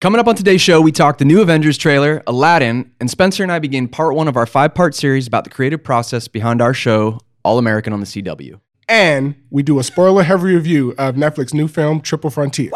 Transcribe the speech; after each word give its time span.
Coming 0.00 0.20
up 0.20 0.28
on 0.28 0.36
today's 0.36 0.60
show, 0.60 0.80
we 0.80 0.92
talk 0.92 1.18
the 1.18 1.24
new 1.24 1.40
Avengers 1.40 1.76
trailer, 1.76 2.22
Aladdin, 2.28 2.92
and 3.00 3.10
Spencer 3.10 3.42
and 3.42 3.50
I 3.50 3.58
begin 3.58 3.88
part 3.88 4.14
one 4.14 4.28
of 4.28 4.36
our 4.36 4.46
five 4.46 4.72
part 4.72 4.94
series 4.94 5.26
about 5.26 5.42
the 5.42 5.50
creative 5.50 5.82
process 5.82 6.28
behind 6.28 6.62
our 6.62 6.72
show, 6.72 7.18
All 7.44 7.58
American 7.58 7.92
on 7.92 7.98
the 7.98 8.06
CW. 8.06 8.60
And 8.88 9.34
we 9.50 9.64
do 9.64 9.80
a 9.80 9.82
spoiler 9.82 10.22
heavy 10.22 10.54
review 10.54 10.94
of 10.98 11.16
Netflix 11.16 11.52
new 11.52 11.66
film 11.66 12.00
Triple 12.00 12.30
Frontier. 12.30 12.70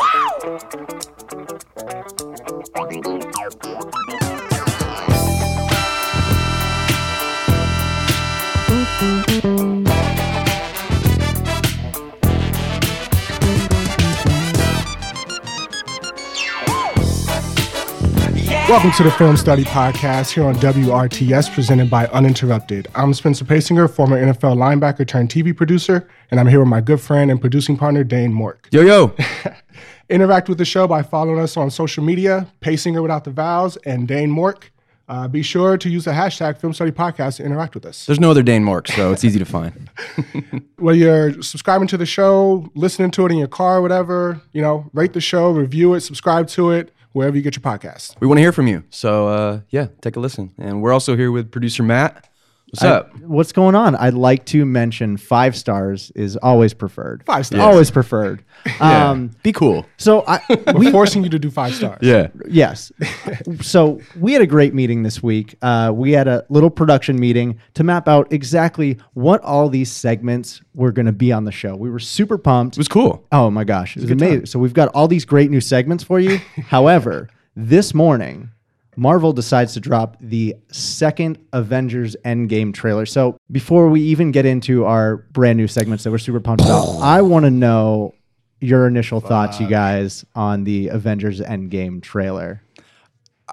Welcome 18.73 18.93
to 18.93 19.02
the 19.02 19.11
Film 19.11 19.36
Study 19.36 19.64
Podcast 19.64 20.32
here 20.32 20.44
on 20.44 20.54
WRTS, 20.54 21.53
presented 21.53 21.90
by 21.90 22.07
Uninterrupted. 22.07 22.89
I'm 22.95 23.12
Spencer 23.12 23.45
Paysinger, 23.45 23.95
former 23.95 24.18
NFL 24.18 24.57
linebacker 24.57 25.07
turned 25.07 25.29
TV 25.29 25.54
producer, 25.54 26.08
and 26.31 26.40
I'm 26.40 26.46
here 26.46 26.58
with 26.61 26.71
my 26.71 26.81
good 26.81 26.98
friend 26.98 27.31
and 27.31 27.39
producing 27.39 27.76
partner, 27.76 28.03
Dane 28.03 28.32
Mork. 28.32 28.61
Yo, 28.71 28.81
yo. 28.81 29.14
Interact 30.08 30.48
with 30.48 30.57
the 30.57 30.64
show 30.64 30.89
by 30.89 31.03
following 31.03 31.39
us 31.39 31.58
on 31.58 31.71
social 31.71 32.03
media, 32.03 32.47
Paysinger 32.62 33.03
without 33.03 33.25
the 33.25 33.31
vowels, 33.31 33.77
and 33.84 34.08
Dane 34.08 34.31
Mork. 34.31 34.70
Uh, 35.06 35.28
be 35.28 35.42
sure 35.42 35.77
to 35.77 35.91
use 35.91 36.06
the 36.06 36.12
hashtag 36.12 36.56
Film 36.56 36.73
Study 36.73 36.92
Podcast 36.92 37.36
to 37.36 37.45
interact 37.45 37.75
with 37.75 37.84
us. 37.84 38.06
There's 38.06 38.20
no 38.20 38.31
other 38.31 38.42
Dane 38.42 38.64
Mork, 38.64 38.89
so 38.89 39.12
it's 39.12 39.23
easy 39.23 39.39
to 39.39 39.45
find. 39.45 39.91
Whether 40.78 40.98
you're 40.98 41.42
subscribing 41.42 41.89
to 41.89 41.98
the 41.98 42.06
show, 42.06 42.73
listening 42.75 43.11
to 43.11 43.27
it 43.27 43.33
in 43.33 43.36
your 43.36 43.48
car, 43.48 43.83
whatever, 43.83 44.41
you 44.53 44.62
know, 44.62 44.89
rate 44.95 45.12
the 45.12 45.20
show, 45.20 45.50
review 45.50 45.92
it, 45.92 46.00
subscribe 46.00 46.48
to 46.48 46.70
it, 46.70 46.91
wherever 47.12 47.36
you 47.36 47.42
get 47.42 47.56
your 47.56 47.62
podcast. 47.62 48.14
We 48.20 48.27
want 48.27 48.39
to 48.39 48.42
hear 48.42 48.52
from 48.52 48.66
you. 48.66 48.84
So, 48.91 49.28
uh, 49.28 49.61
yeah, 49.70 49.89
take 50.00 50.16
a 50.16 50.20
listen. 50.20 50.53
And 50.58 50.83
we're 50.83 50.92
also 50.92 51.16
here 51.16 51.31
with 51.31 51.50
producer 51.50 51.83
Matt. 51.83 52.28
What's 52.73 52.84
I- 52.84 52.91
up? 52.91 53.19
what's 53.20 53.53
going 53.53 53.75
on? 53.75 53.95
I'd 53.97 54.15
like 54.15 54.47
to 54.47 54.65
mention 54.65 55.19
five 55.19 55.55
stars 55.56 56.11
is 56.15 56.37
always 56.39 56.73
preferred. 56.75 57.23
Five 57.27 57.45
stars. 57.47 57.62
Always 57.62 57.91
preferred. 57.91 58.42
Yeah. 58.81 59.11
Um, 59.11 59.31
Be 59.42 59.51
cool. 59.53 59.87
so 59.97 60.23
I 60.27 60.41
We're 60.75 60.93
forcing 60.93 61.25
you 61.25 61.31
to 61.31 61.39
do 61.39 61.50
five 61.50 61.75
stars. 61.75 61.98
Yeah. 62.00 62.28
yes. 62.48 62.93
so 63.61 64.00
we 64.20 64.33
had 64.33 64.41
a 64.43 64.47
great 64.47 64.73
meeting 64.73 65.03
this 65.03 65.20
week. 65.23 65.56
Uh, 65.62 65.91
we 65.95 66.12
had 66.12 66.28
a 66.28 66.45
little 66.48 66.70
production 66.70 67.19
meeting 67.19 67.59
to 67.75 67.83
map 67.84 68.06
out 68.09 68.33
exactly 68.33 68.98
what 69.15 69.41
all 69.43 69.69
these 69.69 69.91
segments 69.91 70.61
were 70.75 70.93
going 70.93 71.06
to 71.06 71.12
be 71.12 71.33
on 71.33 71.45
the 71.45 71.50
show. 71.53 71.75
We 71.75 71.91
were 71.91 71.98
super 71.98 72.39
pumped. 72.39 72.77
It 72.77 72.81
was 72.81 72.89
cool. 72.89 73.25
Oh 73.33 73.50
my 73.50 73.65
gosh, 73.65 73.97
it 73.97 74.03
was 74.03 74.11
amazing. 74.12 74.47
So 74.47 74.59
we've 74.61 74.75
got 74.75 74.89
all 74.95 75.09
these 75.09 75.25
great 75.25 75.50
new 75.50 75.61
segments 75.61 76.05
for 76.05 76.20
you. 76.20 76.39
However, 76.69 77.28
this 77.56 77.93
morning, 77.95 78.50
Marvel 78.97 79.33
decides 79.33 79.73
to 79.75 79.81
drop 79.81 80.17
the 80.21 80.55
second 80.71 81.39
Avengers 81.53 82.15
Endgame 82.25 82.75
trailer. 82.75 83.07
So 83.07 83.39
before 83.51 83.89
we 83.89 84.03
even 84.03 84.33
get 84.33 84.45
into 84.45 84.84
our 84.84 85.19
brand 85.33 85.57
new 85.57 85.67
segments 85.67 86.05
that 86.05 86.11
we're 86.11 86.19
super 86.19 86.41
pumped 86.41 86.65
about, 86.65 87.01
I 87.01 87.23
want 87.23 87.45
to 87.45 87.51
know 87.51 88.15
your 88.61 88.87
initial 88.87 89.21
thoughts, 89.21 89.61
you 89.61 89.67
guys, 89.67 90.25
on 90.34 90.65
the 90.65 90.89
Avengers 90.89 91.41
Endgame 91.41 92.03
trailer. 92.03 92.62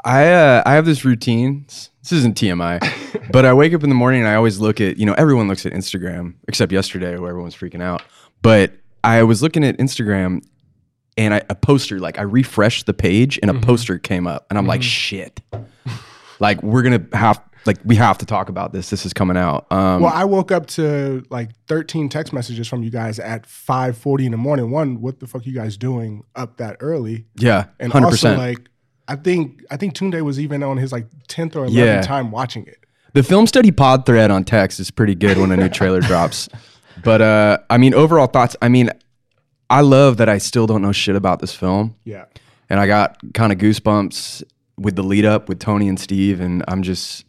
I 0.06 0.28
uh, 0.28 0.64
I 0.66 0.74
have 0.74 0.86
this 0.86 1.04
routine. 1.04 1.66
This 1.68 2.12
isn't 2.12 2.38
TMI, 2.38 3.32
but 3.32 3.46
I 3.46 3.54
wake 3.54 3.74
up 3.74 3.84
in 3.84 3.90
the 3.90 3.96
morning 3.96 4.22
and 4.22 4.30
I 4.30 4.36
always 4.36 4.60
look 4.60 4.80
at 4.80 4.98
you 4.98 5.06
know 5.06 5.14
everyone 5.14 5.48
looks 5.48 5.66
at 5.66 5.74
Instagram 5.74 6.36
except 6.48 6.72
yesterday 6.72 7.18
where 7.18 7.30
everyone's 7.30 7.56
freaking 7.56 7.82
out. 7.82 8.04
But 8.42 8.74
I 9.04 9.24
was 9.24 9.42
looking 9.42 9.64
at 9.64 9.78
Instagram 9.78 10.44
and 11.20 11.34
I, 11.36 11.42
a 11.50 11.56
poster 11.56 12.00
like 12.00 12.18
I 12.18 12.24
refreshed 12.24 12.86
the 12.88 12.94
page 12.96 13.38
and 13.44 13.52
a 13.52 13.54
poster 13.54 14.00
came 14.00 14.26
up 14.26 14.48
and 14.50 14.58
I'm 14.58 14.66
like 14.66 14.82
shit, 14.82 15.42
like 16.40 16.64
we're 16.64 16.82
gonna 16.82 17.06
have 17.14 17.42
like 17.66 17.78
we 17.84 17.96
have 17.98 18.18
to 18.20 18.26
talk 18.26 18.50
about 18.50 18.72
this. 18.72 18.90
This 18.90 19.06
is 19.06 19.14
coming 19.14 19.36
out. 19.38 19.68
Um, 19.72 20.02
Well, 20.02 20.14
I 20.14 20.24
woke 20.24 20.52
up 20.52 20.66
to 20.68 21.24
like 21.30 21.50
13 21.68 22.08
text 22.10 22.32
messages 22.34 22.68
from 22.68 22.84
you 22.84 22.90
guys 22.90 23.20
at 23.20 23.44
5:40 23.46 24.26
in 24.26 24.32
the 24.32 24.38
morning. 24.38 24.72
One, 24.72 25.02
what 25.02 25.20
the 25.20 25.28
fuck 25.28 25.42
are 25.42 25.50
you 25.50 25.54
guys 25.54 25.78
doing 25.78 26.24
up 26.36 26.58
that 26.58 26.78
early? 26.80 27.26
yeah, 27.36 27.66
And 27.80 27.92
hundred 27.92 28.08
also 28.08 28.36
like 28.38 28.60
I 29.08 29.16
think 29.16 29.64
I 29.70 29.78
think 29.78 29.94
Tunde 29.96 30.22
was 30.22 30.40
even 30.40 30.64
on 30.64 30.78
his 30.78 30.92
like 30.92 31.08
10th 31.28 31.56
or 31.56 31.66
11th 31.66 31.74
Yeah. 31.74 32.02
time 32.02 32.32
watching 32.32 32.66
it. 32.66 32.78
The 33.14 33.24
film 33.24 33.48
study 33.48 33.72
pod 33.72 34.06
thread 34.06 34.32
on 34.32 34.44
text 34.46 34.80
is 34.80 34.92
pretty 34.92 35.16
good 35.16 35.38
when 35.38 35.52
a 35.52 35.58
new 35.58 35.68
trailer 35.70 36.00
drops. 36.12 36.48
But 37.04 37.22
uh, 37.22 37.58
I 37.70 37.78
mean, 37.78 37.94
overall 37.94 38.28
thoughts. 38.28 38.56
I 38.62 38.70
mean, 38.70 38.90
I 39.70 39.82
love 39.82 40.18
that 40.18 40.30
I 40.30 40.38
still 40.40 40.66
don't 40.68 40.82
know 40.82 40.92
shit 40.92 41.16
about 41.16 41.40
this 41.40 41.54
film, 41.54 41.96
Yeah. 42.06 42.26
and 42.70 42.80
I 42.80 42.88
got 42.88 43.18
kind 43.34 43.52
of 43.52 43.58
goosebumps 43.60 44.44
with 44.78 44.96
the 44.96 45.04
lead 45.04 45.26
up 45.26 45.48
with 45.50 45.60
Tony 45.60 45.88
and 45.88 46.00
Steve, 46.00 46.40
and 46.40 46.64
I'm 46.68 46.82
just, 46.84 47.26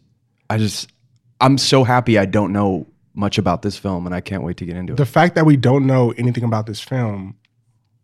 I 0.49 0.57
just, 0.57 0.91
I'm 1.39 1.57
so 1.57 1.83
happy 1.83 2.17
I 2.17 2.25
don't 2.25 2.51
know 2.53 2.87
much 3.13 3.37
about 3.37 3.61
this 3.61 3.77
film, 3.77 4.05
and 4.05 4.15
I 4.15 4.21
can't 4.21 4.43
wait 4.43 4.57
to 4.57 4.65
get 4.65 4.75
into 4.75 4.93
it. 4.93 4.95
The 4.97 5.05
fact 5.05 5.35
that 5.35 5.45
we 5.45 5.57
don't 5.57 5.85
know 5.85 6.11
anything 6.17 6.43
about 6.43 6.65
this 6.65 6.79
film 6.79 7.35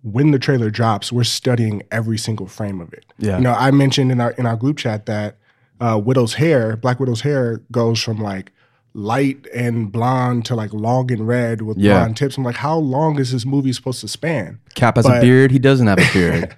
when 0.04 0.32
the 0.32 0.40
trailer 0.40 0.70
drops, 0.70 1.12
we're 1.12 1.24
studying 1.24 1.82
every 1.92 2.18
single 2.18 2.48
frame 2.48 2.80
of 2.80 2.94
it. 2.94 3.06
Yeah. 3.18 3.38
You 3.38 3.44
know, 3.44 3.54
I 3.54 3.72
mentioned 3.72 4.12
in 4.12 4.22
our 4.22 4.32
in 4.32 4.46
our 4.46 4.56
group 4.56 4.78
chat 4.78 5.06
that 5.08 5.38
uh, 5.82 6.00
Widow's 6.04 6.36
hair, 6.36 6.78
Black 6.78 7.00
Widow's 7.00 7.22
hair, 7.22 7.62
goes 7.72 8.02
from 8.02 8.20
like 8.20 8.52
light 8.98 9.46
and 9.54 9.92
blonde 9.92 10.44
to 10.46 10.56
like 10.56 10.74
long 10.74 11.12
and 11.12 11.28
red 11.28 11.62
with 11.62 11.78
Yeah. 11.78 12.00
blonde 12.00 12.18
tips. 12.18 12.36
I'm 12.38 12.44
like, 12.44 12.56
how 12.56 12.76
long 12.78 13.20
is 13.20 13.32
this 13.32 13.46
movie 13.46 13.72
supposed 13.72 14.02
to 14.02 14.08
span? 14.08 14.60
Cap 14.74 14.96
has 14.96 15.06
a 15.06 15.22
beard. 15.22 15.52
He 15.52 15.60
doesn't 15.60 15.86
have 15.86 16.00
a 16.00 16.10
beard. 16.14 16.58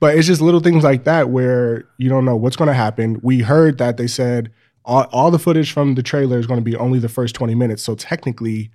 But 0.00 0.16
it's 0.18 0.26
just 0.26 0.40
little 0.40 0.60
things 0.60 0.82
like 0.84 1.04
that 1.04 1.30
where 1.30 1.86
you 1.98 2.08
don't 2.08 2.24
know 2.24 2.34
what's 2.36 2.56
going 2.56 2.68
to 2.68 2.74
happen. 2.74 3.20
We 3.22 3.38
heard 3.40 3.78
that 3.78 3.96
they 3.98 4.08
said 4.08 4.50
all, 4.84 5.04
all 5.12 5.30
the 5.30 5.38
footage 5.38 5.72
from 5.72 5.94
the 5.94 6.02
trailer 6.02 6.38
is 6.38 6.46
going 6.46 6.58
to 6.60 6.64
be 6.64 6.76
only 6.76 6.98
the 6.98 7.08
first 7.08 7.34
20 7.36 7.54
minutes. 7.54 7.82
So 7.84 7.94
technically, 7.94 8.70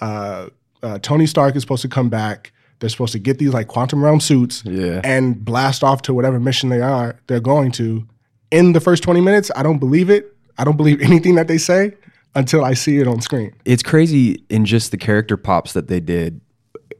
uh, 0.00 0.48
uh, 0.82 0.98
Tony 1.00 1.26
Stark 1.26 1.56
is 1.56 1.62
supposed 1.62 1.82
to 1.82 1.88
come 1.88 2.08
back. 2.08 2.52
They're 2.80 2.88
supposed 2.90 3.12
to 3.12 3.18
get 3.18 3.38
these 3.38 3.52
like 3.52 3.68
quantum 3.68 4.04
realm 4.04 4.20
suits 4.20 4.62
Yeah. 4.64 5.00
and 5.04 5.44
blast 5.44 5.82
off 5.82 6.02
to 6.02 6.14
whatever 6.14 6.38
mission 6.38 6.68
they 6.70 6.80
are 6.80 7.18
they're 7.26 7.40
going 7.40 7.72
to 7.72 8.06
in 8.50 8.72
the 8.72 8.80
first 8.80 9.02
20 9.02 9.20
minutes. 9.20 9.50
I 9.56 9.62
don't 9.64 9.78
believe 9.78 10.10
it. 10.10 10.34
I 10.58 10.64
don't 10.64 10.76
believe 10.76 11.00
anything 11.00 11.34
that 11.36 11.46
they 11.48 11.58
say 11.58 11.94
until 12.38 12.64
I 12.64 12.74
see 12.74 12.98
it 12.98 13.06
on 13.06 13.20
screen. 13.20 13.52
it's 13.64 13.82
crazy 13.82 14.44
in 14.48 14.64
just 14.64 14.90
the 14.90 14.96
character 14.96 15.36
pops 15.36 15.72
that 15.72 15.88
they 15.88 16.00
did. 16.00 16.40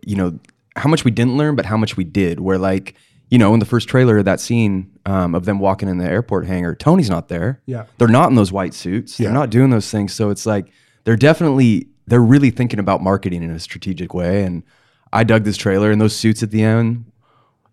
You 0.04 0.16
know 0.16 0.38
how 0.76 0.88
much 0.88 1.04
we 1.04 1.10
didn't 1.10 1.37
learn, 1.37 1.56
but 1.56 1.66
how 1.66 1.76
much 1.76 1.97
we 1.97 2.04
did. 2.04 2.41
Where 2.41 2.59
like 2.59 2.94
you 3.31 3.38
know 3.38 3.53
in 3.54 3.60
the 3.60 3.66
first 3.66 3.88
trailer, 3.88 4.22
that 4.22 4.41
scene 4.41 4.91
um, 5.06 5.34
of 5.34 5.44
them 5.44 5.59
walking 5.59 5.88
in 5.88 5.98
the 5.98 6.04
airport 6.04 6.47
hangar, 6.47 6.75
Tony's 6.75 7.10
not 7.10 7.28
there. 7.28 7.60
Yeah. 7.66 7.87
they're 7.98 8.09
not 8.09 8.31
in 8.31 8.34
those 8.37 8.53
white 8.53 8.75
suits. 8.75 9.19
Yeah. 9.19 9.27
They're 9.27 9.34
not 9.34 9.50
doing 9.50 9.71
those 9.71 9.91
things. 9.91 10.12
So 10.12 10.31
it's 10.31 10.47
like 10.47 10.71
they're 11.04 11.16
definitely 11.16 11.88
they're 12.06 12.22
really 12.22 12.50
thinking 12.50 12.78
about 12.78 13.03
marketing 13.03 13.43
in 13.43 13.50
a 13.50 13.59
strategic 13.60 14.15
way. 14.15 14.44
And 14.44 14.62
I 15.12 15.25
dug 15.25 15.44
this 15.44 15.56
trailer 15.56 15.91
and 15.91 16.00
those 16.00 16.16
suits 16.16 16.43
at 16.43 16.50
the 16.50 16.62
end. 16.62 17.04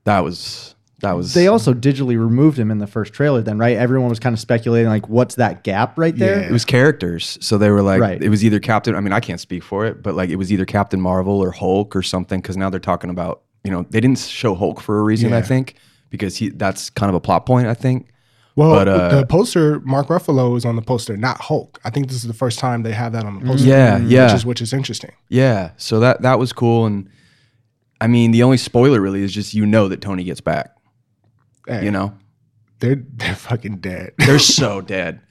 That 0.03 0.19
was 0.23 0.74
that 0.99 1.11
was 1.13 1.33
They 1.33 1.47
also 1.47 1.73
digitally 1.73 2.17
removed 2.19 2.57
him 2.57 2.71
in 2.71 2.77
the 2.79 2.87
first 2.87 3.13
trailer, 3.13 3.41
then, 3.41 3.57
right? 3.57 3.75
Everyone 3.77 4.09
was 4.09 4.19
kind 4.19 4.33
of 4.33 4.39
speculating, 4.39 4.87
like, 4.89 5.09
what's 5.09 5.35
that 5.35 5.63
gap 5.63 5.97
right 5.97 6.15
there? 6.15 6.39
Yeah. 6.41 6.47
It 6.47 6.51
was 6.51 6.63
characters. 6.65 7.37
So 7.41 7.57
they 7.57 7.69
were 7.69 7.81
like, 7.81 7.99
Right. 8.01 8.21
it 8.23 8.29
was 8.29 8.45
either 8.45 8.59
Captain, 8.59 8.95
I 8.95 9.01
mean, 9.01 9.11
I 9.13 9.19
can't 9.19 9.39
speak 9.39 9.63
for 9.63 9.85
it, 9.85 10.01
but 10.01 10.15
like 10.15 10.29
it 10.29 10.37
was 10.37 10.51
either 10.53 10.65
Captain 10.65 11.01
Marvel 11.01 11.39
or 11.43 11.51
Hulk 11.51 11.95
or 11.95 12.01
something. 12.01 12.41
Cause 12.41 12.55
now 12.57 12.69
they're 12.69 12.79
talking 12.79 13.09
about, 13.09 13.41
you 13.63 13.71
know, 13.71 13.85
they 13.89 13.99
didn't 13.99 14.19
show 14.19 14.55
Hulk 14.55 14.79
for 14.79 14.99
a 14.99 15.03
reason, 15.03 15.33
I 15.33 15.41
think, 15.41 15.75
because 16.09 16.37
he 16.37 16.49
that's 16.49 16.89
kind 16.89 17.09
of 17.09 17.15
a 17.15 17.19
plot 17.19 17.45
point, 17.45 17.67
I 17.67 17.73
think. 17.73 18.07
Well, 18.55 18.71
But, 18.73 18.87
uh, 18.87 19.19
the 19.19 19.25
poster, 19.25 19.81
Mark 19.81 20.07
Ruffalo 20.07 20.55
is 20.55 20.63
on 20.63 20.77
the 20.77 20.81
poster, 20.81 21.17
not 21.17 21.41
Hulk. 21.41 21.77
I 21.83 21.89
think 21.89 22.07
this 22.07 22.15
is 22.15 22.23
the 22.23 22.33
first 22.33 22.57
time 22.57 22.83
they 22.83 22.93
have 22.93 23.11
that 23.11 23.25
on 23.25 23.39
the 23.41 23.45
poster. 23.45 23.67
Yeah, 23.67 23.97
yeah. 23.97 24.33
Is, 24.33 24.45
which 24.45 24.61
is 24.61 24.71
interesting. 24.71 25.11
Yeah. 25.27 25.71
So 25.75 25.99
that 25.99 26.21
that 26.21 26.39
was 26.39 26.53
cool. 26.53 26.85
And 26.85 27.09
I 27.99 28.07
mean, 28.07 28.31
the 28.31 28.43
only 28.43 28.55
spoiler 28.57 29.01
really 29.01 29.23
is 29.23 29.33
just 29.33 29.53
you 29.53 29.65
know 29.65 29.89
that 29.89 29.99
Tony 29.99 30.23
gets 30.23 30.39
back. 30.41 30.71
Hey, 31.67 31.85
You 31.85 31.91
know? 31.91 32.13
they're 32.79 33.01
they're 33.15 33.35
fucking 33.35 33.77
dead. 33.77 34.11
They're 34.17 34.37
so 34.59 34.81
dead. 34.81 35.21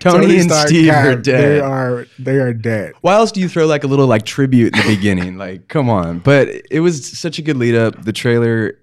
Tony, 0.00 0.38
and 0.40 0.50
Stark, 0.50 0.68
Steve 0.68 0.90
God, 0.90 1.06
are 1.06 1.16
They 1.16 1.22
dead. 1.22 1.60
are 1.60 2.06
they 2.18 2.36
are 2.36 2.54
dead. 2.54 2.94
Why 3.02 3.14
else 3.14 3.30
do 3.30 3.40
you 3.40 3.48
throw 3.48 3.66
like 3.66 3.84
a 3.84 3.86
little 3.86 4.06
like 4.06 4.24
tribute 4.24 4.74
in 4.76 4.82
the 4.86 4.96
beginning? 4.96 5.36
Like, 5.44 5.68
come 5.68 5.90
on. 5.90 6.20
But 6.20 6.48
it 6.70 6.80
was 6.80 7.06
such 7.18 7.38
a 7.38 7.42
good 7.42 7.56
lead 7.58 7.74
up. 7.74 8.04
The 8.04 8.12
trailer, 8.12 8.78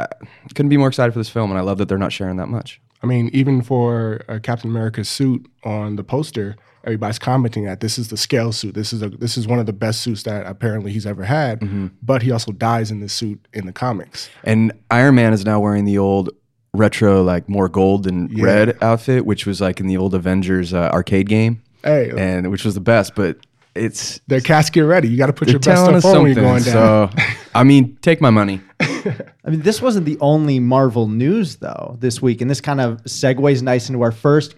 I 0.00 0.06
couldn't 0.54 0.68
be 0.70 0.76
more 0.76 0.88
excited 0.88 1.12
for 1.12 1.20
this 1.20 1.28
film, 1.28 1.50
and 1.50 1.58
I 1.58 1.62
love 1.62 1.78
that 1.78 1.88
they're 1.88 1.98
not 1.98 2.12
sharing 2.12 2.36
that 2.38 2.48
much. 2.48 2.80
I 3.02 3.06
mean, 3.06 3.30
even 3.32 3.62
for 3.62 4.22
uh, 4.28 4.40
Captain 4.42 4.68
America's 4.70 5.08
suit 5.08 5.46
on 5.64 5.96
the 5.96 6.04
poster, 6.04 6.56
everybody's 6.84 7.18
commenting 7.18 7.64
that 7.64 7.80
this 7.80 7.98
is 7.98 8.08
the 8.08 8.16
scale 8.16 8.50
suit. 8.52 8.74
This 8.74 8.92
is 8.92 9.00
a 9.02 9.08
this 9.10 9.36
is 9.38 9.46
one 9.46 9.58
of 9.60 9.66
the 9.66 9.72
best 9.72 10.00
suits 10.02 10.24
that 10.24 10.44
apparently 10.46 10.92
he's 10.92 11.06
ever 11.06 11.22
had. 11.24 11.60
Mm-hmm. 11.60 11.86
But 12.02 12.22
he 12.22 12.30
also 12.32 12.50
dies 12.52 12.90
in 12.90 12.98
this 13.00 13.12
suit 13.12 13.46
in 13.54 13.66
the 13.66 13.72
comics. 13.72 14.28
And 14.42 14.72
Iron 14.90 15.14
Man 15.14 15.32
is 15.32 15.44
now 15.46 15.60
wearing 15.60 15.84
the 15.84 15.96
old 15.98 16.30
retro, 16.72 17.22
like 17.22 17.48
more 17.48 17.68
gold 17.68 18.06
and 18.06 18.30
Yeah. 18.30 18.44
red 18.44 18.78
outfit, 18.82 19.26
which 19.26 19.46
was 19.46 19.60
like 19.60 19.80
in 19.80 19.86
the 19.86 19.96
old 19.96 20.14
Avengers 20.14 20.72
uh, 20.72 20.90
arcade 20.92 21.28
game, 21.28 21.62
Hey, 21.84 22.12
and 22.16 22.50
which 22.50 22.64
was 22.64 22.74
the 22.74 22.80
best. 22.80 23.14
But 23.14 23.38
it's 23.74 24.20
They're 24.26 24.40
casket 24.40 24.84
ready. 24.84 25.08
You 25.08 25.16
got 25.16 25.26
to 25.26 25.32
put 25.32 25.46
they're 25.46 25.52
your 25.54 25.60
best 25.60 25.82
telling 25.84 25.94
us 25.96 26.02
stuff 26.02 26.16
on 26.16 26.22
when 26.22 26.34
something. 26.34 26.44
you're 26.44 26.52
going 26.52 27.10
down. 27.10 27.12
So, 27.12 27.24
I 27.54 27.64
mean, 27.64 27.96
take 28.02 28.20
my 28.20 28.30
money. 28.30 28.60
I 28.80 29.50
mean, 29.50 29.62
this 29.62 29.80
wasn't 29.80 30.06
the 30.06 30.18
only 30.20 30.58
Marvel 30.60 31.08
news 31.08 31.56
though 31.56 31.96
this 32.00 32.20
week, 32.20 32.40
and 32.40 32.50
this 32.50 32.60
kind 32.60 32.80
of 32.80 33.02
segues 33.04 33.62
nice 33.62 33.88
into 33.88 34.02
our 34.02 34.12
first, 34.12 34.54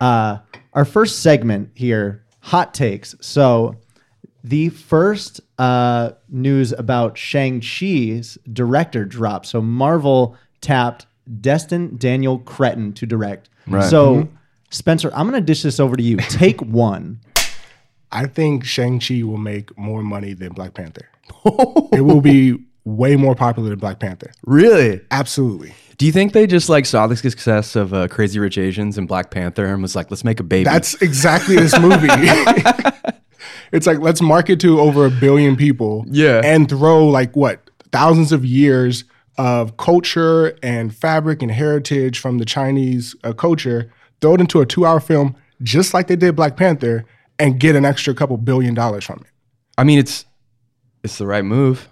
uh, 0.00 0.38
our 0.72 0.84
first 0.84 1.20
segment 1.20 1.70
here, 1.74 2.24
hot 2.40 2.72
takes. 2.74 3.14
So, 3.20 3.76
the 4.44 4.68
first 4.70 5.40
uh, 5.58 6.12
news 6.30 6.72
about 6.72 7.18
Shang 7.18 7.60
Chi's 7.60 8.38
director 8.50 9.04
drop. 9.04 9.44
So 9.44 9.60
Marvel 9.60 10.34
tapped 10.62 11.04
Destin 11.40 11.96
Daniel 11.96 12.38
Cretton 12.38 12.92
to 12.94 13.06
direct. 13.06 13.48
Right. 13.66 13.88
So, 13.88 14.28
Spencer, 14.70 15.10
I'm 15.14 15.28
going 15.28 15.40
to 15.40 15.44
dish 15.46 15.62
this 15.62 15.80
over 15.80 15.96
to 15.96 16.02
you. 16.02 16.16
Take 16.16 16.60
one. 16.62 17.20
I 18.12 18.26
think 18.26 18.64
Shang-Chi 18.64 19.22
will 19.22 19.38
make 19.38 19.76
more 19.78 20.02
money 20.02 20.32
than 20.32 20.52
Black 20.52 20.74
Panther. 20.74 21.08
it 21.92 22.04
will 22.04 22.20
be 22.20 22.58
way 22.84 23.16
more 23.16 23.34
popular 23.34 23.70
than 23.70 23.78
Black 23.78 24.00
Panther. 24.00 24.32
Really? 24.44 25.00
Absolutely. 25.10 25.74
Do 25.98 26.06
you 26.06 26.12
think 26.12 26.32
they 26.32 26.46
just 26.46 26.68
like 26.68 26.86
saw 26.86 27.06
the 27.06 27.16
success 27.16 27.76
of 27.76 27.92
uh, 27.92 28.08
Crazy 28.08 28.38
Rich 28.38 28.58
Asians 28.58 28.96
and 28.96 29.06
Black 29.06 29.30
Panther 29.30 29.66
and 29.66 29.82
was 29.82 29.94
like, 29.94 30.10
let's 30.10 30.24
make 30.24 30.40
a 30.40 30.42
baby? 30.42 30.64
That's 30.64 30.94
exactly 31.02 31.56
this 31.56 31.78
movie. 31.78 32.08
it's 33.72 33.86
like 33.86 33.98
let's 33.98 34.22
market 34.22 34.60
to 34.60 34.80
over 34.80 35.04
a 35.04 35.10
billion 35.10 35.56
people. 35.56 36.06
Yeah. 36.08 36.40
And 36.42 36.68
throw 36.68 37.06
like 37.06 37.36
what 37.36 37.68
thousands 37.92 38.32
of 38.32 38.44
years 38.44 39.04
of 39.38 39.76
culture 39.76 40.56
and 40.62 40.94
fabric 40.94 41.42
and 41.42 41.50
heritage 41.50 42.18
from 42.18 42.38
the 42.38 42.44
Chinese 42.44 43.14
uh, 43.24 43.32
culture, 43.32 43.92
throw 44.20 44.34
it 44.34 44.40
into 44.40 44.60
a 44.60 44.66
two-hour 44.66 45.00
film, 45.00 45.34
just 45.62 45.94
like 45.94 46.06
they 46.08 46.16
did 46.16 46.36
Black 46.36 46.56
Panther, 46.56 47.04
and 47.38 47.58
get 47.58 47.74
an 47.76 47.84
extra 47.84 48.14
couple 48.14 48.36
billion 48.36 48.74
dollars 48.74 49.04
from 49.04 49.20
it. 49.20 49.30
I 49.78 49.84
mean, 49.84 49.98
it's 49.98 50.26
it's 51.02 51.18
the 51.18 51.26
right 51.26 51.44
move. 51.44 51.88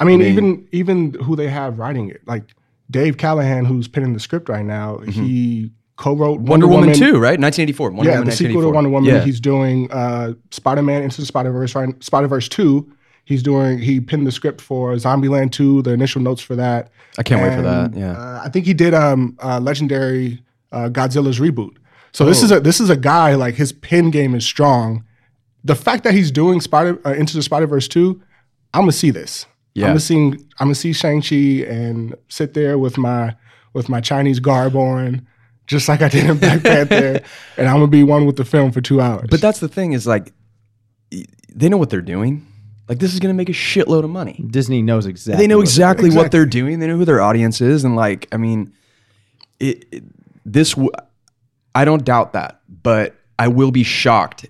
I 0.00 0.04
mean, 0.04 0.20
mean- 0.20 0.32
even 0.32 0.68
even 0.72 1.14
who 1.24 1.36
they 1.36 1.48
have 1.48 1.78
writing 1.78 2.08
it, 2.10 2.22
like 2.26 2.44
Dave 2.90 3.16
Callaham, 3.18 3.64
who's 3.66 3.88
penning 3.88 4.12
the 4.14 4.20
script 4.20 4.48
right 4.48 4.64
now, 4.64 4.98
he 4.98 5.70
co-wrote 5.96 6.40
Mm-hmm. 6.40 6.48
Wonder, 6.50 6.66
Woman, 6.68 6.94
2, 6.94 7.12
right? 7.14 7.40
1984. 7.40 7.90
Wonder 7.90 8.04
yeah, 8.10 8.18
Woman 8.18 8.30
the 8.30 8.36
sequel 8.36 8.62
to 8.62 8.68
Wonder 8.70 8.90
Woman. 8.90 9.08
Yeah. 9.14 9.24
He's 9.24 9.40
doing 9.40 9.90
uh, 9.90 10.34
Spider 10.50 10.82
Man 10.82 11.02
Into 11.02 11.20
the 11.20 11.26
Spider 11.26 11.50
Verse, 11.52 11.74
right? 11.74 12.02
Spider 12.04 12.28
Verse 12.28 12.48
Two. 12.48 12.90
He's 13.26 13.42
doing. 13.42 13.78
He 13.80 14.00
penned 14.00 14.26
the 14.26 14.32
script 14.32 14.60
for 14.62 14.94
Zombieland 14.94 15.52
Two. 15.52 15.82
The 15.82 15.90
initial 15.92 16.22
notes 16.22 16.40
for 16.40 16.56
that. 16.56 16.90
I 17.18 17.22
can't 17.22 17.42
wait 17.42 17.54
for 17.54 17.62
that. 17.62 17.94
Yeah. 17.94 18.12
uh, 18.12 18.40
I 18.44 18.48
think 18.48 18.64
he 18.66 18.72
did 18.72 18.94
um, 18.94 19.36
uh, 19.42 19.60
Legendary 19.60 20.42
uh, 20.72 20.88
Godzilla's 20.90 21.38
reboot. 21.40 21.76
So 22.12 22.24
this 22.24 22.40
Oh. 22.42 22.46
is 22.46 22.52
a 22.52 22.60
this 22.60 22.80
is 22.80 22.88
a 22.88 22.96
guy 22.96 23.34
like 23.34 23.54
his 23.56 23.72
pen 23.72 24.10
game 24.10 24.34
is 24.34 24.44
strong. 24.46 25.04
The 25.64 25.74
fact 25.74 26.04
that 26.04 26.14
he's 26.14 26.30
doing 26.30 26.60
Spider 26.60 26.98
uh, 27.04 27.12
Into 27.14 27.34
the 27.36 27.42
Spider 27.42 27.66
Verse 27.66 27.88
two, 27.88 28.22
I'm 28.72 28.82
gonna 28.82 28.92
see 28.92 29.10
this. 29.10 29.44
Yeah. 29.74 29.86
I'm 29.86 29.90
gonna 29.90 30.00
see 30.00 30.16
I'm 30.28 30.38
gonna 30.60 30.74
see 30.76 30.92
Shang 30.92 31.20
Chi 31.20 31.66
and 31.68 32.14
sit 32.28 32.54
there 32.54 32.78
with 32.78 32.96
my 32.96 33.34
with 33.74 33.88
my 33.88 34.00
Chinese 34.00 34.38
garb 34.38 34.76
on, 34.76 35.26
just 35.66 35.88
like 35.88 36.00
I 36.00 36.08
did 36.08 36.30
in 36.30 36.38
Black 36.38 36.62
Panther, 36.62 37.20
and 37.58 37.66
I'm 37.68 37.74
gonna 37.74 37.88
be 37.88 38.04
one 38.04 38.24
with 38.24 38.36
the 38.36 38.44
film 38.44 38.70
for 38.70 38.80
two 38.80 39.00
hours. 39.00 39.26
But 39.30 39.40
that's 39.40 39.58
the 39.58 39.68
thing 39.68 39.92
is 39.92 40.06
like, 40.06 40.32
they 41.52 41.68
know 41.68 41.76
what 41.76 41.90
they're 41.90 42.00
doing. 42.00 42.46
Like, 42.88 42.98
this 43.00 43.12
is 43.14 43.20
going 43.20 43.34
to 43.34 43.36
make 43.36 43.48
a 43.48 43.52
shitload 43.52 44.04
of 44.04 44.10
money. 44.10 44.44
Disney 44.48 44.80
knows 44.80 45.06
exactly. 45.06 45.42
They 45.42 45.48
know 45.48 45.56
what- 45.58 45.62
exactly, 45.64 46.10
what 46.10 46.30
they're 46.30 46.46
doing. 46.46 46.78
They 46.78 46.86
know 46.86 46.96
who 46.96 47.04
their 47.04 47.20
audience 47.20 47.60
is, 47.60 47.84
and 47.84 47.96
like, 47.96 48.28
I 48.32 48.36
mean, 48.36 48.72
it, 49.58 49.84
it 49.90 50.04
this. 50.44 50.70
W- 50.72 50.90
I 51.74 51.84
don't 51.84 52.04
doubt 52.04 52.32
that, 52.34 52.60
but 52.82 53.16
I 53.38 53.48
will 53.48 53.70
be 53.70 53.82
shocked. 53.82 54.46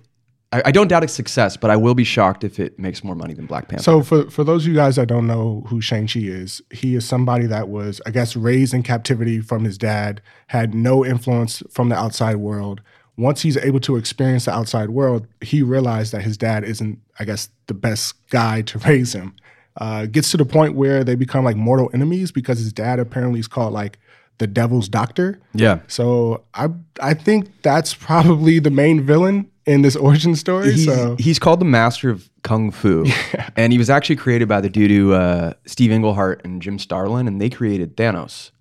I, 0.53 0.61
I 0.65 0.71
don't 0.71 0.87
doubt 0.87 1.03
its 1.03 1.13
success, 1.13 1.57
but 1.57 1.69
I 1.69 1.75
will 1.75 1.95
be 1.95 2.03
shocked 2.05 2.43
if 2.45 2.57
it 2.59 2.79
makes 2.79 3.03
more 3.03 3.15
money 3.15 3.33
than 3.33 3.47
Black 3.47 3.67
Panther. 3.67 3.83
So 3.83 4.01
for 4.03 4.29
for 4.29 4.43
those 4.43 4.63
of 4.65 4.69
you 4.69 4.75
guys 4.75 4.95
that 4.97 5.07
don't 5.07 5.27
know 5.27 5.63
who 5.67 5.81
Shang-Chi 5.81 6.19
is, 6.21 6.61
he 6.71 6.95
is 6.95 7.05
somebody 7.05 7.47
that 7.47 7.67
was, 7.69 7.99
I 8.05 8.11
guess, 8.11 8.35
raised 8.35 8.73
in 8.73 8.83
captivity 8.83 9.41
from 9.41 9.63
his 9.65 9.77
dad, 9.77 10.21
had 10.47 10.73
no 10.75 11.03
influence 11.05 11.63
from 11.69 11.89
the 11.89 11.95
outside 11.95 12.35
world. 12.37 12.81
Once 13.17 13.41
he's 13.41 13.57
able 13.57 13.79
to 13.79 13.95
experience 13.95 14.45
the 14.45 14.51
outside 14.51 14.89
world, 14.89 15.27
he 15.41 15.61
realized 15.63 16.11
that 16.13 16.21
his 16.21 16.37
dad 16.37 16.63
isn't, 16.63 16.99
I 17.19 17.25
guess, 17.25 17.49
the 17.65 17.73
best 17.73 18.15
guy 18.29 18.61
to 18.63 18.77
raise 18.87 19.13
him. 19.13 19.35
Uh, 19.75 20.05
gets 20.05 20.31
to 20.31 20.37
the 20.37 20.45
point 20.45 20.73
where 20.75 21.03
they 21.03 21.15
become 21.15 21.45
like 21.45 21.55
mortal 21.55 21.89
enemies 21.93 22.31
because 22.31 22.57
his 22.57 22.73
dad 22.73 22.99
apparently 22.99 23.39
is 23.39 23.47
called 23.47 23.73
like 23.73 23.99
the 24.39 24.47
devil's 24.47 24.89
doctor. 24.89 25.39
yeah, 25.53 25.79
So 25.87 26.43
I 26.53 26.69
I 27.01 27.13
think 27.13 27.61
that's 27.61 27.93
probably 27.93 28.59
the 28.59 28.69
main 28.71 29.01
villain 29.01 29.49
in 29.65 29.81
this 29.81 29.95
origin 29.95 30.35
story. 30.35 30.73
he's, 30.73 30.85
so 30.85 31.15
he's 31.19 31.39
called 31.39 31.59
the 31.59 31.65
master 31.65 32.09
of 32.09 32.29
kung 32.43 32.71
fu, 32.71 33.05
and 33.55 33.71
he 33.73 33.77
was 33.77 33.89
actually 33.89 34.15
created 34.15 34.47
by 34.47 34.61
the 34.61 34.69
dude 34.69 34.91
who 34.91 35.13
uh, 35.13 35.53
Steve 35.65 35.91
Englehart 35.91 36.41
and 36.43 36.61
Jim 36.61 36.79
Starlin, 36.79 37.27
and 37.27 37.41
they 37.41 37.49
created 37.49 37.97
Thanos. 37.97 38.51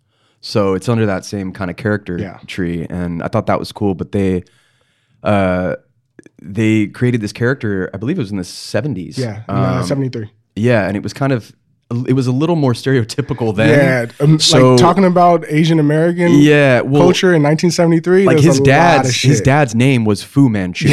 So 0.47 0.75
it's 0.75 0.89
under 0.89 1.07
that 1.07 1.25
same 1.25 1.51
kind 1.53 1.71
of 1.73 1.77
character 1.77 2.17
Yeah. 2.19 2.39
tree, 2.47 2.87
and 2.89 3.21
I 3.21 3.27
thought 3.27 3.47
that 3.47 3.59
was 3.59 3.73
cool. 3.73 3.95
But 3.97 4.13
they, 4.13 4.45
uh, 5.25 5.75
they 6.41 6.87
created 6.87 7.21
this 7.21 7.33
character. 7.33 7.91
I 7.93 7.97
believe 7.97 8.17
it 8.17 8.23
was 8.23 8.31
in 8.31 8.37
the 8.37 8.45
seventies. 8.45 9.19
yeah, 9.19 9.43
uh, 9.49 9.81
Um, 9.81 9.87
73. 9.87 10.31
yeah, 10.55 10.87
and 10.87 10.97
it 10.97 11.03
was 11.03 11.13
kind 11.13 11.33
of, 11.33 11.53
it 12.07 12.13
was 12.13 12.29
a 12.29 12.33
little 12.33 12.55
more 12.55 12.75
stereotypical 12.75 13.57
then. 13.57 13.71
Yeah, 13.71 14.25
um, 14.25 14.39
So- 14.39 14.71
like 14.75 14.81
talking 14.81 15.05
about 15.05 15.45
Asian 15.49 15.81
American 15.81 16.39
yeah. 16.39 16.81
Well, 16.81 17.03
culture 17.03 17.35
in 17.35 17.43
1973. 17.43 18.25
like 18.27 18.39
his 18.39 18.47
a 18.47 18.51
lot 18.51 18.59
of 18.61 18.65
dad's 18.67 19.21
his 19.23 19.41
dad's 19.41 19.75
name 19.75 20.05
was 20.05 20.23
Fu 20.23 20.49
Manchu. 20.49 20.91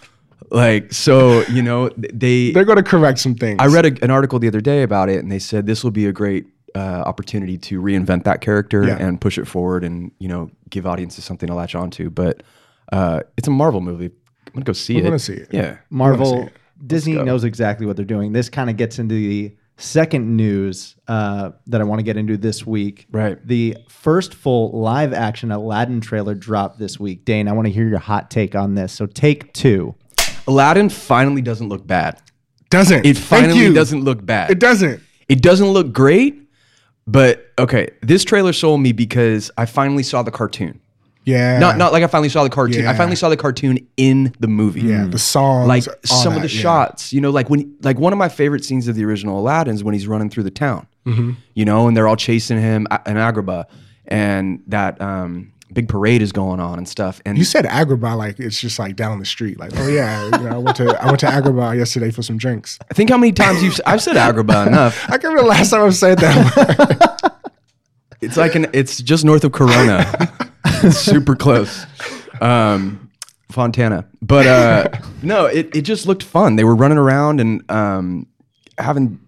like 0.50 0.90
so, 0.92 1.42
you 1.48 1.60
know, 1.60 1.90
they 1.98 2.52
They're 2.52 2.64
going 2.64 2.76
to 2.76 2.82
correct 2.82 3.18
some 3.18 3.34
things. 3.34 3.56
I 3.60 3.66
read 3.66 3.84
a, 3.84 4.04
an 4.04 4.10
article 4.10 4.38
the 4.38 4.48
other 4.48 4.62
day 4.62 4.82
about 4.82 5.10
it, 5.10 5.18
and 5.22 5.30
they 5.30 5.38
said 5.38 5.66
this 5.66 5.84
will 5.84 5.90
be 5.90 6.06
a 6.06 6.12
great 6.12 6.46
uh, 6.76 7.02
opportunity 7.06 7.56
to 7.58 7.80
reinvent 7.80 8.24
that 8.24 8.40
character 8.40 8.84
Yeah. 8.84 8.96
and 8.98 9.20
push 9.20 9.38
it 9.38 9.46
forward, 9.46 9.82
and 9.84 10.10
you 10.18 10.28
know, 10.28 10.50
give 10.70 10.86
audiences 10.86 11.24
something 11.24 11.46
to 11.46 11.54
latch 11.54 11.74
onto. 11.74 12.10
But 12.10 12.42
uh, 12.92 13.20
it's 13.36 13.48
a 13.48 13.50
Marvel 13.50 13.80
movie. 13.80 14.06
I'm 14.46 14.52
gonna 14.52 14.64
go 14.64 14.72
see 14.72 14.94
We're 14.94 15.00
it. 15.00 15.04
gonna 15.04 15.18
see 15.18 15.34
it. 15.34 15.48
Yeah, 15.52 15.78
Marvel, 15.90 16.46
it. 16.48 16.52
Disney 16.86 17.14
knows 17.14 17.44
exactly 17.44 17.86
what 17.86 17.96
they're 17.96 18.04
doing. 18.04 18.32
This 18.32 18.48
kind 18.48 18.68
of 18.70 18.76
gets 18.76 18.98
into 18.98 19.14
the 19.14 19.56
second 19.78 20.36
news 20.36 20.96
uh, 21.08 21.50
that 21.66 21.80
I 21.80 21.84
want 21.84 21.98
to 21.98 22.02
get 22.02 22.16
into 22.16 22.36
this 22.38 22.66
week. 22.66 23.06
Right. 23.10 23.38
The 23.46 23.76
first 23.88 24.32
full 24.34 24.70
live 24.78 25.12
action 25.12 25.50
Aladdin 25.52 26.00
trailer 26.00 26.34
dropped 26.34 26.78
this 26.78 26.98
week. 26.98 27.24
Dane, 27.26 27.48
I 27.48 27.52
want 27.52 27.66
to 27.66 27.72
hear 27.72 27.86
your 27.88 27.98
hot 27.98 28.30
take 28.30 28.54
on 28.54 28.74
this. 28.74 28.92
So, 28.92 29.04
take 29.06 29.52
two. 29.52 29.94
Aladdin 30.46 30.88
finally 30.88 31.42
doesn't 31.42 31.68
look 31.68 31.86
bad. 31.86 32.20
Doesn't 32.70 33.04
It 33.06 33.16
finally 33.18 33.72
doesn't 33.72 34.02
look 34.02 34.24
bad. 34.24 34.50
It 34.50 34.58
doesn't. 34.58 35.00
It 35.28 35.42
doesn't 35.42 35.68
look 35.68 35.92
great, 35.92 36.45
but 37.06 37.52
okay. 37.58 37.90
This 38.02 38.24
trailer 38.24 38.52
sold 38.52 38.80
me 38.80 38.92
because 38.92 39.50
I 39.56 39.66
finally 39.66 40.02
saw 40.02 40.22
the 40.22 40.30
cartoon. 40.30 40.80
Yeah. 41.24 41.58
Not 41.58 41.76
not 41.76 41.92
like 41.92 42.04
I 42.04 42.06
finally 42.06 42.28
saw 42.28 42.44
the 42.44 42.50
cartoon. 42.50 42.86
I 42.86 42.94
finally 42.94 43.16
saw 43.16 43.28
the 43.28 43.36
cartoon 43.36 43.84
in 43.96 44.32
the 44.38 44.46
movie. 44.46 44.82
yeah. 44.82 45.06
The 45.06 45.18
songs, 45.18 45.66
like 45.66 45.82
some 46.04 46.36
of 46.36 46.42
the 46.42 46.48
yeah. 46.48 46.60
shots 46.60 47.12
you 47.12 47.20
know 47.20 47.30
like 47.30 47.50
when 47.50 47.74
like 47.82 47.98
one 47.98 48.12
of 48.12 48.18
my 48.18 48.28
favorite 48.28 48.64
scenes 48.64 48.86
of 48.86 48.94
the 48.94 49.04
original 49.04 49.40
aladdin 49.40 49.74
is 49.74 49.82
when 49.82 49.92
he's 49.94 50.06
running 50.06 50.30
through 50.30 50.44
the 50.44 50.50
town 50.50 50.86
Mm-hmm. 51.04 51.32
you 51.54 51.64
know 51.64 51.86
and 51.86 51.96
they're 51.96 52.08
all 52.08 52.16
chasing 52.16 52.58
him 52.60 52.86
in 53.06 53.14
agrabah 53.16 53.66
and 54.08 54.60
that 54.66 55.00
um 55.00 55.52
big 55.72 55.88
parade 55.88 56.22
is 56.22 56.30
going 56.32 56.60
on 56.60 56.78
and 56.78 56.88
stuff 56.88 57.20
and 57.26 57.36
You 57.36 57.44
said 57.44 57.64
Agrabah 57.64 58.16
like 58.16 58.38
it's 58.38 58.60
just 58.60 58.78
like 58.78 58.94
down 58.96 59.18
the 59.18 59.24
street. 59.26 59.58
Like, 59.58 59.72
oh 59.76 59.88
yeah, 59.88 60.24
you 60.24 60.30
know, 60.44 60.54
I 60.54 60.58
went 60.58 60.76
to 60.76 61.02
I 61.02 61.06
went 61.06 61.20
to 61.20 61.26
Agrabah 61.26 61.76
yesterday 61.76 62.10
for 62.10 62.22
some 62.22 62.38
drinks. 62.38 62.78
I 62.90 62.94
think 62.94 63.10
how 63.10 63.18
many 63.18 63.32
times 63.32 63.62
you've 63.62 63.78
i've 63.86 64.00
said 64.02 64.16
agrabah 64.16 64.68
enough 64.68 65.04
I 65.08 65.18
can't 65.18 65.24
remember 65.24 65.42
the 65.42 65.48
last 65.48 65.70
time 65.70 65.82
I've 65.82 65.94
said 65.94 66.18
that. 66.18 67.42
it's 68.20 68.36
like 68.36 68.54
an 68.54 68.66
it's 68.72 69.02
just 69.02 69.24
north 69.24 69.44
of 69.44 69.52
corona 69.52 70.32
super 70.90 71.36
close 71.36 71.84
um 72.40 73.10
fontana 73.50 74.06
but 74.22 74.46
uh 74.46 74.88
no 75.22 75.46
it, 75.46 75.74
it 75.76 75.82
just 75.82 76.06
looked 76.06 76.22
fun 76.22 76.56
they 76.56 76.64
were 76.64 76.74
running 76.74 76.98
around 76.98 77.40
and 77.40 77.68
um 77.70 78.26
having 78.78 79.20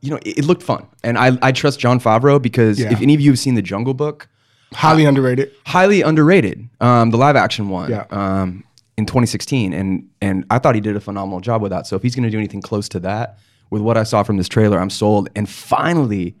you 0.00 0.10
know 0.10 0.16
it, 0.24 0.38
it 0.38 0.44
looked 0.44 0.62
fun 0.62 0.86
and 1.04 1.18
i 1.18 1.36
i 1.42 1.52
trust 1.52 1.78
jon 1.80 1.98
favreau 2.00 2.40
because 2.40 2.78
Yeah. 2.80 2.92
if 2.92 3.00
any 3.02 3.14
of 3.14 3.20
you 3.20 3.30
have 3.32 3.38
seen 3.38 3.54
the 3.56 3.62
jungle 3.62 3.94
book 3.94 4.28
Highly 4.72 5.04
underrated. 5.04 5.52
highly 5.66 6.02
underrated. 6.02 6.68
Um, 6.80 7.10
the 7.10 7.16
live 7.16 7.36
action 7.36 7.68
one. 7.68 7.90
Yeah. 7.90 8.06
Um, 8.10 8.64
in 8.96 9.06
2016, 9.06 9.72
and 9.72 10.08
and 10.20 10.44
I 10.50 10.58
thought 10.58 10.74
he 10.74 10.80
did 10.80 10.94
a 10.94 11.00
phenomenal 11.00 11.40
job 11.40 11.62
with 11.62 11.70
that. 11.70 11.86
So 11.86 11.96
if 11.96 12.02
he's 12.02 12.14
going 12.14 12.24
to 12.24 12.30
do 12.30 12.38
anything 12.38 12.60
close 12.60 12.88
to 12.90 13.00
that, 13.00 13.38
with 13.70 13.82
what 13.82 13.96
I 13.96 14.02
saw 14.02 14.22
from 14.22 14.36
this 14.36 14.48
trailer, 14.48 14.78
I'm 14.78 14.90
sold. 14.90 15.28
And 15.34 15.48
finally, 15.48 16.36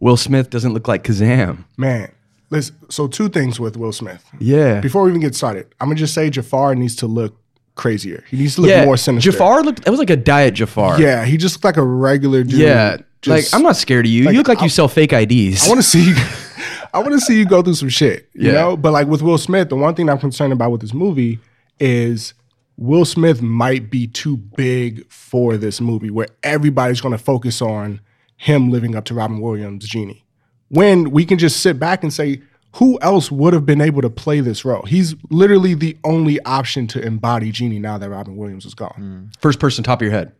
Will 0.00 0.16
Smith 0.16 0.50
doesn't 0.50 0.74
look 0.74 0.88
like 0.88 1.04
Kazam. 1.04 1.64
Man, 1.76 2.10
listen. 2.50 2.74
So 2.90 3.06
two 3.06 3.28
things 3.28 3.60
with 3.60 3.76
Will 3.76 3.92
Smith. 3.92 4.24
Yeah. 4.38 4.80
Before 4.80 5.04
we 5.04 5.10
even 5.10 5.20
get 5.20 5.34
started, 5.34 5.72
I'm 5.80 5.88
gonna 5.88 5.98
just 5.98 6.14
say 6.14 6.28
Jafar 6.30 6.74
needs 6.74 6.96
to 6.96 7.06
look 7.06 7.36
crazier. 7.76 8.24
He 8.28 8.36
needs 8.38 8.56
to 8.56 8.62
look 8.62 8.70
yeah. 8.70 8.84
more 8.84 8.96
sinister. 8.96 9.30
Jafar 9.30 9.62
looked. 9.62 9.86
It 9.86 9.90
was 9.90 9.98
like 9.98 10.10
a 10.10 10.16
diet 10.16 10.54
Jafar. 10.54 11.00
Yeah, 11.00 11.24
he 11.24 11.36
just 11.36 11.56
looked 11.56 11.64
like 11.64 11.76
a 11.76 11.84
regular 11.84 12.42
dude. 12.42 12.60
Yeah. 12.60 12.96
like 13.26 13.44
I'm 13.52 13.62
not 13.62 13.76
scared 13.76 14.06
of 14.06 14.10
you. 14.10 14.24
you 14.24 14.38
look 14.38 14.48
like 14.48 14.62
you 14.62 14.68
sell 14.68 14.88
fake 14.88 15.12
IDs. 15.12 15.66
I 15.66 15.68
want 15.68 15.78
to 15.78 15.86
see. 15.86 16.14
I 16.92 16.98
want 16.98 17.12
to 17.12 17.20
see 17.20 17.38
you 17.38 17.44
go 17.46 17.62
through 17.62 17.74
some 17.74 17.88
shit. 17.88 18.28
You 18.34 18.46
Yeah. 18.48 18.52
know, 18.52 18.76
but 18.76 18.92
like 18.92 19.06
with 19.06 19.22
Will 19.22 19.38
Smith, 19.38 19.68
the 19.68 19.76
one 19.76 19.94
thing 19.94 20.08
I'm 20.08 20.18
concerned 20.18 20.52
about 20.52 20.70
with 20.72 20.80
this 20.80 20.94
movie 20.94 21.38
is 21.78 22.34
Will 22.76 23.04
Smith 23.04 23.42
might 23.42 23.90
be 23.90 24.06
too 24.06 24.36
big 24.36 25.10
for 25.10 25.56
this 25.56 25.80
movie 25.80 26.10
where 26.10 26.28
everybody's 26.42 27.00
going 27.00 27.12
to 27.16 27.22
focus 27.22 27.60
on 27.60 28.00
him 28.36 28.70
living 28.70 28.94
up 28.96 29.04
to 29.06 29.14
Robin 29.14 29.40
Williams' 29.40 29.86
Genie. 29.86 30.24
When 30.68 31.10
we 31.10 31.24
can 31.24 31.38
just 31.38 31.60
sit 31.60 31.78
back 31.78 32.02
and 32.02 32.12
say, 32.12 32.40
who 32.76 32.98
else 33.02 33.30
would 33.30 33.52
have 33.52 33.66
been 33.66 33.80
able 33.80 34.00
to 34.00 34.08
play 34.08 34.40
this 34.40 34.64
role? 34.64 34.82
He's 34.82 35.14
literally 35.30 35.74
the 35.74 35.98
only 36.04 36.40
option 36.44 36.86
to 36.88 37.02
embody 37.02 37.50
Genie 37.50 37.80
now 37.80 37.98
that 37.98 38.08
Robin 38.08 38.36
Williams 38.36 38.64
is 38.64 38.74
gone. 38.74 39.30
Mm. 39.32 39.40
First 39.42 39.58
person, 39.58 39.82
top 39.84 39.98
of 40.00 40.02
your 40.02 40.12
head. 40.12 40.32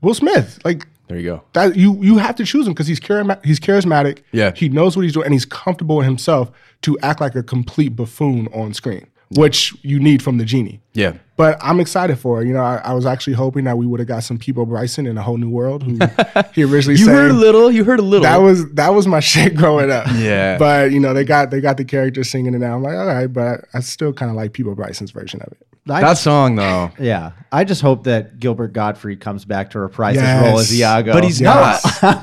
Will 0.00 0.14
Smith, 0.14 0.58
like 0.64 0.86
There 1.08 1.18
you 1.18 1.24
go. 1.24 1.42
that, 1.52 1.76
you 1.76 2.02
you 2.02 2.18
have 2.18 2.34
to 2.36 2.44
choose 2.44 2.66
him 2.66 2.72
because 2.72 2.86
he's 2.88 3.00
charisma- 3.00 3.44
he's 3.44 3.60
charismatic. 3.60 4.18
Yeah. 4.32 4.52
he 4.54 4.68
knows 4.68 4.96
what 4.96 5.02
he's 5.02 5.12
doing, 5.12 5.26
and 5.26 5.32
he's 5.34 5.44
comfortable 5.44 6.00
in 6.00 6.04
himself 6.06 6.50
to 6.82 6.98
act 7.00 7.20
like 7.20 7.34
a 7.36 7.42
complete 7.42 7.90
buffoon 7.96 8.48
on 8.52 8.74
screen, 8.74 9.06
which 9.36 9.72
you 9.82 9.98
need 10.00 10.20
from 10.22 10.38
the 10.38 10.44
Genie. 10.44 10.80
Yeah. 10.94 11.14
But 11.36 11.58
I'm 11.60 11.80
excited 11.80 12.18
for 12.18 12.40
it. 12.42 12.48
You 12.48 12.54
know, 12.54 12.62
I, 12.62 12.76
I 12.78 12.92
was 12.94 13.04
actually 13.06 13.34
hoping 13.34 13.64
that 13.64 13.76
we 13.76 13.86
would 13.86 14.00
have 14.00 14.08
got 14.08 14.24
some 14.24 14.38
Peabo 14.38 14.64
Bryson 14.64 15.06
in 15.06 15.18
a 15.18 15.22
whole 15.22 15.36
new 15.36 15.50
world. 15.50 15.82
Who 15.82 15.92
he 16.54 16.64
originally 16.64 16.98
You 16.98 17.04
said 17.04 17.12
heard 17.14 17.30
a 17.30 17.34
little. 17.34 17.70
You 17.70 17.84
heard 17.84 17.98
a 17.98 18.02
little. 18.02 18.22
that 18.24 18.38
was 18.38 18.68
that 18.72 18.88
was 18.94 19.06
my 19.06 19.20
shit 19.32 19.54
growing 19.54 19.90
up. 19.90 20.06
Yeah. 20.16 20.56
But 20.58 20.90
you 20.92 20.98
know, 21.00 21.12
they 21.14 21.24
got 21.24 21.50
they 21.50 21.60
got 21.60 21.76
the 21.76 21.84
character 21.84 22.24
singing 22.24 22.54
it 22.54 22.58
now. 22.58 22.74
I'm 22.74 22.82
like, 22.82 22.94
all 22.96 23.06
right, 23.06 23.26
but 23.32 23.66
I 23.74 23.80
still 23.80 24.12
kind 24.12 24.30
of 24.30 24.36
like 24.36 24.54
Peabo 24.54 24.74
Bryson's 24.74 25.10
version 25.10 25.40
of 25.42 25.52
it. 25.52 25.58
I 25.88 26.00
that 26.00 26.18
song 26.18 26.56
though. 26.56 26.90
Yeah, 26.98 27.32
I 27.52 27.64
just 27.64 27.80
hope 27.82 28.04
that 28.04 28.38
Gilbert 28.40 28.72
Gottfried 28.72 29.20
comes 29.20 29.44
back 29.44 29.70
to 29.70 29.78
reprise 29.78 30.16
Yes. 30.16 30.42
his 30.42 30.50
role 30.50 30.58
as 30.60 30.74
Iago. 30.80 31.12
But 31.12 31.24
he's 31.24 31.40
Yes. 31.40 32.02
not. 32.02 32.22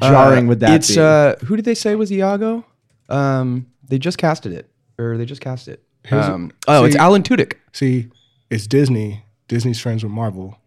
How 0.00 0.10
jarring 0.10 0.46
would 0.48 0.60
that 0.60 0.72
it's 0.74 0.94
be? 0.94 1.00
uh 1.00 1.36
who 1.44 1.56
did 1.56 1.64
they 1.64 1.74
say 1.74 1.94
was 1.94 2.10
Iago? 2.12 2.64
Um 3.08 3.66
they 3.88 3.98
just 3.98 4.18
casted 4.18 4.52
it. 4.52 4.70
Or 4.98 5.16
they 5.16 5.24
just 5.24 5.40
cast 5.40 5.66
it. 5.68 5.82
Here's 6.04 6.26
a- 6.26 6.32
Um, 6.34 6.52
oh, 6.68 6.84
it's 6.84 6.94
Alan 6.96 7.22
Tudyk. 7.22 7.54
See, 7.72 8.08
it's 8.50 8.66
Disney. 8.66 9.24
Disney's 9.48 9.80
friends 9.80 10.02
with 10.04 10.12
Marvel. 10.12 10.58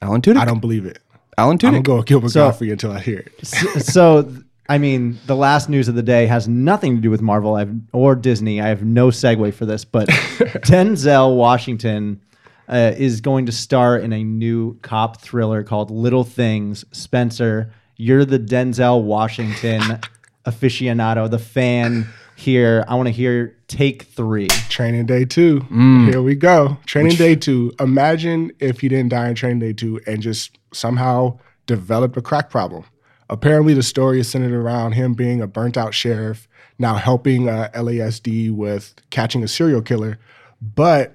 Alan 0.00 0.20
Tudyk. 0.22 0.36
I 0.38 0.44
don't 0.44 0.60
believe 0.60 0.86
it. 0.86 0.98
Alan 1.36 1.58
Tudyk. 1.58 1.66
I'm 1.66 1.72
gonna 1.74 1.82
go 1.82 1.96
with 1.96 2.06
Gilbert 2.06 2.30
So- 2.30 2.46
Gottfried 2.48 2.70
until 2.72 2.92
I 2.92 3.00
hear 3.00 3.18
it. 3.18 3.46
so 3.84 4.32
I 4.70 4.78
mean, 4.78 5.18
the 5.26 5.34
last 5.34 5.68
news 5.68 5.88
of 5.88 5.96
the 5.96 6.02
day 6.02 6.26
has 6.26 6.46
nothing 6.46 6.94
to 6.94 7.02
do 7.02 7.10
with 7.10 7.20
Marvel 7.20 7.56
I 7.56 7.60
have, 7.60 7.74
or 7.92 8.14
Disney. 8.14 8.60
I 8.60 8.68
have 8.68 8.84
no 8.84 9.08
segue 9.08 9.52
for 9.52 9.66
this, 9.66 9.84
but 9.84 10.08
Denzel 10.08 11.34
Washington 11.34 12.22
uh, 12.68 12.92
is 12.96 13.20
going 13.20 13.46
to 13.46 13.52
star 13.52 13.98
in 13.98 14.12
a 14.12 14.22
new 14.22 14.78
cop 14.78 15.20
thriller 15.20 15.64
called 15.64 15.90
Little 15.90 16.22
Things. 16.22 16.84
Spencer, 16.92 17.72
you're 17.96 18.24
the 18.24 18.38
Denzel 18.38 19.02
Washington 19.02 19.82
aficionado, 20.46 21.28
the 21.28 21.40
fan 21.40 22.06
here. 22.36 22.84
I 22.86 22.94
want 22.94 23.08
to 23.08 23.12
hear 23.12 23.56
take 23.66 24.04
three. 24.04 24.46
Training 24.68 25.06
Day 25.06 25.24
Two. 25.24 25.62
Mm. 25.62 26.10
Here 26.10 26.22
we 26.22 26.36
go. 26.36 26.78
Training 26.86 27.16
Day 27.16 27.34
Two. 27.34 27.72
Imagine 27.80 28.52
if 28.60 28.82
he 28.82 28.88
didn't 28.88 29.08
die 29.08 29.30
in 29.30 29.34
Training 29.34 29.58
Day 29.58 29.72
Two 29.72 30.00
and 30.06 30.22
just 30.22 30.58
somehow 30.72 31.40
developed 31.66 32.16
a 32.16 32.22
crack 32.22 32.50
problem. 32.50 32.84
Apparently, 33.30 33.72
the 33.74 33.82
story 33.82 34.20
is 34.20 34.28
centered 34.28 34.52
around 34.52 34.92
him 34.92 35.14
being 35.14 35.40
a 35.40 35.46
burnt 35.46 35.76
out 35.78 35.94
sheriff, 35.94 36.48
now 36.78 36.96
helping 36.96 37.48
uh, 37.48 37.70
LASD 37.74 38.50
with 38.50 38.94
catching 39.10 39.42
a 39.42 39.48
serial 39.48 39.80
killer. 39.80 40.18
But 40.60 41.14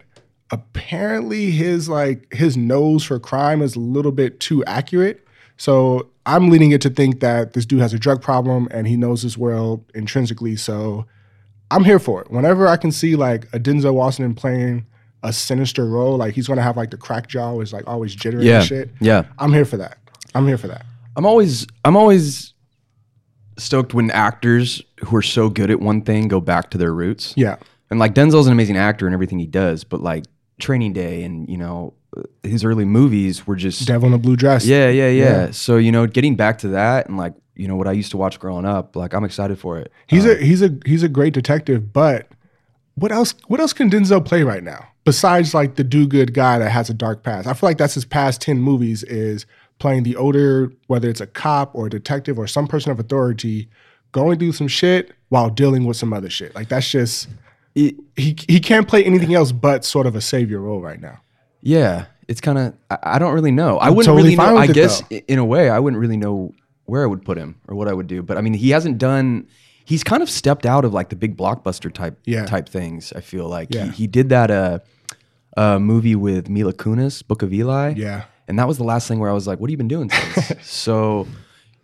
apparently, 0.49 1.51
his 1.51 1.89
like 1.89 2.33
his 2.33 2.55
nose 2.57 3.03
for 3.03 3.19
crime 3.19 3.61
is 3.61 3.75
a 3.75 3.79
little 3.79 4.11
bit 4.11 4.39
too 4.39 4.63
accurate. 4.65 5.25
So 5.57 6.07
I'm 6.25 6.49
leading 6.49 6.71
it 6.71 6.81
to 6.81 6.89
think 6.89 7.19
that 7.19 7.53
this 7.53 7.65
dude 7.65 7.79
has 7.81 7.93
a 7.93 7.99
drug 7.99 8.21
problem 8.21 8.67
and 8.71 8.87
he 8.87 8.97
knows 8.97 9.21
his 9.21 9.37
world 9.37 9.83
intrinsically. 9.93 10.55
So 10.55 11.05
I'm 11.71 11.83
here 11.83 11.99
for 11.99 12.21
it. 12.21 12.31
Whenever 12.31 12.67
I 12.67 12.77
can 12.77 12.91
see 12.91 13.15
like 13.15 13.45
a 13.53 13.59
Denzel 13.59 13.93
Washington 13.93 14.33
playing 14.35 14.85
a 15.23 15.31
sinister 15.33 15.85
role, 15.85 16.17
like 16.17 16.33
he's 16.33 16.47
gonna 16.47 16.61
have 16.61 16.77
like 16.77 16.91
the 16.91 16.97
crack 16.97 17.27
jaw 17.27 17.59
is 17.61 17.73
like 17.73 17.87
always 17.87 18.15
jittering 18.15 18.43
Yeah. 18.43 18.57
and 18.59 18.65
shit. 18.65 18.89
Yeah. 18.99 19.25
I'm 19.39 19.53
here 19.53 19.65
for 19.65 19.77
that. 19.77 19.97
I'm 20.33 20.45
here 20.47 20.57
for 20.57 20.67
that. 20.67 20.85
I'm 21.15 21.25
always 21.25 21.67
I'm 21.83 21.95
always 21.95 22.53
stoked 23.57 23.93
when 23.93 24.11
actors 24.11 24.81
who 25.05 25.15
are 25.15 25.21
so 25.21 25.49
good 25.49 25.71
at 25.71 25.79
one 25.79 26.01
thing 26.01 26.27
go 26.27 26.41
back 26.41 26.71
to 26.71 26.77
their 26.77 26.93
roots. 26.93 27.33
Yeah. 27.37 27.57
And 27.89 27.99
like 27.99 28.13
Denzel's 28.13 28.47
an 28.47 28.53
amazing 28.53 28.77
actor 28.77 29.07
in 29.07 29.13
everything 29.13 29.39
he 29.39 29.45
does, 29.45 29.83
but 29.83 30.01
like 30.01 30.25
Training 30.59 30.93
Day 30.93 31.23
and 31.23 31.49
you 31.49 31.57
know 31.57 31.93
his 32.43 32.63
early 32.63 32.85
movies 32.85 33.45
were 33.45 33.55
just 33.55 33.87
Devil 33.87 34.07
in 34.07 34.13
a 34.13 34.17
blue 34.17 34.35
dress. 34.35 34.65
yeah, 34.65 34.89
yeah, 34.89 35.09
yeah, 35.09 35.23
Yeah. 35.23 35.51
So 35.51 35.77
you 35.77 35.91
know, 35.91 36.07
getting 36.07 36.35
back 36.35 36.59
to 36.59 36.69
that 36.69 37.07
and 37.07 37.17
like 37.17 37.33
you 37.55 37.67
know 37.67 37.75
what 37.75 37.87
I 37.87 37.91
used 37.91 38.11
to 38.11 38.17
watch 38.17 38.39
growing 38.39 38.65
up, 38.65 38.95
like 38.95 39.13
I'm 39.13 39.23
excited 39.23 39.59
for 39.59 39.77
it. 39.79 39.91
He's 40.07 40.25
uh, 40.25 40.31
a 40.31 40.35
he's 40.37 40.61
a 40.61 40.77
he's 40.85 41.03
a 41.03 41.09
great 41.09 41.33
detective, 41.33 41.93
but 41.93 42.27
what 42.95 43.11
else 43.11 43.33
what 43.47 43.59
else 43.59 43.73
can 43.73 43.89
Denzel 43.89 44.23
play 44.25 44.43
right 44.43 44.63
now? 44.63 44.87
Besides 45.03 45.53
like 45.53 45.75
the 45.75 45.83
do 45.83 46.07
good 46.07 46.33
guy 46.33 46.57
that 46.57 46.69
has 46.69 46.89
a 46.89 46.93
dark 46.93 47.21
past. 47.21 47.47
I 47.47 47.53
feel 47.53 47.69
like 47.69 47.77
that's 47.77 47.93
his 47.93 48.05
past 48.05 48.41
10 48.41 48.59
movies 48.59 49.03
is 49.03 49.45
playing 49.79 50.03
the 50.03 50.15
older, 50.15 50.71
whether 50.87 51.09
it's 51.09 51.21
a 51.21 51.27
cop 51.27 51.73
or 51.75 51.87
a 51.87 51.89
detective 51.89 52.37
or 52.39 52.47
some 52.47 52.67
person 52.67 52.91
of 52.91 52.99
authority, 52.99 53.67
going 54.11 54.39
through 54.39 54.53
some 54.53 54.67
shit 54.67 55.11
while 55.29 55.49
dealing 55.49 55.85
with 55.85 55.97
some 55.97 56.13
other 56.13 56.29
shit. 56.29 56.55
Like 56.55 56.69
that's 56.69 56.89
just 56.89 57.27
It- 57.75 57.95
he 58.15 58.35
he 58.47 58.59
can't 58.59 58.87
play 58.87 59.03
anything 59.03 59.33
else 59.33 59.51
but 59.51 59.83
sort 59.83 60.07
of 60.07 60.15
a 60.15 60.21
savior 60.21 60.59
role 60.59 60.81
right 60.81 61.01
now. 61.01 61.19
yeah, 61.61 62.05
it's 62.27 62.39
kind 62.41 62.57
of 62.57 62.73
I, 62.89 62.97
I 63.15 63.19
don't 63.19 63.33
really 63.33 63.51
know. 63.51 63.77
I 63.77 63.89
wouldn't 63.89 64.05
totally 64.05 64.35
really 64.35 64.51
know. 64.53 64.57
I 64.57 64.67
guess 64.67 65.03
in 65.09 65.39
a 65.39 65.45
way, 65.45 65.69
I 65.69 65.79
wouldn't 65.79 65.99
really 65.99 66.17
know 66.17 66.53
where 66.85 67.03
I 67.03 67.07
would 67.07 67.25
put 67.25 67.37
him 67.37 67.55
or 67.67 67.75
what 67.75 67.87
I 67.87 67.93
would 67.93 68.07
do. 68.07 68.21
But 68.23 68.37
I 68.37 68.41
mean, 68.41 68.53
he 68.53 68.69
hasn't 68.69 68.97
done. 68.97 69.47
He's 69.83 70.03
kind 70.03 70.23
of 70.23 70.29
stepped 70.29 70.65
out 70.65 70.85
of 70.85 70.93
like 70.93 71.09
the 71.09 71.15
big 71.15 71.35
blockbuster 71.35 71.91
type 71.93 72.17
Yeah. 72.25 72.45
type 72.45 72.69
things. 72.69 73.11
I 73.13 73.19
feel 73.21 73.47
like 73.49 73.73
Yeah. 73.73 73.85
he, 73.85 73.91
he 73.91 74.07
did 74.07 74.29
that 74.29 74.49
uh, 74.51 74.79
uh, 75.57 75.77
movie 75.79 76.15
with 76.15 76.47
Mila 76.49 76.73
Kunis, 76.73 77.27
Book 77.27 77.41
of 77.41 77.53
Eli. 77.53 77.93
Yeah. 77.97 78.23
And 78.47 78.57
that 78.59 78.67
was 78.67 78.77
the 78.77 78.83
last 78.83 79.07
thing 79.07 79.19
where 79.19 79.29
I 79.29 79.33
was 79.33 79.47
like, 79.47 79.59
"What 79.59 79.67
have 79.69 79.71
you 79.71 79.77
been 79.77 79.87
doing 79.87 80.09
since?" 80.09 80.51
so, 80.67 81.27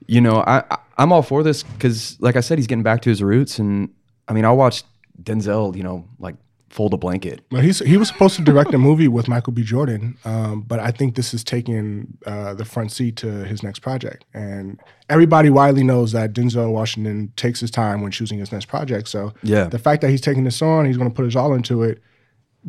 you 0.08 0.22
know, 0.22 0.44
I, 0.48 0.64
I 0.70 0.78
I'm 0.98 1.12
all 1.12 1.24
for 1.24 1.44
this 1.44 1.64
because, 1.64 2.18
like 2.20 2.36
I 2.36 2.42
said, 2.42 2.58
he's 2.60 2.68
getting 2.68 2.84
back 2.84 3.02
to 3.04 3.10
his 3.10 3.22
roots, 3.24 3.60
and 3.60 3.90
I 4.28 4.34
mean, 4.34 4.46
I 4.46 4.52
watched 4.52 4.86
Denzel, 5.22 5.76
you 5.76 5.84
know, 5.84 6.06
like 6.20 6.36
fold 6.70 6.94
a 6.94 6.98
blanket. 6.98 7.42
Well, 7.52 7.62
he's 7.62 7.80
he 7.80 7.98
was 7.98 8.08
supposed 8.08 8.36
to 8.38 8.42
direct 8.44 8.74
a 8.74 8.78
movie 8.78 9.08
with 9.10 9.28
Michael 9.28 9.52
B. 9.52 9.62
Jordan, 9.64 10.18
um, 10.24 10.62
but 10.62 10.80
I 10.80 10.92
think 10.92 11.16
this 11.16 11.34
is 11.34 11.44
taking 11.44 12.18
uh, 12.26 12.54
the 12.54 12.64
front 12.64 12.92
seat 12.94 13.18
to 13.18 13.28
his 13.46 13.62
next 13.62 13.80
project. 13.80 14.24
And 14.34 14.80
everybody 15.10 15.50
widely 15.50 15.84
knows 15.84 16.14
that 16.14 16.32
Denzel 16.34 16.72
Washington 16.72 17.34
takes 17.36 17.60
his 17.60 17.72
time 17.72 18.02
when 18.02 18.12
choosing 18.12 18.40
his 18.40 18.52
next 18.54 18.66
project. 18.68 19.10
So 19.10 19.34
Yeah. 19.44 19.66
the 19.66 19.80
fact 19.80 20.02
that 20.02 20.12
he's 20.12 20.22
taking 20.22 20.46
this 20.46 20.62
on, 20.62 20.86
he's 20.86 20.96
going 20.98 21.10
to 21.10 21.14
put 21.16 21.26
his 21.26 21.36
all 21.36 21.54
into 21.54 21.84
it. 21.84 22.02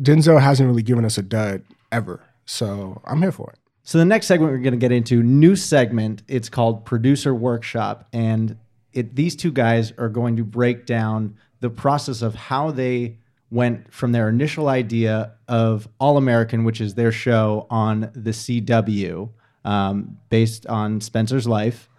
Denzel 0.01 0.41
hasn't 0.41 0.67
really 0.67 0.83
given 0.83 1.05
us 1.05 1.17
a 1.17 1.21
dud 1.21 1.63
ever, 1.91 2.19
so 2.45 3.01
I'm 3.05 3.21
here 3.21 3.31
for 3.31 3.51
it. 3.51 3.59
So 3.83 3.97
the 3.97 4.05
next 4.05 4.27
segment 4.27 4.51
we're 4.51 4.59
going 4.59 4.71
to 4.71 4.77
get 4.77 4.91
into 4.93 5.21
new 5.21 5.55
segment. 5.55 6.23
It's 6.27 6.47
called 6.49 6.85
Producer 6.85 7.35
Workshop, 7.35 8.07
and 8.13 8.57
it 8.93 9.15
these 9.15 9.35
two 9.35 9.51
guys 9.51 9.91
are 9.97 10.09
going 10.09 10.37
to 10.37 10.43
break 10.45 10.85
down 10.85 11.35
the 11.59 11.69
process 11.69 12.21
of 12.21 12.33
how 12.35 12.71
they 12.71 13.17
went 13.51 13.93
from 13.93 14.11
their 14.13 14.29
initial 14.29 14.67
idea 14.69 15.33
of 15.47 15.87
All 15.99 16.17
American, 16.17 16.63
which 16.63 16.79
is 16.81 16.95
their 16.95 17.11
show 17.11 17.67
on 17.69 18.09
the 18.15 18.31
CW, 18.31 19.29
um, 19.65 20.17
based 20.29 20.65
on 20.67 21.01
Spencer's 21.01 21.45
life, 21.47 21.89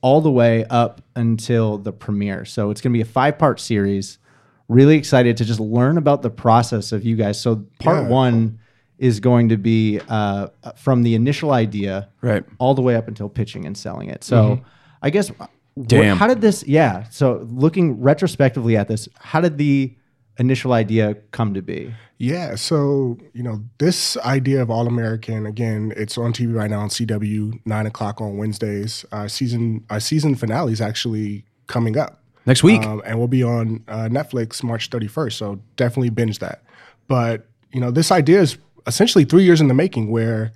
all 0.00 0.20
the 0.20 0.30
way 0.30 0.64
up 0.70 1.02
until 1.16 1.76
the 1.76 1.92
premiere. 1.92 2.44
So 2.44 2.70
it's 2.70 2.80
going 2.80 2.92
to 2.92 2.96
be 2.96 3.02
a 3.02 3.04
five 3.04 3.36
part 3.36 3.58
series. 3.60 4.18
Really 4.68 4.96
excited 4.96 5.36
to 5.38 5.44
just 5.44 5.60
learn 5.60 5.98
about 5.98 6.22
the 6.22 6.30
process 6.30 6.92
of 6.92 7.04
you 7.04 7.16
guys. 7.16 7.40
So 7.40 7.66
part 7.80 8.04
Yeah. 8.04 8.08
one 8.08 8.58
is 9.08 9.18
going 9.20 9.48
to 9.48 9.56
be 9.56 10.00
uh, 10.08 10.46
from 10.76 11.02
the 11.02 11.14
initial 11.14 11.50
idea 11.52 12.08
Right. 12.20 12.44
all 12.58 12.74
the 12.74 12.82
way 12.82 12.94
up 12.96 13.08
until 13.08 13.28
pitching 13.28 13.66
and 13.66 13.76
selling 13.76 14.08
it. 14.08 14.22
So 14.24 14.60
I 15.02 15.10
guess 15.10 15.28
wh- 15.28 16.16
how 16.20 16.28
did 16.28 16.40
this 16.40 16.64
yeah, 16.66 17.04
so 17.10 17.46
looking 17.50 18.00
retrospectively 18.00 18.76
at 18.76 18.86
this, 18.88 19.08
how 19.18 19.40
did 19.40 19.58
the 19.58 19.94
initial 20.38 20.72
idea 20.72 21.14
come 21.32 21.52
to 21.54 21.62
be? 21.62 21.92
Yeah, 22.18 22.54
so 22.54 23.18
you 23.34 23.42
know 23.42 23.64
this 23.78 24.16
idea 24.18 24.62
of 24.62 24.70
All 24.70 24.86
American 24.86 25.46
again, 25.46 25.92
it's 25.96 26.16
on 26.16 26.32
TV 26.32 26.54
right 26.54 26.70
now 26.70 26.80
on 26.80 26.88
CW, 26.88 27.60
nine 27.64 27.86
o'clock 27.86 28.20
on 28.20 28.36
Wednesdays. 28.36 29.04
Our 29.10 29.28
season 29.28 29.84
our 29.90 29.98
season 30.00 30.36
finale 30.36 30.72
is 30.72 30.80
actually 30.80 31.44
coming 31.66 31.96
up 31.98 32.22
Next 32.46 32.62
week. 32.62 32.82
um, 32.84 33.02
and 33.04 33.18
we'll 33.18 33.28
be 33.40 33.42
on 33.42 33.82
uh, 33.88 34.08
Netflix 34.18 34.62
March 34.62 34.88
thirty 34.90 35.08
first. 35.08 35.38
So 35.38 35.58
definitely 35.76 36.10
binge 36.10 36.38
that. 36.38 36.62
But 37.08 37.48
you 37.72 37.80
know 37.80 37.90
this 37.90 38.12
idea 38.12 38.40
is 38.42 38.56
essentially 38.86 39.24
three 39.24 39.44
years 39.44 39.60
in 39.60 39.68
the 39.68 39.74
making, 39.74 40.10
where 40.10 40.52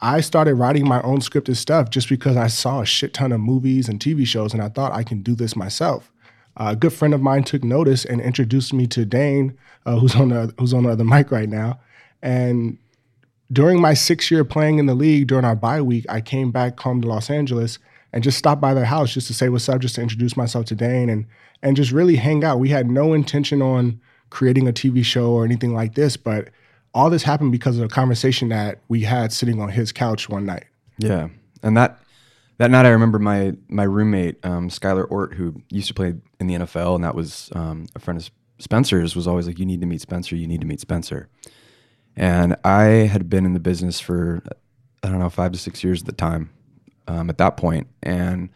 I 0.00 0.20
started 0.20 0.54
writing 0.54 0.86
my 0.86 1.00
own 1.02 1.20
scripted 1.20 1.56
stuff 1.56 1.90
just 1.90 2.08
because 2.08 2.36
I 2.36 2.48
saw 2.48 2.80
a 2.80 2.86
shit 2.86 3.14
ton 3.14 3.32
of 3.32 3.40
movies 3.40 3.88
and 3.88 4.00
TV 4.00 4.26
shows, 4.26 4.52
and 4.52 4.62
I 4.62 4.68
thought 4.68 4.92
I 4.92 5.04
can 5.04 5.22
do 5.22 5.34
this 5.34 5.54
myself. 5.54 6.10
Uh, 6.56 6.70
a 6.72 6.76
good 6.76 6.92
friend 6.92 7.14
of 7.14 7.22
mine 7.22 7.44
took 7.44 7.64
notice 7.64 8.04
and 8.04 8.20
introduced 8.20 8.72
me 8.72 8.86
to 8.88 9.04
Dane, 9.04 9.56
uh, 9.86 9.98
who's 9.98 10.14
on 10.14 10.28
the 10.30 10.52
who's 10.58 10.74
on 10.74 10.82
the 10.84 10.90
other 10.90 11.04
mic 11.14 11.30
right 11.30 11.48
now. 11.48 11.80
And 12.20 12.78
during 13.52 13.80
my 13.80 13.94
six 13.94 14.30
year 14.30 14.44
playing 14.44 14.78
in 14.78 14.86
the 14.86 14.94
league, 14.94 15.28
during 15.28 15.44
our 15.44 15.56
bye 15.56 15.80
week, 15.80 16.04
I 16.08 16.20
came 16.20 16.50
back 16.50 16.78
home 16.80 17.00
to 17.02 17.08
Los 17.08 17.30
Angeles 17.30 17.78
and 18.12 18.22
just 18.22 18.38
stopped 18.38 18.60
by 18.60 18.74
their 18.74 18.84
house 18.84 19.14
just 19.14 19.26
to 19.28 19.34
say 19.34 19.48
what's 19.48 19.68
up, 19.68 19.80
just 19.80 19.94
to 19.94 20.02
introduce 20.02 20.36
myself 20.36 20.66
to 20.66 20.74
Dane 20.74 21.08
and 21.08 21.26
and 21.62 21.76
just 21.76 21.92
really 21.92 22.16
hang 22.16 22.44
out. 22.44 22.58
We 22.58 22.68
had 22.68 22.90
no 22.90 23.14
intention 23.14 23.62
on 23.62 24.00
creating 24.30 24.66
a 24.66 24.72
TV 24.72 25.04
show 25.04 25.30
or 25.30 25.44
anything 25.44 25.74
like 25.74 25.94
this, 25.94 26.16
but 26.16 26.48
all 26.94 27.10
this 27.10 27.22
happened 27.22 27.52
because 27.52 27.78
of 27.78 27.84
a 27.84 27.88
conversation 27.88 28.48
that 28.50 28.80
we 28.88 29.02
had 29.02 29.32
sitting 29.32 29.60
on 29.60 29.70
his 29.70 29.92
couch 29.92 30.28
one 30.28 30.44
night. 30.44 30.64
Yeah, 30.98 31.28
and 31.62 31.76
that 31.76 32.02
that 32.58 32.70
night 32.70 32.86
I 32.86 32.90
remember 32.90 33.18
my 33.18 33.54
my 33.68 33.84
roommate 33.84 34.44
um, 34.44 34.68
Skylar 34.68 35.10
Ort, 35.10 35.34
who 35.34 35.62
used 35.70 35.88
to 35.88 35.94
play 35.94 36.14
in 36.38 36.46
the 36.46 36.54
NFL, 36.54 36.94
and 36.94 37.04
that 37.04 37.14
was 37.14 37.50
um, 37.54 37.86
a 37.94 37.98
friend 37.98 38.18
of 38.18 38.30
Spencer's, 38.58 39.16
was 39.16 39.26
always 39.26 39.46
like, 39.46 39.58
"You 39.58 39.66
need 39.66 39.80
to 39.80 39.86
meet 39.86 40.00
Spencer. 40.00 40.36
You 40.36 40.46
need 40.46 40.60
to 40.60 40.66
meet 40.66 40.80
Spencer." 40.80 41.28
And 42.14 42.56
I 42.62 42.82
had 42.82 43.30
been 43.30 43.46
in 43.46 43.54
the 43.54 43.60
business 43.60 43.98
for 43.98 44.42
I 45.02 45.08
don't 45.08 45.18
know 45.18 45.30
five 45.30 45.52
to 45.52 45.58
six 45.58 45.82
years 45.82 46.02
at 46.02 46.06
the 46.06 46.12
time. 46.12 46.50
Um, 47.08 47.28
at 47.28 47.38
that 47.38 47.56
point, 47.56 47.88
and 48.00 48.48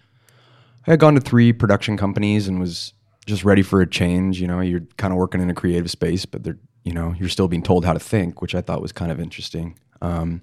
I 0.87 0.93
had 0.93 1.01
gone 1.01 1.17
to 1.17 1.21
three 1.21 1.53
production 1.53 1.97
companies 1.97 2.47
and 2.47 2.61
was 2.61 2.93
just 3.27 3.45
ready 3.45 3.63
for 3.63 3.81
a 3.81 3.89
change. 3.89 4.41
You 4.41 4.47
know, 4.47 4.61
you're 4.61 4.87
kind 4.99 5.13
of 5.13 5.19
working 5.19 5.41
in 5.41 5.51
a 5.51 5.55
creative 5.55 5.91
space, 5.91 6.25
but 6.25 6.45
they're 6.45 6.59
you 6.87 6.93
know 6.93 7.15
you're 7.19 7.29
still 7.29 7.49
being 7.49 7.65
told 7.65 7.85
how 7.85 7.93
to 7.93 7.99
think, 7.99 8.41
which 8.41 8.55
I 8.55 8.61
thought 8.61 8.81
was 8.81 8.93
kind 8.93 9.11
of 9.11 9.21
interesting. 9.21 9.77
Um, 10.01 10.41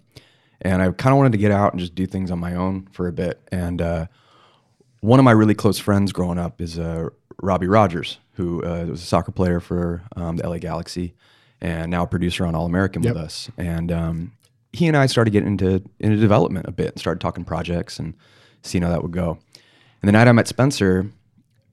and 0.61 0.81
I 0.81 0.91
kind 0.91 1.13
of 1.13 1.17
wanted 1.17 1.31
to 1.31 1.37
get 1.37 1.51
out 1.51 1.71
and 1.71 1.79
just 1.79 1.95
do 1.95 2.05
things 2.05 2.29
on 2.31 2.39
my 2.39 2.53
own 2.53 2.87
for 2.91 3.07
a 3.07 3.13
bit. 3.13 3.41
And 3.51 3.81
uh, 3.81 4.07
one 4.99 5.19
of 5.19 5.25
my 5.25 5.31
really 5.31 5.55
close 5.55 5.79
friends 5.79 6.11
growing 6.11 6.37
up 6.37 6.61
is 6.61 6.77
uh, 6.77 7.09
Robbie 7.41 7.67
Rogers, 7.67 8.19
who 8.33 8.63
uh, 8.63 8.85
was 8.89 9.01
a 9.01 9.05
soccer 9.05 9.31
player 9.31 9.59
for 9.61 10.03
um, 10.15 10.35
the 10.35 10.47
LA 10.47 10.57
Galaxy 10.57 11.13
and 11.61 11.89
now 11.89 12.03
a 12.03 12.07
producer 12.07 12.45
on 12.45 12.55
All 12.55 12.65
American 12.65 13.03
Yep. 13.03 13.13
with 13.13 13.23
us. 13.23 13.49
And 13.57 13.91
um, 13.91 14.33
he 14.73 14.87
and 14.87 14.97
I 14.97 15.05
started 15.05 15.31
getting 15.31 15.47
into 15.47 15.81
into 15.99 16.17
development 16.17 16.67
a 16.67 16.71
bit 16.71 16.89
and 16.89 16.99
started 16.99 17.21
talking 17.21 17.45
projects 17.45 17.99
and 17.99 18.13
seeing 18.63 18.81
how 18.81 18.89
that 18.89 19.01
would 19.01 19.11
go. 19.13 19.37
And 20.01 20.09
the 20.09 20.11
night 20.11 20.27
I 20.27 20.33
met 20.33 20.49
Spencer, 20.49 21.09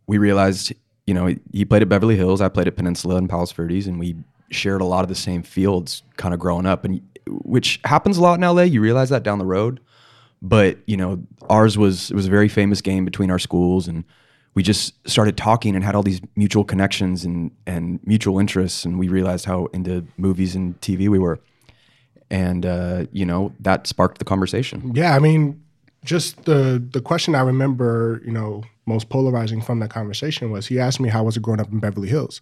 we 0.06 0.18
realized, 0.18 0.72
you 1.08 1.14
know, 1.14 1.34
he 1.52 1.64
played 1.64 1.82
at 1.82 1.88
Beverly 1.88 2.16
Hills, 2.16 2.40
I 2.40 2.48
played 2.48 2.68
at 2.68 2.76
Peninsula 2.76 3.16
and 3.16 3.28
Palos 3.28 3.50
Verdes, 3.50 3.88
and 3.88 3.98
we 3.98 4.14
shared 4.50 4.80
a 4.80 4.84
lot 4.84 5.02
of 5.02 5.08
the 5.08 5.14
same 5.14 5.42
fields 5.42 6.02
kind 6.16 6.34
of 6.34 6.40
growing 6.40 6.66
up, 6.66 6.84
and 6.84 7.00
which 7.26 7.80
happens 7.84 8.18
a 8.18 8.22
lot 8.22 8.34
in 8.34 8.40
LA. 8.40 8.62
You 8.62 8.80
realize 8.80 9.10
that 9.10 9.22
down 9.22 9.38
the 9.38 9.46
road, 9.46 9.80
but 10.42 10.78
you 10.86 10.96
know, 10.96 11.22
ours 11.48 11.76
was 11.78 12.10
it 12.10 12.14
was 12.14 12.26
a 12.26 12.30
very 12.30 12.48
famous 12.48 12.80
game 12.80 13.04
between 13.04 13.30
our 13.30 13.38
schools, 13.38 13.88
and 13.88 14.04
we 14.54 14.62
just 14.62 14.94
started 15.08 15.36
talking 15.36 15.74
and 15.74 15.84
had 15.84 15.94
all 15.94 16.02
these 16.02 16.20
mutual 16.36 16.64
connections 16.64 17.24
and 17.24 17.50
and 17.66 18.00
mutual 18.04 18.38
interests, 18.38 18.84
and 18.84 18.98
we 18.98 19.08
realized 19.08 19.44
how 19.44 19.66
into 19.66 20.06
movies 20.16 20.54
and 20.54 20.80
TV 20.80 21.08
we 21.08 21.18
were, 21.18 21.40
and 22.30 22.66
uh, 22.66 23.06
you 23.12 23.24
know 23.24 23.52
that 23.60 23.86
sparked 23.86 24.18
the 24.18 24.24
conversation. 24.24 24.92
Yeah, 24.94 25.14
I 25.14 25.18
mean, 25.18 25.62
just 26.04 26.44
the 26.44 26.82
the 26.92 27.00
question 27.00 27.34
I 27.34 27.42
remember, 27.42 28.20
you 28.24 28.32
know, 28.32 28.64
most 28.86 29.08
polarizing 29.08 29.60
from 29.60 29.80
that 29.80 29.90
conversation 29.90 30.50
was 30.50 30.66
he 30.66 30.80
asked 30.80 31.00
me 31.00 31.08
how 31.08 31.24
was 31.24 31.36
it 31.36 31.42
growing 31.42 31.60
up 31.60 31.70
in 31.70 31.78
Beverly 31.78 32.08
Hills, 32.08 32.40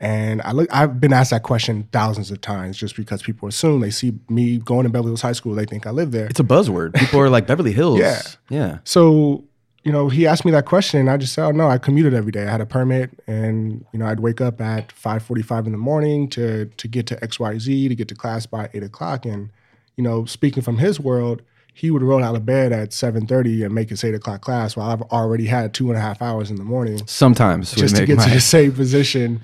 and 0.00 0.42
I 0.42 0.52
look, 0.52 0.68
I've 0.72 1.00
been 1.00 1.12
asked 1.12 1.30
that 1.30 1.42
question 1.42 1.88
thousands 1.92 2.30
of 2.30 2.40
times 2.40 2.76
just 2.76 2.96
because 2.96 3.22
people 3.22 3.48
assume 3.48 3.80
they 3.80 3.90
see 3.90 4.12
me 4.28 4.58
going 4.58 4.84
to 4.84 4.90
Beverly 4.90 5.10
Hills 5.10 5.22
High 5.22 5.32
School, 5.32 5.54
they 5.54 5.64
think 5.64 5.86
I 5.86 5.90
live 5.90 6.10
there. 6.10 6.26
It's 6.26 6.40
a 6.40 6.44
buzzword. 6.44 6.94
People 6.94 7.20
are 7.20 7.30
like 7.30 7.46
Beverly 7.46 7.72
Hills. 7.72 8.00
Yeah. 8.00 8.20
yeah. 8.48 8.78
So, 8.84 9.44
you 9.84 9.92
know, 9.92 10.08
he 10.08 10.26
asked 10.26 10.44
me 10.44 10.50
that 10.50 10.66
question, 10.66 11.00
and 11.00 11.10
I 11.10 11.16
just 11.16 11.32
said, 11.32 11.44
"Oh 11.44 11.50
no, 11.52 11.68
I 11.68 11.78
commuted 11.78 12.12
every 12.14 12.32
day. 12.32 12.46
I 12.46 12.50
had 12.50 12.60
a 12.60 12.66
permit, 12.66 13.10
and 13.26 13.84
you 13.92 13.98
know, 13.98 14.06
I'd 14.06 14.20
wake 14.20 14.40
up 14.40 14.60
at 14.60 14.90
five 14.92 15.22
forty-five 15.22 15.66
in 15.66 15.72
the 15.72 15.78
morning 15.78 16.28
to 16.30 16.66
to 16.66 16.88
get 16.88 17.06
to 17.08 17.22
X 17.22 17.38
Y 17.38 17.58
Z 17.58 17.88
to 17.88 17.94
get 17.94 18.08
to 18.08 18.14
class 18.14 18.46
by 18.46 18.70
eight 18.74 18.82
o'clock." 18.82 19.24
And 19.24 19.50
you 19.96 20.02
know, 20.02 20.24
speaking 20.24 20.62
from 20.62 20.78
his 20.78 20.98
world, 20.98 21.42
he 21.72 21.90
would 21.90 22.02
roll 22.02 22.24
out 22.24 22.34
of 22.34 22.46
bed 22.46 22.72
at 22.72 22.92
seven 22.92 23.26
thirty 23.26 23.62
and 23.62 23.74
make 23.74 23.90
his 23.90 24.02
eight 24.04 24.14
o'clock 24.14 24.40
class, 24.40 24.76
while 24.76 24.90
I've 24.90 25.02
already 25.02 25.46
had 25.46 25.74
two 25.74 25.88
and 25.88 25.98
a 25.98 26.00
half 26.00 26.22
hours 26.22 26.50
in 26.50 26.56
the 26.56 26.64
morning 26.64 27.06
Sometimes 27.06 27.72
just 27.72 27.96
to 27.96 28.06
get 28.06 28.20
to 28.20 28.30
the 28.30 28.40
same 28.40 28.72
position 28.72 29.42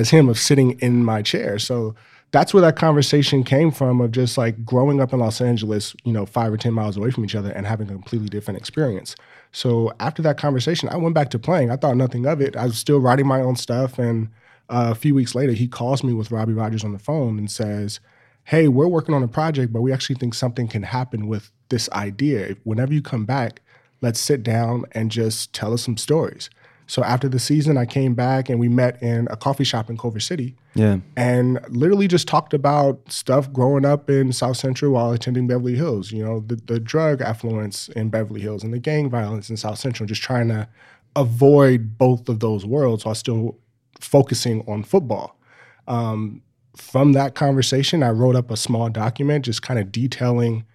as 0.00 0.10
him 0.10 0.28
of 0.28 0.38
sitting 0.38 0.78
in 0.80 1.04
my 1.04 1.22
chair. 1.22 1.58
So 1.58 1.94
that's 2.30 2.54
where 2.54 2.62
that 2.62 2.76
conversation 2.76 3.44
came 3.44 3.70
from 3.70 4.00
of 4.00 4.10
just 4.10 4.38
like 4.38 4.64
growing 4.64 5.00
up 5.00 5.12
in 5.12 5.20
Los 5.20 5.40
Angeles, 5.40 5.94
you 6.04 6.12
know, 6.12 6.24
five 6.24 6.52
or 6.52 6.56
10 6.56 6.72
miles 6.72 6.96
away 6.96 7.10
from 7.10 7.24
each 7.24 7.34
other 7.34 7.50
and 7.50 7.66
having 7.66 7.88
a 7.88 7.92
completely 7.92 8.28
different 8.28 8.58
experience. 8.58 9.14
So 9.52 9.92
after 10.00 10.22
that 10.22 10.38
conversation, 10.38 10.88
I 10.88 10.96
went 10.96 11.14
back 11.14 11.28
to 11.30 11.38
playing. 11.38 11.70
I 11.70 11.76
thought 11.76 11.96
nothing 11.96 12.26
of 12.26 12.40
it. 12.40 12.56
I 12.56 12.64
was 12.64 12.78
still 12.78 13.00
writing 13.00 13.26
my 13.26 13.42
own 13.42 13.56
stuff. 13.56 13.98
And 13.98 14.28
uh, 14.70 14.88
a 14.90 14.94
few 14.94 15.14
weeks 15.14 15.34
later, 15.34 15.52
he 15.52 15.68
calls 15.68 16.02
me 16.02 16.14
with 16.14 16.30
Robbie 16.30 16.54
Rogers 16.54 16.84
on 16.84 16.92
the 16.92 16.98
phone 16.98 17.38
and 17.38 17.50
says, 17.50 18.00
Hey, 18.44 18.66
we're 18.66 18.88
working 18.88 19.14
on 19.14 19.22
a 19.22 19.28
project, 19.28 19.72
but 19.72 19.82
we 19.82 19.92
actually 19.92 20.16
think 20.16 20.34
something 20.34 20.66
can 20.66 20.82
happen 20.82 21.28
with 21.28 21.52
this 21.68 21.88
idea. 21.92 22.56
Whenever 22.64 22.92
you 22.92 23.02
come 23.02 23.24
back, 23.24 23.60
let's 24.00 24.18
sit 24.18 24.42
down 24.42 24.84
and 24.92 25.10
just 25.10 25.52
tell 25.52 25.74
us 25.74 25.82
some 25.82 25.96
stories. 25.96 26.50
So 26.92 27.02
after 27.02 27.26
the 27.26 27.38
season, 27.38 27.78
I 27.78 27.86
came 27.86 28.12
back 28.12 28.50
and 28.50 28.60
we 28.60 28.68
met 28.68 29.02
in 29.02 29.26
a 29.30 29.36
coffee 29.36 29.64
shop 29.64 29.88
in 29.88 29.96
Culver 29.96 30.20
City 30.20 30.56
yeah. 30.74 30.98
and 31.16 31.58
literally 31.70 32.06
just 32.06 32.28
talked 32.28 32.52
about 32.52 33.00
stuff 33.10 33.50
growing 33.50 33.86
up 33.86 34.10
in 34.10 34.30
South 34.30 34.58
Central 34.58 34.92
while 34.92 35.10
attending 35.10 35.46
Beverly 35.46 35.74
Hills. 35.74 36.12
You 36.12 36.22
know, 36.22 36.40
the, 36.40 36.56
the 36.56 36.78
drug 36.78 37.22
affluence 37.22 37.88
in 37.88 38.10
Beverly 38.10 38.42
Hills 38.42 38.62
and 38.62 38.74
the 38.74 38.78
gang 38.78 39.08
violence 39.08 39.48
in 39.48 39.56
South 39.56 39.78
Central, 39.78 40.06
just 40.06 40.20
trying 40.20 40.48
to 40.48 40.68
avoid 41.16 41.96
both 41.96 42.28
of 42.28 42.40
those 42.40 42.66
worlds 42.66 43.06
while 43.06 43.14
still 43.14 43.56
focusing 43.98 44.62
on 44.68 44.82
football. 44.82 45.40
Um, 45.88 46.42
from 46.76 47.14
that 47.14 47.34
conversation, 47.34 48.02
I 48.02 48.10
wrote 48.10 48.36
up 48.36 48.50
a 48.50 48.56
small 48.58 48.90
document 48.90 49.46
just 49.46 49.62
kind 49.62 49.80
of 49.80 49.92
detailing 49.92 50.66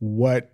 what 0.00 0.51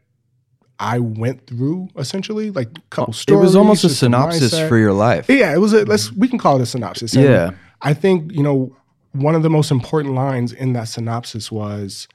I 0.81 0.99
went 1.01 1.47
through 1.47 1.89
essentially, 1.97 2.51
like 2.51 2.69
a 2.77 2.81
couple 2.91 3.13
stories. 3.13 3.39
It 3.39 3.43
was 3.43 3.57
almost 3.57 3.85
a 3.85 3.89
synopsis 3.89 4.55
mindset. 4.55 4.69
for 4.69 4.79
your 4.79 4.93
life. 4.93 5.29
Yeah, 5.29 5.53
it 5.53 5.59
was 5.59 5.73
a 5.73 5.85
let's 5.85 6.13
we 6.13 6.29
can 6.29 6.39
call 6.39 6.57
it 6.57 6.63
a 6.63 6.67
synopsis. 6.67 7.15
And 7.15 7.25
Yeah. 7.25 7.51
I 7.83 7.95
think, 7.95 8.33
you 8.33 8.43
know, 8.43 8.77
one 9.13 9.35
of 9.35 9.43
the 9.43 9.51
most 9.51 9.71
important 9.71 10.15
lines 10.15 10.53
in 10.53 10.73
that 10.75 10.85
synopsis 10.89 11.51
was, 11.51 12.09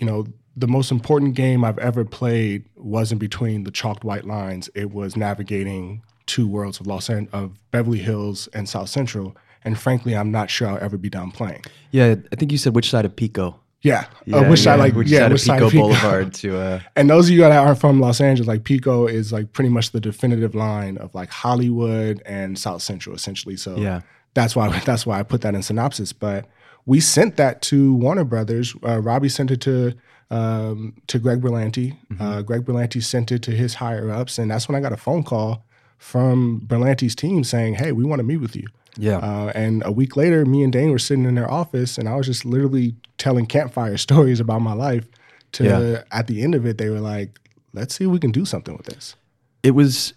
you 0.00 0.06
know, 0.06 0.26
the 0.56 0.66
most 0.66 0.90
important 0.90 1.34
game 1.34 1.64
I've 1.64 1.78
ever 1.78 2.04
played 2.04 2.64
wasn't 2.76 3.20
between 3.20 3.64
the 3.64 3.70
chalked 3.70 4.02
white 4.04 4.24
lines. 4.26 4.68
It 4.74 4.90
was 4.90 5.16
navigating 5.16 6.02
two 6.26 6.46
worlds 6.48 6.80
of 6.80 6.86
Los 6.86 7.08
An- 7.08 7.28
of 7.32 7.52
Beverly 7.70 8.00
Hills 8.00 8.48
and 8.52 8.68
South 8.68 8.88
Central. 8.88 9.36
And 9.64 9.78
frankly, 9.78 10.16
I'm 10.16 10.30
not 10.30 10.50
sure 10.50 10.68
I'll 10.68 10.78
ever 10.78 10.96
be 10.98 11.08
done 11.08 11.30
playing. 11.30 11.62
Yeah, 11.90 12.16
I 12.32 12.36
think 12.36 12.52
you 12.52 12.58
said 12.58 12.74
which 12.74 12.90
side 12.90 13.04
of 13.04 13.14
Pico. 13.16 13.60
Yeah. 13.82 14.06
Yeah, 14.24 14.36
uh, 14.38 14.50
which 14.50 14.60
yeah, 14.60 14.64
side 14.64 14.78
like 14.80 14.94
which 14.94 15.08
yeah, 15.08 15.20
side 15.20 15.32
which 15.32 15.40
of 15.42 15.46
side 15.46 15.58
Pico 15.58 15.70
Pico. 15.70 15.82
Boulevard 15.84 16.34
to 16.34 16.58
uh 16.58 16.80
And 16.96 17.08
those 17.08 17.28
of 17.28 17.34
you 17.34 17.40
that 17.42 17.52
aren't 17.52 17.78
from 17.78 18.00
Los 18.00 18.20
Angeles, 18.20 18.48
like 18.48 18.64
Pico 18.64 19.06
is 19.06 19.32
like 19.32 19.52
pretty 19.52 19.70
much 19.70 19.92
the 19.92 20.00
definitive 20.00 20.54
line 20.54 20.98
of 20.98 21.14
like 21.14 21.30
Hollywood 21.30 22.20
and 22.26 22.58
South 22.58 22.82
Central, 22.82 23.14
essentially. 23.14 23.56
So 23.56 23.76
Yeah. 23.76 24.00
that's 24.34 24.56
why 24.56 24.76
that's 24.84 25.06
why 25.06 25.18
I 25.20 25.22
put 25.22 25.42
that 25.42 25.54
in 25.54 25.62
synopsis. 25.62 26.12
But 26.12 26.46
we 26.86 27.00
sent 27.00 27.36
that 27.36 27.62
to 27.62 27.94
Warner 27.94 28.24
Brothers. 28.24 28.74
Uh, 28.86 28.98
Robbie 29.00 29.28
sent 29.28 29.50
it 29.50 29.60
to 29.62 29.92
um, 30.30 30.94
to 31.06 31.18
Greg 31.18 31.40
Berlanti. 31.40 31.96
Uh, 32.20 32.42
Greg 32.42 32.64
Berlanti 32.64 33.02
sent 33.02 33.30
it 33.32 33.42
to 33.42 33.52
his 33.52 33.74
higher 33.74 34.10
ups, 34.10 34.38
and 34.38 34.50
that's 34.50 34.68
when 34.68 34.74
I 34.76 34.80
got 34.80 34.92
a 34.92 34.96
phone 34.96 35.22
call 35.22 35.64
from 35.98 36.62
Berlanti's 36.66 37.14
team 37.14 37.44
saying, 37.44 37.74
"Hey, 37.74 37.92
we 37.92 38.04
want 38.04 38.18
to 38.20 38.24
meet 38.24 38.38
with 38.38 38.56
you." 38.56 38.66
Yeah. 38.96 39.18
Uh, 39.18 39.52
and 39.54 39.82
a 39.86 39.92
week 39.92 40.16
later, 40.16 40.44
me 40.44 40.62
and 40.64 40.72
Dane 40.72 40.90
were 40.90 40.98
sitting 40.98 41.24
in 41.24 41.34
their 41.36 41.50
office, 41.50 41.96
and 41.98 42.08
I 42.08 42.16
was 42.16 42.26
just 42.26 42.44
literally 42.44 42.96
telling 43.18 43.46
campfire 43.46 43.96
stories 44.08 44.40
about 44.40 44.60
my 44.62 44.72
life. 44.72 45.06
To 45.52 45.64
Yeah. 45.64 46.02
at 46.10 46.26
the 46.26 46.42
end 46.42 46.54
of 46.54 46.66
it, 46.66 46.78
they 46.78 46.90
were 46.90 47.00
like, 47.00 47.38
"Let's 47.72 47.94
see 47.94 48.04
if 48.04 48.10
we 48.10 48.18
can 48.18 48.30
do 48.32 48.44
something 48.44 48.76
with 48.76 48.86
this." 48.86 49.16
it 49.62 49.72
was 49.72 50.14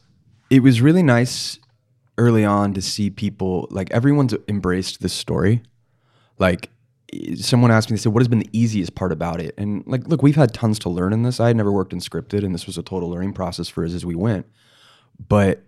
it 0.50 0.62
was 0.62 0.82
really 0.82 1.02
nice 1.02 1.58
early 2.18 2.46
on 2.46 2.74
to 2.74 2.82
see 2.82 3.10
people 3.10 3.68
like 3.72 3.90
everyone's 3.92 4.36
embraced 4.48 5.02
this 5.02 5.14
story 5.14 5.64
like 6.38 6.70
someone 7.38 7.72
asked 7.72 7.90
me 7.90 7.96
they 7.96 8.02
said 8.02 8.14
what 8.14 8.22
has 8.22 8.28
been 8.28 8.40
the 8.40 8.50
easiest 8.54 8.94
part 8.94 9.12
about 9.12 9.42
it 9.42 9.56
and 9.58 9.84
like 9.88 10.08
look 10.08 10.22
we've 10.22 10.36
had 10.36 10.54
tons 10.54 10.78
to 10.78 10.90
learn 10.90 11.12
in 11.12 11.24
this 11.24 11.40
i 11.40 11.48
had 11.48 11.56
never 11.58 11.72
worked 11.72 11.92
in 11.92 12.00
scripted 12.00 12.44
and 12.46 12.54
this 12.54 12.68
was 12.68 12.78
a 12.78 12.84
total 12.84 13.10
learning 13.10 13.34
process 13.34 13.68
for 13.68 13.84
us 13.84 13.94
as 13.94 14.06
we 14.06 14.14
went 14.14 14.46
but 15.28 15.64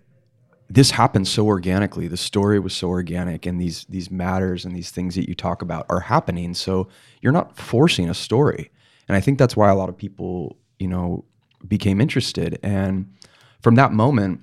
this 0.69 0.91
happened 0.91 1.27
so 1.27 1.45
organically 1.45 2.07
the 2.07 2.17
story 2.17 2.59
was 2.59 2.73
so 2.73 2.89
organic 2.89 3.45
and 3.45 3.59
these 3.59 3.85
these 3.89 4.09
matters 4.09 4.65
and 4.65 4.75
these 4.75 4.91
things 4.91 5.15
that 5.15 5.27
you 5.27 5.35
talk 5.35 5.61
about 5.61 5.85
are 5.89 5.99
happening. 5.99 6.53
So 6.53 6.87
you're 7.21 7.33
not 7.33 7.57
forcing 7.57 8.09
a 8.09 8.13
story. 8.13 8.71
And 9.07 9.17
i 9.17 9.19
think 9.19 9.37
that's 9.37 9.55
why 9.55 9.69
a 9.69 9.75
lot 9.75 9.89
of 9.89 9.97
people 9.97 10.57
you 10.79 10.87
know 10.87 11.25
became 11.67 12.01
interested. 12.01 12.59
And 12.63 13.13
from 13.61 13.75
that 13.75 13.91
moment 13.91 14.41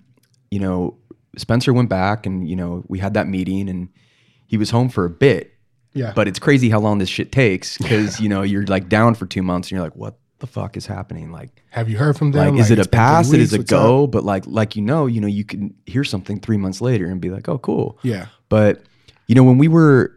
you 0.51 0.61
know 0.61 0.97
spencer 1.37 1.73
went 1.73 1.89
back 1.89 2.27
and 2.27 2.49
you 2.49 2.57
know 2.57 2.85
we 2.89 2.99
had 2.99 3.15
that 3.15 3.29
meeting 3.29 3.69
and 3.69 3.89
he 4.47 4.57
was 4.57 4.71
home 4.71 4.89
for 4.89 5.05
a 5.05 5.11
bit. 5.11 5.55
Yeah, 5.93 6.13
but 6.15 6.29
it's 6.29 6.39
crazy 6.39 6.71
how 6.71 6.79
long 6.79 6.99
this 6.99 7.09
shit 7.09 7.33
takes 7.33 7.77
because 7.79 8.21
you 8.23 8.29
know 8.29 8.43
you're 8.43 8.67
like 8.67 8.89
down 8.89 9.15
for 9.15 9.27
two 9.27 9.43
months 9.43 9.69
and 9.69 9.73
you're 9.73 9.83
like 9.83 9.97
what 9.97 10.20
the 10.41 10.47
fuck 10.47 10.77
is 10.77 10.87
happening 10.87 11.31
like 11.31 11.63
have 11.71 11.89
you 11.89 11.97
heard 11.97 12.17
from 12.19 12.33
them? 12.33 12.55
like, 12.55 12.61
is 12.61 12.71
it 12.71 12.79
a 12.79 12.89
pass? 12.89 13.33
It 13.33 13.41
is 13.41 13.53
a 13.53 13.59
what's 13.59 13.73
up? 13.73 13.81
go? 13.83 14.07
But 14.07 14.25
like, 14.25 14.47
like 14.47 14.75
you 14.75 14.83
know, 14.83 15.07
you 15.07 15.21
know, 15.21 15.27
you 15.29 15.45
can 15.45 15.75
hear 15.87 16.03
something 16.03 16.41
three 16.41 16.57
months 16.57 16.81
later 16.81 17.07
and 17.07 17.21
be 17.21 17.31
like, 17.31 17.49
oh, 17.49 17.59
cool. 17.59 17.99
Yeah, 18.03 18.27
But 18.49 18.83
you 19.29 19.35
know, 19.35 19.45
when 19.45 19.59
we 19.59 19.69
were 19.69 20.17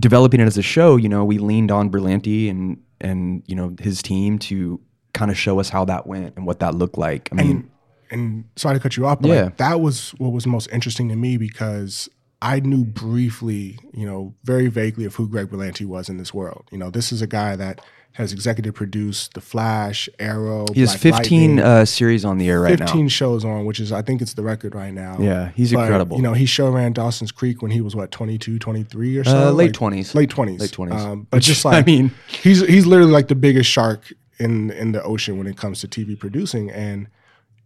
developing 0.00 0.40
it 0.40 0.44
as 0.46 0.56
a 0.56 0.62
show, 0.62 0.96
you 0.96 1.08
know, 1.08 1.24
we 1.24 1.38
leaned 1.38 1.70
on 1.70 1.90
Berlanti 1.90 2.48
and 2.50 2.80
and 3.00 3.42
you 3.46 3.54
know 3.54 3.74
his 3.80 4.00
team 4.02 4.38
to 4.38 4.80
kind 5.12 5.30
of 5.30 5.36
show 5.38 5.60
us 5.60 5.68
how 5.68 5.84
that 5.84 6.06
went 6.06 6.34
and 6.36 6.46
what 6.46 6.60
that 6.60 6.74
looked 6.74 6.96
like. 6.96 7.28
I 7.32 7.34
mean, 7.34 7.50
and 7.50 7.70
and 8.10 8.44
sorry 8.56 8.76
to 8.76 8.80
cut 8.80 8.96
you 8.96 9.06
off, 9.06 9.20
but 9.20 9.28
Yeah. 9.28 9.44
like, 9.44 9.56
that 9.58 9.80
was 9.80 10.10
what 10.18 10.32
was 10.32 10.46
most 10.46 10.68
interesting 10.72 11.08
to 11.10 11.16
me 11.16 11.36
because 11.36 12.08
I 12.40 12.60
knew 12.60 12.84
briefly, 12.84 13.78
you 13.92 14.06
know, 14.06 14.34
very 14.44 14.68
vaguely 14.68 15.04
of 15.06 15.14
who 15.16 15.28
Greg 15.28 15.48
Berlanti 15.48 15.86
was 15.86 16.08
in 16.08 16.16
this 16.18 16.32
world. 16.32 16.68
You 16.70 16.78
know, 16.78 16.90
this 16.90 17.10
is 17.12 17.20
a 17.22 17.26
guy 17.26 17.56
that 17.56 17.80
has 18.16 18.32
executive 18.32 18.74
produced 18.74 19.34
The 19.34 19.42
Flash, 19.42 20.08
Arrow. 20.18 20.64
He 20.72 20.80
has 20.80 20.90
Black 20.90 21.22
15 21.24 21.58
uh, 21.58 21.84
series 21.84 22.24
on 22.24 22.38
the 22.38 22.48
air 22.48 22.60
right 22.62 22.78
15 22.78 23.02
now. 23.02 23.08
shows 23.08 23.44
on, 23.44 23.66
which 23.66 23.78
is 23.78 23.92
I 23.92 24.00
think 24.00 24.22
it's 24.22 24.32
the 24.34 24.42
record 24.42 24.74
right 24.74 24.92
now. 24.92 25.18
Yeah, 25.20 25.50
he's 25.54 25.72
But, 25.72 25.80
incredible. 25.82 26.16
You 26.16 26.22
know, 26.22 26.32
he 26.32 26.46
show 26.46 26.70
ran 26.70 26.92
Dawson's 26.94 27.30
Creek 27.30 27.60
when 27.60 27.70
he 27.70 27.80
was 27.82 27.94
what 27.94 28.10
22, 28.10 28.58
23 28.58 29.18
or 29.18 29.24
so. 29.24 29.48
Uh, 29.48 29.50
late 29.52 29.78
Like, 29.80 29.92
20s. 29.92 30.14
Late 30.14 30.30
20s. 30.30 30.60
Late 30.60 30.70
20s. 30.70 30.92
Um, 30.92 31.26
but 31.30 31.36
Which, 31.38 31.44
just 31.46 31.66
I 31.66 31.82
mean- 31.82 32.10
he's 32.28 32.66
he's 32.66 32.86
literally 32.86 33.12
like 33.12 33.28
the 33.28 33.34
biggest 33.34 33.70
shark 33.70 34.12
in 34.38 34.70
in 34.70 34.92
the 34.92 35.02
ocean 35.02 35.36
when 35.36 35.46
it 35.46 35.56
comes 35.58 35.80
to 35.80 35.88
TV 35.88 36.18
producing 36.18 36.70
and 36.70 37.08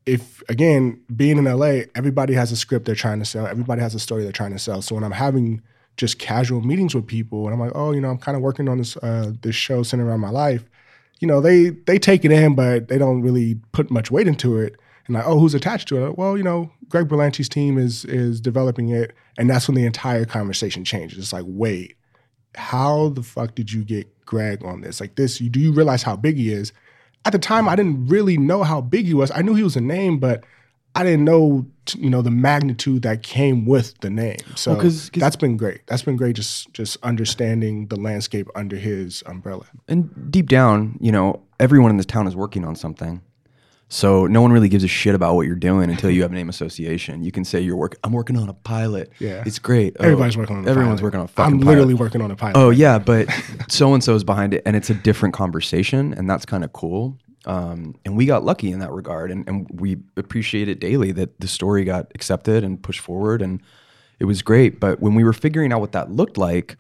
if 0.07 0.43
again 0.49 1.01
being 1.15 1.39
in 1.39 1.45
LA, 1.45 1.83
everybody 1.95 2.35
has 2.35 2.51
a 2.51 2.57
script 2.57 2.87
they're 2.87 2.95
trying 2.95 3.19
to 3.21 3.25
sell. 3.25 3.47
Everybody 3.47 3.83
has 3.83 3.95
a 3.95 4.01
story 4.01 4.23
they're 4.25 4.33
trying 4.33 4.53
to 4.53 4.59
sell. 4.59 4.83
So 4.83 4.95
when 4.97 5.05
I'm 5.05 5.13
having 5.13 5.63
just 6.01 6.19
casual 6.19 6.63
meetings 6.63 6.95
with 6.95 7.07
people, 7.07 7.45
and 7.45 7.53
I'm 7.53 7.61
like, 7.61 7.73
oh, 7.75 7.93
you 7.93 8.01
know, 8.01 8.09
I'm 8.09 8.19
kind 8.19 8.35
of 8.35 8.43
working 8.43 8.69
on 8.69 8.79
this 8.79 8.97
uh, 8.97 9.33
this 9.43 9.55
show 9.55 9.83
centered 9.83 10.09
around 10.09 10.21
my 10.21 10.31
life. 10.31 10.65
You 11.21 11.29
know, 11.29 11.43
they 11.43 11.69
they 11.69 11.99
take 11.99 12.25
it 12.25 12.33
in, 12.33 12.55
but 12.55 12.89
they 12.89 12.97
don't 12.97 13.21
really 13.21 13.61
put 13.73 13.91
much 13.91 14.11
weight 14.11 14.27
into 14.27 14.57
it. 14.57 14.77
And 15.07 15.15
like, 15.15 15.27
oh, 15.27 15.39
who's 15.39 15.55
attached 15.55 15.89
to 15.89 16.07
it? 16.07 16.17
Well, 16.17 16.39
you 16.39 16.43
know, 16.43 16.73
Greg 16.89 17.07
Berlanti's 17.07 17.51
team 17.51 17.77
is 17.77 18.07
is 18.07 18.41
developing 18.41 18.89
it, 18.89 19.13
and 19.37 19.49
that's 19.49 19.69
when 19.69 19.75
the 19.75 19.85
entire 19.85 20.25
conversation 20.25 20.85
changes. 20.85 21.19
It's 21.19 21.35
like, 21.35 21.45
wait, 21.47 21.97
how 22.55 23.11
the 23.11 23.23
fuck 23.23 23.55
did 23.55 23.71
you 23.71 23.85
get 23.85 24.09
Greg 24.25 24.65
on 24.65 24.81
this? 24.81 25.01
Like 25.01 25.17
this, 25.17 25.39
you 25.39 25.51
do 25.51 25.61
you 25.61 25.73
realize 25.73 26.03
how 26.03 26.17
big 26.17 26.39
he 26.39 26.51
is? 26.51 26.73
At 27.27 27.33
the 27.33 27.39
time, 27.39 27.69
I 27.69 27.77
didn't 27.77 28.07
really 28.07 28.39
know 28.39 28.63
how 28.63 28.81
big 28.81 29.05
he 29.05 29.13
was. 29.13 29.31
I 29.33 29.43
knew 29.43 29.55
he 29.55 29.63
was 29.63 29.77
a 29.77 29.83
name, 29.83 30.19
but 30.19 30.45
I 30.95 31.05
didn't 31.05 31.25
know, 31.25 31.67
you 31.97 32.11
know, 32.11 32.21
the 32.21 32.33
magnitude 32.33 33.03
that 33.03 33.23
came 33.23 33.65
with 33.65 33.99
the 34.01 34.11
name. 34.11 34.39
So 34.57 34.73
Well, 34.73 34.81
'cause- 34.83 35.09
'cause- 35.11 35.21
that's 35.21 35.37
been 35.37 35.57
great. 35.57 35.81
That's 35.87 36.03
been 36.03 36.17
great. 36.17 36.35
Just 36.37 36.73
just 36.75 36.97
understanding 37.03 37.87
the 37.87 37.97
landscape 37.99 38.49
under 38.57 38.77
his 38.77 39.23
umbrella. 39.27 39.67
And 39.89 40.11
deep 40.33 40.49
down, 40.49 40.97
you 41.01 41.13
know, 41.13 41.41
everyone 41.61 41.91
in 41.91 41.97
this 41.97 42.07
town 42.07 42.27
is 42.27 42.35
working 42.35 42.65
on 42.65 42.75
something. 42.75 43.21
So 43.93 44.27
no 44.29 44.41
one 44.41 44.53
really 44.53 44.69
gives 44.69 44.85
a 44.85 44.89
shit 44.89 45.17
about 45.17 45.35
what 45.35 45.47
you're 45.47 45.57
doing 45.57 45.91
until 45.91 46.11
you 46.13 46.23
have 46.23 46.31
a 46.31 46.35
name 46.35 46.49
association. 46.49 47.25
You 47.25 47.33
can 47.33 47.45
say 47.45 47.61
you're 47.61 47.75
working. 47.77 47.99
I'm 48.05 48.13
working 48.13 48.37
on 48.37 48.49
a 48.49 48.53
pilot. 48.55 49.11
Yeah. 49.19 49.43
it's 49.47 49.59
great. 49.59 49.97
Oh, 49.99 50.05
Everybody's 50.05 50.37
working 50.37 50.57
on. 50.59 50.65
A 50.67 50.71
Everyone's 50.71 51.01
pilot. 51.01 51.03
working 51.03 51.19
on 51.21 51.25
a 51.25 51.29
fucking. 51.29 51.55
I'm 51.55 51.59
pilot. 51.61 51.71
literally 51.73 51.95
working 51.95 52.21
on 52.23 52.31
a 52.31 52.37
pilot. 52.37 52.57
Oh 52.57 52.71
yeah, 52.71 52.99
but 53.01 53.29
so 53.69 53.93
and 53.95 54.03
so 54.03 54.15
is 54.15 54.23
behind 54.25 54.55
it, 54.55 54.63
and 54.67 54.77
it's 54.77 54.91
a 54.91 54.95
different 54.95 55.35
conversation, 55.35 56.15
and 56.15 56.29
that's 56.31 56.45
kind 56.47 56.63
of 56.65 56.73
cool. 56.73 57.17
Um, 57.47 57.95
and 58.05 58.17
we 58.17 58.27
got 58.27 58.45
lucky 58.45 58.71
in 58.71 58.81
that 58.81 58.93
regard, 58.93 59.31
and, 59.31 59.49
and 59.49 59.67
we 59.73 59.99
appreciate 60.17 60.69
it 60.69 60.79
daily 60.79 61.13
that 61.13 61.41
the 61.41 61.49
story 61.49 61.85
got 61.85 62.11
accepted 62.15 62.65
and 62.65 62.83
pushed 62.83 63.01
forward, 63.01 63.41
and 63.41 63.63
it 64.19 64.27
was 64.27 64.43
great. 64.43 64.79
But 64.79 65.01
when 65.01 65.15
we 65.15 65.25
were 65.25 65.33
figuring 65.33 65.73
out 65.73 65.81
what 65.81 65.93
that 65.93 66.11
looked 66.11 66.37
like, 66.37 66.77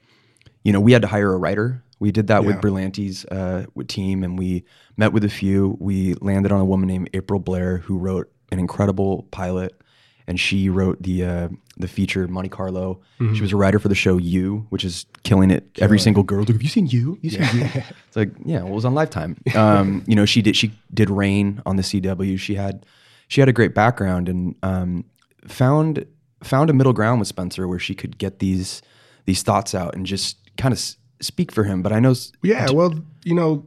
you 0.62 0.72
know, 0.72 0.80
we 0.80 0.92
had 0.92 1.02
to 1.02 1.08
hire 1.08 1.32
a 1.32 1.38
writer. 1.38 1.82
We 1.98 2.12
did 2.12 2.26
that 2.26 2.44
with 2.44 2.56
Yeah. 2.56 2.60
Berlanti's 2.60 3.24
uh, 3.26 3.64
team, 3.88 4.22
and 4.22 4.38
we 4.38 4.64
met 4.96 5.12
with 5.12 5.24
a 5.24 5.30
few. 5.30 5.76
We 5.80 6.14
landed 6.14 6.52
on 6.52 6.60
a 6.60 6.64
woman 6.64 6.88
named 6.88 7.10
April 7.14 7.40
Blair 7.40 7.78
who 7.78 7.96
wrote 7.96 8.30
an 8.52 8.58
incredible 8.58 9.26
pilot, 9.30 9.80
and 10.26 10.38
she 10.38 10.68
wrote 10.68 11.02
the 11.02 11.24
uh, 11.24 11.48
the 11.80 11.88
feature 11.88 12.26
Monte 12.28 12.48
Carlo. 12.50 13.00
Mm-hmm. 13.18 13.34
She 13.34 13.42
was 13.42 13.52
a 13.52 13.56
writer 13.56 13.78
for 13.78 13.88
the 13.88 13.94
show 13.94 14.16
You, 14.16 14.66
which 14.70 14.84
is 14.84 15.06
killing 15.22 15.50
it. 15.50 15.66
Every 15.80 15.98
single 15.98 16.22
girl, 16.22 16.40
like, 16.40 16.48
have 16.48 16.62
you 16.62 16.68
seen 16.68 16.86
You? 16.86 17.18
You 17.22 17.30
seen 17.30 17.42
You? 17.60 17.68
It's 18.08 18.16
like, 18.16 18.30
yeah, 18.44 18.58
well, 18.62 18.72
it 18.72 18.74
was 18.74 18.84
on 18.84 18.94
Lifetime. 18.94 19.36
Um, 19.54 20.02
you 20.08 20.14
know, 20.16 20.24
she 20.24 20.42
did 20.42 20.56
she 20.56 20.72
did 20.92 21.10
Reign 21.10 21.62
on 21.66 21.76
the 21.76 21.82
CW. 21.82 22.38
She 22.38 22.54
had 22.54 22.86
she 23.28 23.40
had 23.40 23.48
a 23.48 23.52
great 23.52 23.74
background 23.74 24.28
and 24.28 24.54
um, 24.62 25.04
found 25.46 26.04
found 26.42 26.70
a 26.70 26.72
middle 26.72 26.92
ground 26.92 27.20
with 27.20 27.28
Spencer 27.28 27.68
where 27.68 27.78
she 27.78 27.94
could 27.94 28.18
get 28.18 28.38
these 28.38 28.82
these 29.26 29.42
thoughts 29.42 29.74
out 29.74 29.94
and 29.94 30.06
just 30.06 30.38
kind 30.56 30.72
of 30.72 30.78
s- 30.78 30.96
speak 31.20 31.52
for 31.52 31.64
him. 31.64 31.82
But 31.82 31.92
I 31.92 32.00
know 32.00 32.14
Yeah, 32.42 32.70
well, 32.70 32.94
you 33.24 33.34
know, 33.34 33.66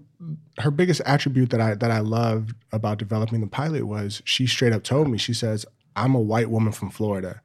her 0.59 0.71
biggest 0.71 1.01
attribute 1.05 1.49
that 1.51 1.61
I 1.61 1.75
that 1.75 1.91
I 1.91 1.99
loved 1.99 2.53
about 2.71 2.97
developing 2.97 3.41
the 3.41 3.47
pilot 3.47 3.85
was 3.87 4.21
she 4.25 4.47
straight 4.47 4.73
up 4.73 4.83
told 4.83 5.07
me, 5.09 5.17
she 5.17 5.33
says, 5.33 5.65
I'm 5.95 6.15
a 6.15 6.19
white 6.19 6.49
woman 6.49 6.73
from 6.73 6.89
Florida. 6.89 7.41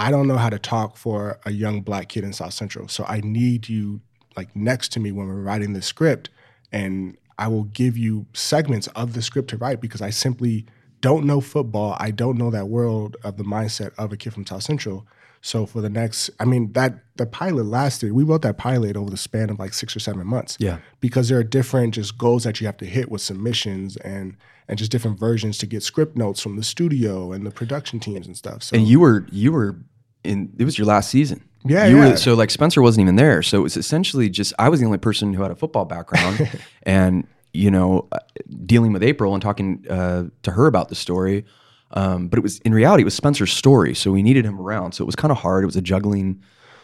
I 0.00 0.10
don't 0.10 0.26
know 0.26 0.38
how 0.38 0.48
to 0.48 0.58
talk 0.58 0.96
for 0.96 1.38
a 1.44 1.52
young 1.52 1.82
black 1.82 2.08
kid 2.08 2.24
in 2.24 2.32
South 2.32 2.54
Central. 2.54 2.88
So 2.88 3.04
I 3.06 3.20
need 3.20 3.68
you 3.68 4.00
like 4.34 4.56
next 4.56 4.92
to 4.92 5.00
me 5.00 5.12
when 5.12 5.26
we're 5.26 5.42
writing 5.42 5.74
the 5.74 5.82
script 5.82 6.30
and 6.72 7.18
I 7.38 7.48
will 7.48 7.64
give 7.64 7.98
you 7.98 8.24
segments 8.32 8.86
of 8.88 9.12
the 9.12 9.20
script 9.20 9.50
to 9.50 9.58
write 9.58 9.78
because 9.78 10.00
I 10.00 10.08
simply 10.08 10.64
don't 11.02 11.26
know 11.26 11.42
football. 11.42 11.96
I 12.00 12.12
don't 12.12 12.38
know 12.38 12.50
that 12.50 12.68
world 12.68 13.18
of 13.24 13.36
the 13.36 13.44
mindset 13.44 13.92
of 13.98 14.10
a 14.10 14.16
kid 14.16 14.32
from 14.32 14.46
South 14.46 14.62
Central. 14.62 15.06
So 15.42 15.66
for 15.66 15.82
the 15.82 15.90
next, 15.90 16.30
I 16.40 16.46
mean, 16.46 16.72
that 16.72 17.00
the 17.16 17.26
pilot 17.26 17.66
lasted. 17.66 18.12
We 18.12 18.24
wrote 18.24 18.40
that 18.42 18.56
pilot 18.56 18.96
over 18.96 19.10
the 19.10 19.18
span 19.18 19.50
of 19.50 19.58
like 19.58 19.74
six 19.74 19.94
or 19.94 20.00
seven 20.00 20.26
months. 20.26 20.56
Yeah. 20.58 20.78
Because 21.00 21.28
there 21.28 21.38
are 21.38 21.44
different 21.44 21.94
just 21.94 22.16
goals 22.16 22.44
that 22.44 22.58
you 22.58 22.66
have 22.66 22.78
to 22.78 22.86
hit 22.86 23.10
with 23.10 23.20
submissions 23.20 23.98
and 23.98 24.36
and 24.68 24.78
just 24.78 24.92
different 24.92 25.18
versions 25.18 25.58
to 25.58 25.66
get 25.66 25.82
script 25.82 26.16
notes 26.16 26.40
from 26.40 26.56
the 26.56 26.62
studio 26.62 27.32
and 27.32 27.44
the 27.44 27.50
production 27.50 27.98
teams 27.98 28.26
and 28.26 28.36
stuff. 28.36 28.62
So 28.62 28.76
and 28.76 28.86
you 28.86 29.00
were 29.00 29.26
you 29.32 29.50
were 29.50 29.76
in 30.24 30.52
it 30.58 30.64
was 30.64 30.78
your 30.78 30.86
last 30.86 31.10
season. 31.10 31.44
Yeah, 31.64 31.86
you 31.86 31.98
yeah. 31.98 32.10
Were, 32.10 32.16
so 32.16 32.34
like 32.34 32.50
Spencer 32.50 32.80
wasn't 32.80 33.02
even 33.02 33.16
there. 33.16 33.42
So 33.42 33.58
it 33.58 33.62
was 33.62 33.76
essentially 33.76 34.30
just 34.30 34.52
I 34.58 34.68
was 34.68 34.80
the 34.80 34.86
only 34.86 34.98
person 34.98 35.34
who 35.34 35.42
had 35.42 35.50
a 35.50 35.54
football 35.54 35.84
background, 35.84 36.50
and 36.84 37.26
you 37.52 37.70
know, 37.70 38.08
uh, 38.12 38.18
dealing 38.64 38.92
with 38.92 39.02
April 39.02 39.34
and 39.34 39.42
talking 39.42 39.84
uh, 39.90 40.24
to 40.42 40.50
her 40.52 40.66
about 40.66 40.88
the 40.88 40.94
story. 40.94 41.44
Um, 41.92 42.28
but 42.28 42.38
it 42.38 42.42
was 42.42 42.58
in 42.60 42.72
reality 42.72 43.02
it 43.02 43.04
was 43.04 43.14
Spencer's 43.14 43.52
story, 43.52 43.94
so 43.94 44.12
we 44.12 44.22
needed 44.22 44.44
him 44.44 44.60
around. 44.60 44.92
So 44.92 45.02
it 45.02 45.06
was 45.06 45.16
kind 45.16 45.32
of 45.32 45.38
hard. 45.38 45.64
It 45.64 45.66
was 45.66 45.76
a 45.76 45.82
juggling. 45.82 46.42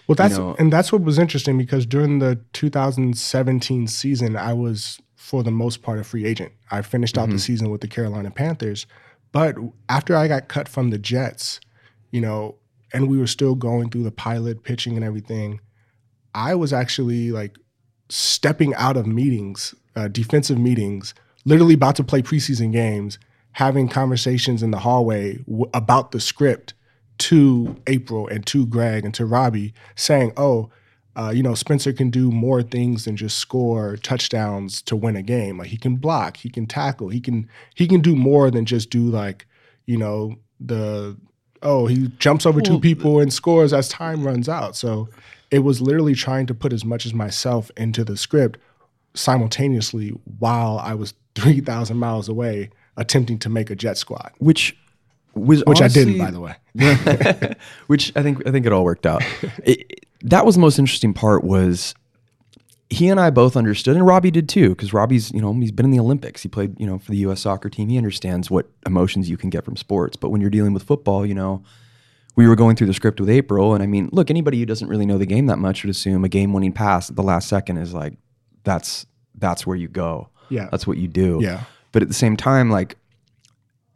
Well, 0.09 0.17
that's 0.17 0.37
know- 0.37 0.57
and 0.59 0.73
that's 0.73 0.93
what 0.93 1.03
was 1.03 1.19
interesting 1.19 1.57
because 1.59 1.87
during 1.87 2.19
the 2.19 2.41
2017 2.53 3.87
season, 3.87 4.37
I 4.37 4.53
was 4.53 4.99
for 5.15 5.43
the 5.43 5.51
most 5.51 5.83
part 5.83 5.99
a 5.99 6.05
free 6.05 6.25
agent. 6.25 6.53
I 6.71 6.83
finished 6.83 7.19
out 7.19 7.31
the 7.31 7.39
season 7.39 7.71
with 7.71 7.81
the 7.81 7.89
Carolina 7.89 8.31
Panthers, 8.31 8.87
but 9.33 9.57
after 9.89 10.15
I 10.15 10.29
got 10.29 10.49
cut 10.49 10.69
from 10.69 10.91
the 10.91 10.99
Jets, 10.99 11.61
you 12.13 12.21
know, 12.21 12.57
and 12.93 13.09
we 13.09 13.19
were 13.19 13.27
still 13.27 13.55
going 13.55 13.91
through 13.91 14.05
the 14.05 14.11
pilot 14.11 14.63
pitching 14.63 14.97
and 14.97 15.05
everything, 15.05 15.61
I 16.35 16.55
was 16.55 16.73
actually 16.73 17.33
like 17.33 17.57
stepping 18.09 18.75
out 18.75 18.97
of 18.97 19.07
meetings, 19.07 19.75
uh, 19.95 20.09
defensive 20.09 20.59
meetings, 20.59 21.15
literally 21.45 21.75
about 21.75 21.97
to 21.97 22.05
play 22.05 22.23
preseason 22.23 22.73
games, 22.73 23.19
having 23.53 23.89
conversations 23.89 24.63
in 24.63 24.71
the 24.71 24.79
hallway 24.79 25.39
w- 25.45 25.71
about 25.73 26.13
the 26.13 26.21
script 26.21 26.75
to 27.19 27.77
April 27.87 28.29
and 28.29 28.47
to 28.47 28.67
Greg 28.67 29.05
and 29.05 29.15
to 29.15 29.25
Robbie, 29.25 29.73
saying, 29.95 30.33
"Oh, 30.37 30.71
uh, 31.17 31.33
you 31.35 31.43
know, 31.43 31.55
Spencer 31.55 31.95
can 31.95 32.11
do 32.11 32.31
more 32.31 32.63
things 32.63 33.07
than 33.07 33.17
just 33.17 33.39
score 33.39 33.97
touchdowns 33.97 34.83
to 34.83 34.95
win 34.95 35.17
a 35.17 35.23
game. 35.23 35.57
Like 35.57 35.69
he 35.69 35.79
can 35.79 35.97
block, 35.97 36.37
he 36.37 36.51
can 36.51 36.67
tackle, 36.67 37.09
he 37.09 37.21
can 37.21 37.49
he 37.75 37.89
can 37.89 38.03
do 38.03 38.15
more 38.15 38.51
than 38.51 38.67
just 38.67 38.91
do 38.91 39.09
like, 39.09 39.47
you 39.87 39.97
know, 39.97 40.37
the 40.61 41.17
oh 41.63 41.87
he 41.87 42.09
jumps 42.19 42.47
over 42.47 42.61
two 42.61 42.81
people 42.81 43.21
and 43.21 43.33
scores 43.33 43.73
as 43.73 43.89
time 43.89 44.25
runs 44.27 44.49
out. 44.49 44.77
So 44.77 45.09
it 45.51 45.61
was 45.61 45.81
literally 45.81 46.15
trying 46.15 46.47
to 46.47 46.55
put 46.55 46.73
as 46.73 46.85
much 46.85 47.07
as 47.07 47.15
myself 47.15 47.71
into 47.77 48.05
the 48.05 48.17
script 48.17 48.59
simultaneously 49.15 50.11
while 50.39 50.79
I 50.79 50.95
was 50.95 51.15
three 51.35 51.61
thousand 51.61 51.99
miles 51.99 52.29
away 52.29 52.71
attempting 52.97 53.39
to 53.41 53.49
make 53.51 53.69
a 53.71 53.75
jet 53.77 53.99
squad, 53.99 54.33
Which 54.39 54.77
was 55.35 55.63
which 55.67 55.83
I 55.83 55.89
didn't, 55.89 56.17
by 56.19 56.31
the 56.31 56.41
way. 56.41 56.55
which 57.89 58.11
I 58.17 58.23
think 58.23 58.47
I 58.47 58.51
think 58.51 58.65
it 58.67 58.73
all 58.73 58.85
worked 58.85 59.07
out. 59.07 59.23
It- 59.65 60.03
that 60.23 60.47
was 60.47 60.55
the 60.55 60.63
most 60.63 60.79
interesting 60.79 61.13
part 61.13 61.45
was 61.45 61.95
he 62.89 63.09
and 63.09 63.19
I 63.19 63.31
both 63.31 63.57
understood, 63.57 63.97
and 63.97 64.07
Robbie 64.07 64.31
did 64.31 64.49
too, 64.49 64.71
because 64.71 64.93
Robbie's 64.93 65.33
you 65.33 65.41
know 65.41 65.53
he's 65.55 65.73
been 65.73 65.87
in 65.87 65.91
the 65.91 66.01
Olympics. 66.01 66.43
He 66.43 66.49
played 66.49 66.79
you 66.79 66.87
know 66.87 66.99
for 66.99 67.11
the 67.11 67.19
U.S. 67.19 67.41
soccer 67.41 67.69
team. 67.69 67.89
He 67.89 67.97
understands 67.97 68.51
what 68.51 68.69
emotions 68.87 69.29
you 69.29 69.37
can 69.37 69.51
get 69.51 69.65
from 69.65 69.77
sports. 69.77 70.17
But 70.17 70.31
when 70.31 70.41
you're 70.41 70.51
dealing 70.51 70.73
with 70.73 70.83
football, 70.83 71.27
you 71.27 71.35
know. 71.35 71.63
We 72.39 72.47
were 72.47 72.55
going 72.55 72.77
through 72.77 72.89
the 72.89 72.93
script 72.93 73.19
with 73.19 73.31
April, 73.31 73.73
and 73.73 73.83
I 73.83 73.87
mean, 73.87 74.11
look, 74.13 74.29
anybody 74.29 74.59
who 74.59 74.67
doesn't 74.67 74.89
really 74.89 75.07
know 75.07 75.17
the 75.17 75.25
game 75.25 75.47
that 75.47 75.57
much 75.57 75.83
would 75.83 75.89
assume 75.89 76.23
a 76.23 76.29
game-winning 76.29 76.75
pass 76.75 77.09
at 77.09 77.17
the 77.17 77.23
last 77.23 77.49
second 77.49 77.79
is 77.79 77.95
like, 77.95 78.13
that's 78.63 79.07
that's 79.39 79.67
where 79.67 79.75
you 79.75 79.89
go. 79.89 80.29
Yeah. 80.49 80.69
that's 80.71 80.87
what 80.87 80.99
you 80.99 81.09
do. 81.09 81.41
Yeah. 81.43 81.65
But 81.93 82.03
at 82.03 82.09
the 82.09 82.15
same 82.15 82.37
time, 82.37 82.71
like 82.71 82.97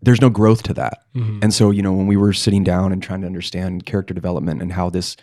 there's 0.02 0.20
no 0.20 0.30
growth 0.30 0.62
to 0.64 0.74
that. 0.74 1.04
Mm-hmm. 1.14 1.40
And 1.42 1.52
so, 1.52 1.70
you 1.70 1.82
know, 1.82 1.92
when 1.92 2.06
we 2.06 2.16
were 2.16 2.32
sitting 2.32 2.64
down 2.64 2.92
and 2.92 3.02
trying 3.02 3.20
to 3.20 3.26
understand 3.26 3.84
character 3.84 4.14
development 4.14 4.62
and 4.62 4.72
how 4.72 4.88
this 4.88 5.16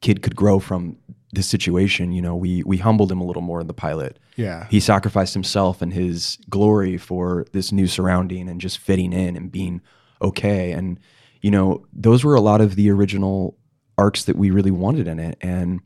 kid 0.00 0.22
could 0.22 0.36
grow 0.36 0.58
from 0.58 0.96
this 1.32 1.46
situation, 1.46 2.12
you 2.12 2.22
know, 2.22 2.34
we 2.34 2.62
we 2.64 2.78
humbled 2.78 3.12
him 3.12 3.20
a 3.20 3.24
little 3.24 3.42
more 3.42 3.60
in 3.60 3.66
the 3.66 3.74
pilot. 3.74 4.18
Yeah. 4.36 4.66
He 4.70 4.80
sacrificed 4.80 5.34
himself 5.34 5.82
and 5.82 5.92
his 5.92 6.38
glory 6.48 6.96
for 6.96 7.46
this 7.52 7.72
new 7.72 7.86
surrounding 7.86 8.48
and 8.48 8.60
just 8.60 8.78
fitting 8.78 9.12
in 9.12 9.36
and 9.36 9.50
being 9.50 9.80
okay. 10.20 10.72
And, 10.72 10.98
you 11.42 11.50
know, 11.50 11.86
those 11.92 12.24
were 12.24 12.34
a 12.34 12.40
lot 12.40 12.60
of 12.60 12.76
the 12.76 12.90
original 12.90 13.56
arcs 13.98 14.24
that 14.24 14.36
we 14.36 14.50
really 14.50 14.70
wanted 14.70 15.08
in 15.08 15.18
it. 15.18 15.38
And 15.40 15.80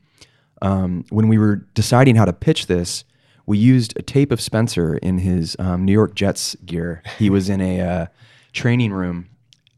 um, 0.61 1.05
when 1.09 1.27
we 1.27 1.37
were 1.37 1.57
deciding 1.73 2.15
how 2.15 2.25
to 2.25 2.33
pitch 2.33 2.67
this, 2.67 3.03
we 3.45 3.57
used 3.57 3.97
a 3.97 4.01
tape 4.01 4.31
of 4.31 4.39
Spencer 4.39 4.97
in 4.97 5.17
his 5.17 5.55
um, 5.59 5.85
New 5.85 5.93
York 5.93 6.13
Jets 6.15 6.55
gear. 6.65 7.01
He 7.17 7.29
was 7.29 7.49
in 7.49 7.61
a 7.61 7.81
uh, 7.81 8.05
training 8.53 8.93
room 8.93 9.30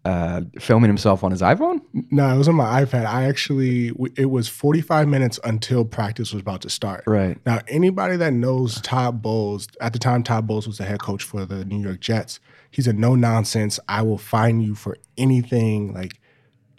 uh, 0.06 0.42
filming 0.60 0.90
himself 0.90 1.24
on 1.24 1.32
his 1.32 1.42
iPhone. 1.42 1.82
No, 2.12 2.34
it 2.34 2.38
was 2.38 2.48
on 2.48 2.56
my 2.56 2.84
iPad. 2.84 3.06
I 3.06 3.24
actually, 3.24 3.92
it 4.16 4.30
was 4.30 4.50
45 4.50 5.08
minutes 5.08 5.40
until 5.44 5.86
practice 5.86 6.34
was 6.34 6.42
about 6.42 6.62
to 6.62 6.70
start. 6.70 7.04
Right. 7.08 7.38
Now, 7.46 7.62
anybody 7.68 8.18
that 8.18 8.34
knows 8.34 8.82
Todd 8.82 9.22
Bowles, 9.22 9.68
at 9.80 9.94
the 9.94 10.00
time, 10.00 10.24
Todd 10.24 10.46
Bowles 10.46 10.68
was 10.68 10.78
the 10.78 10.84
head 10.84 11.00
coach 11.00 11.24
for 11.24 11.46
the 11.46 11.64
New 11.64 11.82
York 11.82 12.02
Jets. 12.02 12.40
He's 12.70 12.88
a 12.88 12.94
no 12.94 13.16
nonsense. 13.16 13.80
I 13.88 14.02
will 14.02 14.18
find 14.18 14.64
you 14.64 14.76
for 14.76 14.98
anything. 15.18 15.94
Like, 15.94 16.20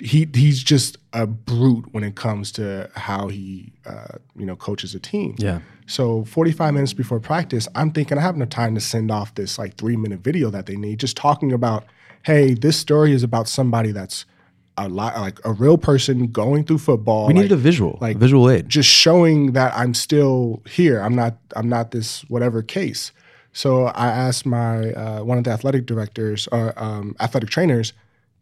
he 0.00 0.28
he's 0.34 0.62
just 0.62 0.98
a 1.12 1.26
brute 1.26 1.87
when 1.92 2.02
it 2.02 2.16
comes 2.16 2.50
to 2.52 2.90
how 2.94 3.28
he, 3.28 3.72
uh, 3.87 4.18
you 4.37 4.44
know, 4.44 4.56
coaches 4.56 4.94
a 4.94 4.98
team. 4.98 5.37
Yeah. 5.38 5.60
So 5.87 6.24
45 6.24 6.74
minutes 6.74 6.92
before 6.92 7.20
practice, 7.20 7.68
I'm 7.74 7.92
thinking 7.92 8.18
I 8.18 8.20
have 8.22 8.37
no 8.37 8.44
time 8.44 8.74
to 8.74 8.80
send 8.80 9.10
off 9.10 9.34
this 9.34 9.58
like 9.58 9.76
three 9.76 9.96
minute 9.96 10.20
video 10.20 10.50
that 10.50 10.66
they 10.66 10.76
need, 10.76 10.98
just 10.98 11.16
talking 11.16 11.52
about, 11.52 11.84
hey, 12.24 12.54
this 12.54 12.76
story 12.76 13.12
is 13.12 13.22
about 13.22 13.48
somebody 13.48 13.92
that's 13.92 14.24
a 14.76 14.88
lot 14.88 15.16
like 15.20 15.38
a 15.44 15.52
real 15.52 15.78
person 15.78 16.26
going 16.26 16.64
through 16.64 16.78
football. 16.78 17.28
We 17.28 17.34
like, 17.34 17.42
needed 17.42 17.52
a 17.52 17.56
visual, 17.56 17.92
like- 17.92 18.00
like 18.00 18.16
visual 18.16 18.50
aid. 18.50 18.68
just 18.68 18.88
showing 18.88 19.52
that 19.52 19.72
I'm 19.76 19.94
still 19.94 20.62
here. 20.68 21.00
I'm 21.00 21.14
not 21.14 21.37
I'm 21.54 21.68
not 21.68 21.92
this 21.92 22.22
whatever 22.22 22.62
case. 22.62 23.12
So 23.52 23.87
I 23.87 24.08
asked 24.08 24.46
my 24.46 24.92
uh, 24.92 25.22
one 25.22 25.38
of 25.38 25.44
the 25.44 25.50
athletic 25.52 25.87
directors 25.87 26.48
or 26.50 26.72
um, 26.76 27.14
athletic 27.20 27.50
trainers, 27.50 27.92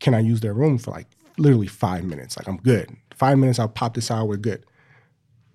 can 0.01 0.15
I 0.15 0.21
use 0.21 0.41
their 0.41 0.55
room 0.55 0.79
for 0.79 0.91
like 0.91 1.07
literally 1.37 1.67
five 1.67 2.05
minutes? 2.05 2.39
Like 2.39 2.49
I'm 2.49 2.57
good. 2.57 2.97
Five 3.15 3.37
minutes, 3.37 3.59
I'll 3.59 3.69
pop 3.69 3.93
this 3.93 4.11
out. 4.11 4.27
We're 4.27 4.39
good. 4.39 4.65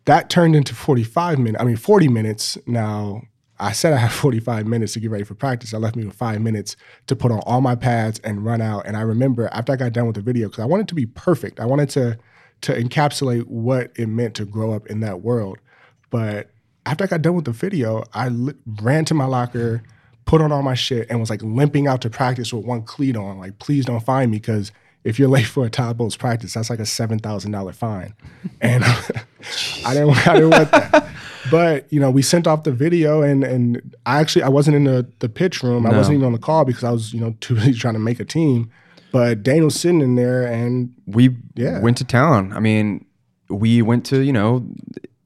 That 0.06 0.30
turned 0.30 0.56
into 0.56 0.76
45 0.76 1.40
minutes. 1.40 1.62
I 1.62 1.66
mean 1.66 1.76
40 1.76 2.08
minutes. 2.08 2.58
Now 2.68 3.24
I 3.60 3.72
said 3.72 3.94
I 3.94 3.98
had 3.98 4.12
45 4.14 4.68
minutes 4.68 4.94
to 4.94 5.00
get 5.00 5.12
ready 5.12 5.24
for 5.24 5.36
practice. 5.36 5.74
I 5.74 5.78
left 5.78 5.96
me 5.96 6.06
with 6.06 6.16
five 6.16 6.42
minutes 6.42 6.76
to 7.08 7.16
put 7.16 7.32
on 7.32 7.40
all 7.46 7.62
my 7.62 7.76
pads 7.76 8.20
and 8.20 8.46
run 8.46 8.62
out. 8.62 8.86
And 8.86 8.98
I 8.98 9.02
remember 9.02 9.50
after 9.52 9.74
I 9.74 9.76
got 9.76 9.94
done 9.94 10.08
with 10.08 10.16
the 10.16 10.22
video, 10.22 10.48
because 10.48 10.62
I 10.62 10.66
wanted 10.66 10.88
to 10.90 10.96
be 10.96 11.06
perfect. 11.06 11.60
I 11.60 11.66
wanted 11.66 11.90
to 11.92 12.18
to 12.62 12.74
encapsulate 12.74 13.46
what 13.46 13.92
it 13.96 14.08
meant 14.08 14.34
to 14.36 14.46
grow 14.46 14.74
up 14.74 14.88
in 14.88 15.00
that 15.02 15.22
world. 15.22 15.60
But 16.10 16.50
after 16.88 17.04
I 17.04 17.08
got 17.08 17.22
done 17.22 17.36
with 17.36 17.46
the 17.46 17.52
video, 17.52 18.04
I 18.14 18.30
li- 18.30 18.56
ran 18.82 19.06
to 19.06 19.14
my 19.14 19.26
locker, 19.26 19.84
put 20.26 20.42
on 20.42 20.52
all 20.52 20.64
my 20.64 20.74
shit, 20.74 21.08
and 21.10 21.20
was 21.20 21.30
like 21.30 21.44
limping 21.44 21.88
out 21.88 22.02
to 22.02 22.10
practice 22.10 22.52
with 22.52 22.66
one 22.66 22.82
cleat 22.82 23.16
on. 23.16 23.38
Like, 23.38 23.60
please 23.60 23.86
don't 23.86 24.04
find 24.04 24.32
me 24.32 24.38
because 24.38 24.72
if 25.08 25.18
you're 25.20 25.30
late 25.30 25.46
for 25.48 25.66
a 25.66 25.70
Todd 25.70 25.98
Bowles 25.98 26.16
practice, 26.18 26.54
that's 26.54 26.70
like 26.70 26.80
a 26.80 26.86
seven 26.86 27.20
thousand 27.20 27.52
dollar 27.52 27.74
fine, 27.74 28.14
and 28.62 28.84
I 28.84 29.94
didn't, 29.94 30.28
I 30.28 30.34
didn't 30.36 30.50
want 30.52 30.72
that. 30.72 31.08
But 31.50 31.86
you 31.94 32.02
know, 32.02 32.12
we 32.12 32.24
sent 32.24 32.46
off 32.46 32.64
the 32.64 32.74
video, 32.74 33.22
and 33.22 33.42
and 33.44 33.96
I 34.06 34.20
actually 34.20 34.44
I 34.44 34.50
wasn't 34.50 34.76
in 34.76 34.84
the 34.84 35.08
the 35.20 35.30
pitch 35.30 35.64
room. 35.64 35.86
I 35.86 35.96
wasn't 35.96 36.16
even 36.16 36.26
on 36.26 36.34
the 36.34 36.40
call 36.40 36.66
because 36.66 36.84
I 36.84 36.92
was 36.92 37.14
you 37.14 37.22
know 37.22 37.36
too 37.40 37.56
busy 37.56 37.74
trying 37.74 37.94
to 37.94 38.00
make 38.02 38.20
a 38.20 38.26
team. 38.26 38.70
But 39.14 39.44
Daniel's 39.44 39.80
sitting 39.80 40.02
in 40.02 40.16
there, 40.16 40.44
and 40.46 40.94
we 41.06 41.38
Yeah. 41.56 41.80
went 41.80 41.96
to 41.98 42.04
town. 42.04 42.52
I 42.52 42.60
mean, 42.60 43.06
we 43.50 43.82
went 43.82 44.06
to 44.08 44.20
you 44.22 44.34
know 44.34 44.68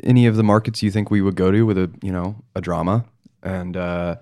any 0.04 0.28
of 0.28 0.36
the 0.36 0.44
markets 0.44 0.84
you 0.84 0.92
think 0.92 1.10
we 1.10 1.22
would 1.22 1.36
go 1.36 1.50
to 1.52 1.64
with 1.64 1.78
a 1.80 1.90
you 2.04 2.12
know 2.12 2.36
a 2.56 2.62
drama, 2.62 3.06
and 3.42 3.76
uh, 3.76 4.18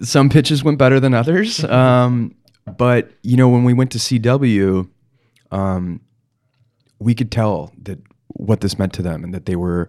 some 0.00 0.30
pitches 0.30 0.64
went 0.64 0.78
better 0.78 0.98
than 0.98 1.12
others. 1.12 1.62
Um, 1.68 2.34
but 2.66 3.10
you 3.22 3.36
know 3.36 3.48
when 3.48 3.64
we 3.64 3.72
went 3.72 3.90
to 3.92 3.98
CW, 3.98 4.88
um, 5.50 6.00
we 6.98 7.14
could 7.14 7.30
tell 7.30 7.72
that 7.82 7.98
what 8.28 8.60
this 8.60 8.78
meant 8.78 8.92
to 8.94 9.02
them 9.02 9.24
and 9.24 9.32
that 9.34 9.46
they 9.46 9.56
were 9.56 9.88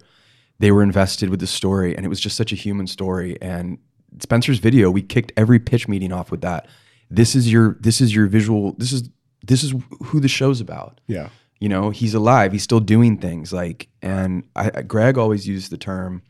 they 0.59 0.71
were 0.71 0.83
invested 0.83 1.29
with 1.29 1.39
the 1.39 1.47
story, 1.47 1.95
and 1.95 2.05
it 2.05 2.09
was 2.09 2.19
just 2.19 2.35
such 2.35 2.51
a 2.51 2.55
human 2.55 2.87
story. 2.87 3.37
And 3.41 3.77
Spencer's 4.19 4.59
video, 4.59 4.89
we 4.89 5.01
kicked 5.01 5.31
every 5.37 5.59
pitch 5.59 5.87
meeting 5.87 6.11
off 6.11 6.31
with 6.31 6.41
that. 6.41 6.67
This 7.09 7.35
is 7.35 7.51
your 7.51 7.77
this 7.79 8.01
is 8.01 8.13
your 8.15 8.27
visual. 8.27 8.73
This 8.73 8.91
is 8.91 9.09
this 9.45 9.63
is 9.63 9.73
who 10.05 10.19
the 10.19 10.27
show's 10.27 10.59
about 10.59 10.99
yeah, 11.07 11.29
you 11.59 11.69
know 11.69 11.91
he's 11.91 12.13
alive 12.15 12.51
he's 12.51 12.63
still 12.63 12.79
doing 12.79 13.17
things 13.17 13.53
like 13.53 13.87
and 14.01 14.43
I, 14.55 14.71
I- 14.73 14.81
greg 14.81 15.17
always 15.17 15.47
used 15.47 15.71
the 15.71 15.77
term 15.77 16.23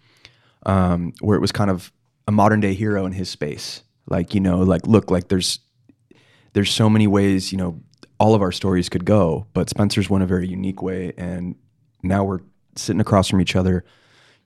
um, 0.66 1.14
where 1.22 1.36
it 1.38 1.40
was 1.40 1.54
kind 1.54 1.72
of 1.72 1.92
a 2.28 2.32
modern 2.32 2.60
day 2.60 2.74
hero 2.74 3.06
in 3.06 3.14
his 3.14 3.30
space 3.30 3.82
like 4.08 4.36
you 4.36 4.42
know 4.42 4.60
like 4.60 4.86
look 4.86 5.10
like 5.10 5.30
there's 5.30 5.60
there's 6.54 6.72
so 6.72 6.90
many 6.90 7.08
ways 7.08 7.52
you 7.52 7.58
know 7.58 7.80
all 8.20 8.34
of 8.36 8.42
our 8.42 8.52
stories 8.52 8.90
could 8.90 9.06
go 9.06 9.46
but 9.54 9.70
spencer's 9.70 10.10
went 10.10 10.24
a 10.24 10.28
very 10.28 10.48
unique 10.48 10.82
way 10.82 11.14
and 11.18 11.56
now 12.04 12.24
we're 12.24 12.40
sitting 12.76 13.00
across 13.02 13.30
from 13.30 13.42
each 13.42 13.56
other 13.56 13.84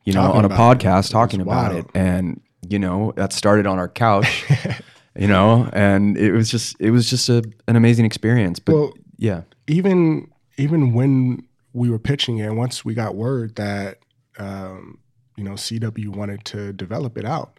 you 0.04 0.14
know 0.14 0.22
Talking 0.22 0.38
on 0.38 0.44
a 0.44 0.48
about 0.48 0.76
it. 0.84 0.86
podcast 0.86 1.12
talking 1.12 1.42
about 1.42 1.72
wild. 1.74 1.86
it 1.86 1.92
and 1.96 2.42
you 2.68 2.80
know 2.80 3.14
that 3.16 3.34
started 3.34 3.66
on 3.68 3.78
our 3.80 3.88
couch 3.88 4.46
you 5.18 5.28
know 5.28 5.70
and 5.74 6.18
it 6.18 6.32
was 6.32 6.50
just 6.50 6.76
it 6.80 6.92
was 6.92 7.10
just 7.10 7.30
a, 7.30 7.44
an 7.68 7.76
amazing 7.76 8.06
experience 8.06 8.60
but 8.60 8.74
Well, 8.76 8.94
yeah 9.18 9.42
even 9.68 10.30
even 10.58 10.94
when 10.94 11.46
we 11.74 11.90
were 11.90 11.98
pitching 12.00 12.38
it, 12.40 12.50
once 12.54 12.84
we 12.84 12.94
got 12.94 13.16
word 13.16 13.56
that 13.56 14.00
um, 14.38 15.00
you 15.38 15.44
know 15.44 15.52
CW 15.54 16.10
wanted 16.10 16.44
to 16.46 16.74
develop 16.74 17.18
it 17.18 17.24
out, 17.26 17.58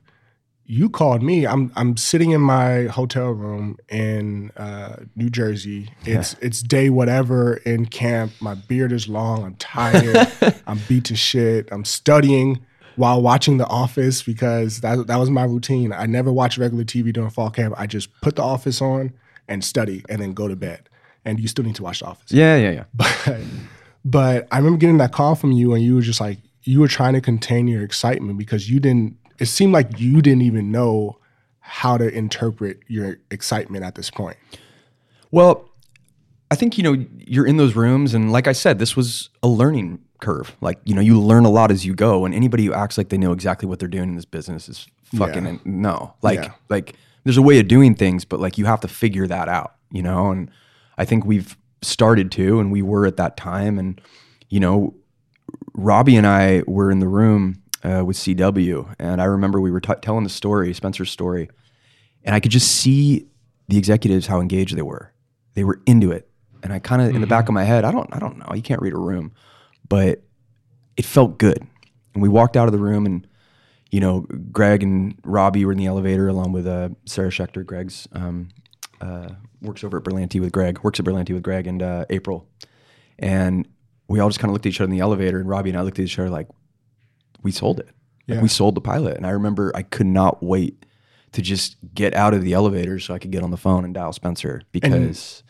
you 0.72 0.88
called 0.88 1.22
me. 1.22 1.46
I'm 1.46 1.70
I'm 1.76 1.98
sitting 1.98 2.30
in 2.30 2.40
my 2.40 2.84
hotel 2.84 3.30
room 3.30 3.76
in 3.90 4.50
uh, 4.56 5.04
New 5.14 5.28
Jersey. 5.28 5.90
It's 6.06 6.34
it's 6.40 6.62
day 6.62 6.88
whatever 6.88 7.56
in 7.58 7.84
camp. 7.84 8.32
My 8.40 8.54
beard 8.54 8.90
is 8.90 9.06
long. 9.06 9.44
I'm 9.44 9.54
tired. 9.56 10.32
I'm 10.66 10.80
beat 10.88 11.04
to 11.06 11.16
shit. 11.16 11.68
I'm 11.70 11.84
studying 11.84 12.64
while 12.96 13.20
watching 13.20 13.58
The 13.58 13.66
Office 13.66 14.22
because 14.22 14.80
that 14.80 15.06
that 15.08 15.16
was 15.16 15.28
my 15.28 15.44
routine. 15.44 15.92
I 15.92 16.06
never 16.06 16.32
watch 16.32 16.56
regular 16.56 16.84
TV 16.84 17.12
during 17.12 17.28
fall 17.28 17.50
camp. 17.50 17.74
I 17.76 17.86
just 17.86 18.08
put 18.22 18.36
The 18.36 18.42
Office 18.42 18.80
on 18.80 19.12
and 19.48 19.62
study 19.62 20.02
and 20.08 20.22
then 20.22 20.32
go 20.32 20.48
to 20.48 20.56
bed. 20.56 20.88
And 21.26 21.38
you 21.38 21.48
still 21.48 21.66
need 21.66 21.76
to 21.76 21.82
watch 21.82 22.00
The 22.00 22.06
Office 22.06 22.32
yeah 22.32 22.56
yeah 22.56 22.70
yeah 22.70 22.84
but 22.94 23.40
but 24.06 24.48
I 24.50 24.56
remember 24.56 24.78
getting 24.78 24.96
that 24.98 25.12
call 25.12 25.34
from 25.34 25.52
you 25.52 25.74
and 25.74 25.84
you 25.84 25.96
were 25.96 26.00
just 26.00 26.20
like 26.20 26.38
you 26.64 26.80
were 26.80 26.88
trying 26.88 27.12
to 27.12 27.20
contain 27.20 27.68
your 27.68 27.82
excitement 27.82 28.38
because 28.38 28.70
you 28.70 28.80
didn't 28.80 29.16
it 29.42 29.46
seemed 29.46 29.72
like 29.72 29.98
you 29.98 30.22
didn't 30.22 30.42
even 30.42 30.70
know 30.70 31.18
how 31.58 31.96
to 31.98 32.08
interpret 32.08 32.78
your 32.86 33.18
excitement 33.30 33.84
at 33.84 33.96
this 33.96 34.08
point. 34.10 34.36
Well, 35.30 35.68
I 36.50 36.54
think 36.54 36.76
you 36.78 36.84
know 36.84 37.04
you're 37.18 37.46
in 37.46 37.56
those 37.56 37.74
rooms, 37.74 38.14
and 38.14 38.30
like 38.30 38.46
I 38.46 38.52
said, 38.52 38.78
this 38.78 38.96
was 38.96 39.30
a 39.42 39.48
learning 39.48 39.98
curve. 40.20 40.54
Like 40.60 40.78
you 40.84 40.94
know, 40.94 41.00
you 41.00 41.18
learn 41.20 41.44
a 41.44 41.50
lot 41.50 41.70
as 41.70 41.84
you 41.84 41.94
go, 41.94 42.24
and 42.24 42.34
anybody 42.34 42.66
who 42.66 42.72
acts 42.74 42.96
like 42.96 43.08
they 43.08 43.18
know 43.18 43.32
exactly 43.32 43.68
what 43.68 43.78
they're 43.78 43.88
doing 43.88 44.10
in 44.10 44.14
this 44.16 44.24
business 44.24 44.68
is 44.68 44.86
fucking 45.16 45.44
Yeah. 45.44 45.56
no. 45.64 46.14
Like 46.22 46.40
Yeah. 46.40 46.52
like 46.68 46.94
there's 47.24 47.36
a 47.36 47.42
way 47.42 47.58
of 47.58 47.68
doing 47.68 47.94
things, 47.94 48.24
but 48.24 48.38
like 48.40 48.58
you 48.58 48.66
have 48.66 48.80
to 48.80 48.88
figure 48.88 49.26
that 49.26 49.48
out. 49.48 49.74
You 49.90 50.02
know, 50.02 50.30
and 50.30 50.50
I 50.98 51.04
think 51.04 51.24
we've 51.24 51.56
started 51.80 52.30
to, 52.32 52.60
and 52.60 52.70
we 52.70 52.82
were 52.82 53.06
at 53.06 53.16
that 53.16 53.36
time, 53.36 53.78
and 53.78 54.00
you 54.50 54.60
know, 54.60 54.94
Robbie 55.74 56.16
and 56.16 56.26
I 56.26 56.62
were 56.66 56.90
in 56.90 56.98
the 57.00 57.08
room 57.08 57.61
uh, 57.84 58.04
with 58.04 58.16
CW, 58.16 58.94
and 58.98 59.20
I 59.20 59.24
remember 59.24 59.60
we 59.60 59.70
were 59.70 59.80
t- 59.80 59.92
telling 60.02 60.24
the 60.24 60.30
story, 60.30 60.72
Spencer's 60.72 61.10
story, 61.10 61.50
and 62.24 62.34
I 62.34 62.40
could 62.40 62.52
just 62.52 62.70
see 62.70 63.26
the 63.68 63.76
executives 63.76 64.26
how 64.26 64.40
engaged 64.40 64.76
they 64.76 64.82
were. 64.82 65.12
They 65.54 65.64
were 65.64 65.80
into 65.86 66.12
it, 66.12 66.28
and 66.62 66.72
I 66.72 66.78
kind 66.78 67.02
of 67.02 67.14
in 67.14 67.20
the 67.20 67.26
back 67.26 67.48
of 67.48 67.54
my 67.54 67.64
head, 67.64 67.84
I 67.84 67.90
don't, 67.90 68.08
I 68.14 68.18
don't 68.18 68.38
know, 68.38 68.54
you 68.54 68.62
can't 68.62 68.80
read 68.80 68.92
a 68.92 68.98
room, 68.98 69.32
but 69.88 70.22
it 70.96 71.04
felt 71.04 71.38
good. 71.38 71.66
And 72.14 72.22
we 72.22 72.28
walked 72.28 72.56
out 72.56 72.68
of 72.68 72.72
the 72.72 72.78
room, 72.78 73.06
and 73.06 73.26
you 73.90 74.00
know, 74.00 74.26
Greg 74.52 74.82
and 74.82 75.18
Robbie 75.24 75.64
were 75.64 75.72
in 75.72 75.78
the 75.78 75.86
elevator 75.86 76.28
along 76.28 76.52
with 76.52 76.66
uh, 76.66 76.90
Sarah 77.04 77.30
Schechter. 77.30 77.64
Greg's 77.66 78.08
um, 78.12 78.48
uh, 79.00 79.30
works 79.60 79.84
over 79.84 79.98
at 79.98 80.04
Berlanti 80.04 80.40
with 80.40 80.52
Greg, 80.52 80.78
works 80.82 81.00
at 81.00 81.06
Berlanti 81.06 81.34
with 81.34 81.42
Greg 81.42 81.66
and 81.66 81.82
uh, 81.82 82.04
April, 82.10 82.48
and 83.18 83.66
we 84.08 84.20
all 84.20 84.28
just 84.28 84.38
kind 84.38 84.50
of 84.50 84.52
looked 84.52 84.66
at 84.66 84.70
each 84.70 84.80
other 84.80 84.90
in 84.90 84.96
the 84.96 85.00
elevator, 85.00 85.40
and 85.40 85.48
Robbie 85.48 85.70
and 85.70 85.78
I 85.78 85.82
looked 85.82 85.98
at 85.98 86.04
each 86.04 86.18
other 86.18 86.30
like, 86.30 86.48
we 87.42 87.50
sold 87.52 87.80
it. 87.80 87.86
Like, 88.28 88.36
Yeah. 88.36 88.42
we 88.42 88.48
sold 88.48 88.74
the 88.74 88.80
pilot. 88.80 89.16
And 89.16 89.26
I 89.26 89.30
remember 89.30 89.72
I 89.74 89.82
could 89.82 90.06
not 90.06 90.42
wait 90.42 90.84
to 91.32 91.42
just 91.42 91.76
get 91.94 92.14
out 92.14 92.34
of 92.34 92.42
the 92.42 92.52
elevator 92.52 92.98
so 92.98 93.14
I 93.14 93.18
could 93.18 93.30
get 93.30 93.42
on 93.42 93.50
the 93.50 93.56
phone 93.56 93.84
and 93.84 93.94
dial 93.94 94.12
Spencer 94.12 94.62
because 94.70 95.42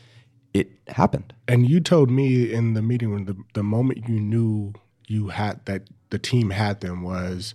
it 0.55 0.71
happened. 0.89 1.33
And 1.49 1.69
you 1.69 1.81
told 1.81 2.11
me 2.11 2.53
in 2.53 2.75
the 2.75 2.83
meeting 2.83 3.13
when 3.13 3.25
the, 3.25 3.37
the 3.55 3.63
moment 3.63 4.09
you 4.09 4.21
knew 4.21 4.73
you 5.09 5.29
had 5.29 5.65
that 5.67 5.89
the 6.11 6.19
team 6.19 6.51
had 6.51 6.81
them 6.81 7.03
was 7.03 7.55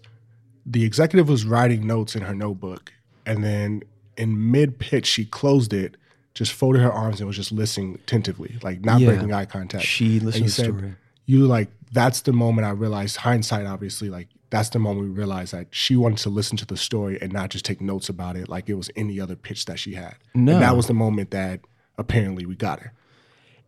the 0.66 0.84
executive 0.84 1.30
was 1.30 1.46
writing 1.46 1.88
notes 1.88 2.16
in 2.16 2.24
her 2.24 2.36
notebook 2.36 2.92
and 3.26 3.44
then 3.44 3.82
in 4.18 4.52
mid 4.52 4.78
pitch 4.80 5.06
she 5.06 5.24
closed 5.26 5.74
it, 5.74 5.96
just 6.34 6.52
folded 6.52 6.82
her 6.82 6.92
arms 6.92 7.20
and 7.20 7.28
was 7.28 7.36
just 7.38 7.52
listening 7.52 7.96
attentively, 7.96 8.58
like 8.62 8.84
not 8.84 9.00
Yeah. 9.00 9.10
breaking 9.12 9.34
eye 9.34 9.46
contact. 9.46 9.84
She 9.86 10.20
listened 10.20 10.44
to 10.46 10.50
the 10.50 10.50
said- 10.52 10.66
story. 10.66 10.96
you 11.26 11.46
like 11.48 11.70
that's 11.92 12.22
the 12.22 12.34
moment 12.34 12.68
I 12.68 12.72
realized 12.72 13.18
hindsight 13.18 13.66
obviously 13.66 14.10
like 14.10 14.28
that's 14.50 14.70
the 14.70 14.80
moment 14.80 15.08
we 15.08 15.12
realized 15.12 15.54
that 15.54 15.68
she 15.72 15.96
wanted 15.98 16.20
to 16.20 16.30
listen 16.30 16.56
to 16.58 16.66
the 16.66 16.78
story 16.78 17.18
and 17.22 17.34
not 17.34 17.50
just 17.50 17.66
take 17.66 17.82
notes 17.82 18.08
about 18.10 18.38
it 18.38 18.48
like 18.48 18.70
it 18.70 18.76
was 18.76 18.90
any 18.96 19.20
other 19.20 19.36
pitch 19.36 19.66
that 19.66 19.78
she 19.78 19.94
had. 19.96 20.16
No. 20.34 20.54
And 20.54 20.62
that 20.62 20.76
was 20.78 20.88
the 20.88 20.94
moment 20.94 21.32
that 21.32 21.60
apparently 21.98 22.46
we 22.46 22.56
got 22.56 22.80
her. 22.80 22.94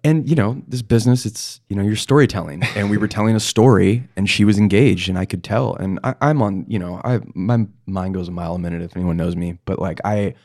And 0.05 0.29
you 0.29 0.35
know, 0.37 0.61
this 0.69 0.81
business, 0.81 1.25
it's 1.25 1.59
you 1.67 1.75
know, 1.75 1.81
you're 1.83 1.97
storytelling, 1.97 2.63
and 2.77 2.89
we 2.89 2.95
were 2.97 3.09
telling 3.09 3.35
a 3.35 3.39
story, 3.41 4.07
and 4.15 4.29
she 4.29 4.45
was 4.45 4.57
engaged, 4.57 5.09
and 5.09 5.17
I 5.17 5.25
could 5.25 5.43
tell. 5.43 5.75
And 5.75 5.99
I, 6.05 6.15
I'm 6.21 6.41
on, 6.41 6.63
you 6.69 6.79
know, 6.79 7.01
I 7.03 7.19
my 7.33 7.67
mind 7.85 8.13
goes 8.13 8.29
a 8.29 8.31
mile 8.31 8.55
a 8.55 8.59
minute 8.59 8.81
if 8.81 8.95
anyone 8.95 9.17
knows 9.17 9.35
me, 9.35 9.57
but 9.65 9.77
like 9.79 9.99
I, 10.05 10.35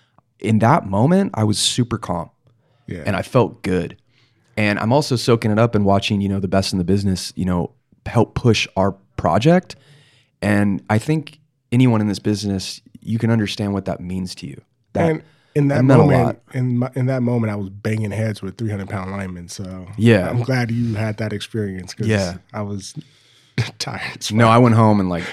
in 0.40 0.58
that 0.58 0.86
moment, 0.88 1.30
I 1.34 1.44
was 1.44 1.60
super 1.60 1.98
calm, 1.98 2.30
Yeah. 2.88 3.04
and 3.06 3.14
I 3.14 3.22
felt 3.22 3.62
good. 3.62 3.96
And 4.56 4.78
I'm 4.78 4.92
also 4.92 5.16
soaking 5.16 5.50
it 5.50 5.58
up 5.58 5.74
and 5.74 5.84
watching, 5.84 6.20
you 6.20 6.28
know, 6.28 6.40
the 6.40 6.48
best 6.48 6.72
in 6.72 6.78
the 6.78 6.84
business, 6.84 7.32
you 7.36 7.44
know, 7.44 7.72
help 8.06 8.34
push 8.34 8.66
our 8.76 8.92
project. 9.16 9.76
And 10.42 10.82
I 10.90 10.98
think 10.98 11.40
anyone 11.72 12.00
in 12.00 12.08
this 12.08 12.18
business, 12.18 12.80
you 13.00 13.18
can 13.18 13.30
understand 13.30 13.72
what 13.72 13.84
that 13.86 14.00
means 14.00 14.34
to 14.36 14.46
you. 14.46 14.60
That 14.92 15.10
and 15.10 15.22
in 15.54 15.68
that 15.68 15.76
that 15.76 15.82
meant 15.84 16.00
a 16.00 16.04
moment, 16.06 16.38
in 16.52 16.78
my, 16.78 16.90
in 16.94 17.06
that 17.06 17.22
moment, 17.22 17.52
I 17.52 17.56
was 17.56 17.68
banging 17.70 18.10
heads 18.10 18.42
with 18.42 18.56
300 18.58 18.88
pound 18.88 19.10
linemen. 19.10 19.48
So 19.48 19.86
Yeah. 19.96 20.28
I'm 20.28 20.42
glad 20.42 20.70
you 20.70 20.94
had 20.94 21.16
that 21.18 21.32
experience. 21.32 21.94
Cause 21.94 22.06
Yeah. 22.06 22.36
I 22.52 22.62
was 22.62 22.94
tired. 23.78 24.30
no, 24.32 24.48
I 24.48 24.58
went 24.58 24.74
home 24.74 25.00
and 25.00 25.08
like, 25.08 25.24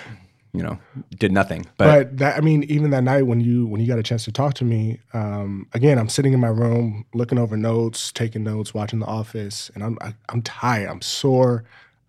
you 0.53 0.61
know, 0.61 0.77
did 1.17 1.31
nothing. 1.31 1.65
But, 1.77 1.85
but 1.85 2.17
that 2.17 2.37
I 2.37 2.41
mean, 2.41 2.63
even 2.63 2.91
that 2.91 3.03
night 3.03 3.23
when 3.23 3.39
you 3.39 3.65
when 3.67 3.79
you 3.79 3.87
got 3.87 3.99
a 3.99 4.03
chance 4.03 4.25
to 4.25 4.31
talk 4.31 4.53
to 4.55 4.65
me, 4.65 4.99
um, 5.13 5.67
again, 5.73 5.97
I'm 5.97 6.09
sitting 6.09 6.33
in 6.33 6.39
my 6.39 6.49
room 6.49 7.05
looking 7.13 7.37
over 7.37 7.55
notes, 7.55 8.11
taking 8.11 8.43
notes, 8.43 8.73
watching 8.73 8.99
The 8.99 9.05
Office, 9.05 9.71
and 9.73 9.83
I'm 9.83 9.97
I, 10.01 10.13
I'm 10.29 10.41
tired, 10.41 10.89
I'm 10.89 11.01
sore. 11.01 11.63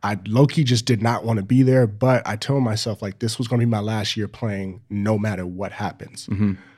I 0.05 0.19
low 0.27 0.49
key 0.49 0.65
just 0.65 0.85
did 0.85 1.01
not 1.01 1.25
want 1.25 1.37
to 1.37 1.45
be 1.45 1.63
there, 1.63 1.87
but 1.87 2.27
I 2.27 2.35
told 2.35 2.65
myself 2.65 3.03
like 3.03 3.21
this 3.21 3.39
was 3.39 3.47
going 3.47 3.61
to 3.61 3.67
be 3.67 3.71
my 3.71 3.79
last 3.79 4.17
year 4.17 4.27
playing, 4.27 4.81
no 4.91 5.17
matter 5.17 5.47
what 5.47 5.71
happens. 5.71 6.27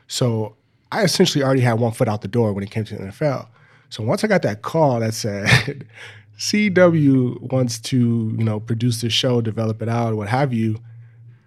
So 0.06 0.56
I 0.92 1.02
essentially 1.04 1.42
already 1.42 1.62
had 1.62 1.74
one 1.74 1.92
foot 1.92 2.06
out 2.06 2.20
the 2.20 2.28
door 2.28 2.52
when 2.52 2.62
it 2.62 2.70
came 2.70 2.84
to 2.84 2.94
the 2.94 3.04
NFL. 3.04 3.48
So 3.88 4.02
once 4.02 4.24
I 4.24 4.26
got 4.26 4.42
that 4.42 4.60
call 4.60 5.00
that 5.00 5.14
said 5.14 5.86
CW 6.38 7.50
wants 7.50 7.78
to 7.78 7.96
you 8.36 8.44
know 8.44 8.60
produce 8.60 9.00
this 9.00 9.14
show, 9.14 9.40
develop 9.40 9.80
it 9.80 9.88
out, 9.88 10.14
what 10.16 10.28
have 10.28 10.52
you 10.52 10.78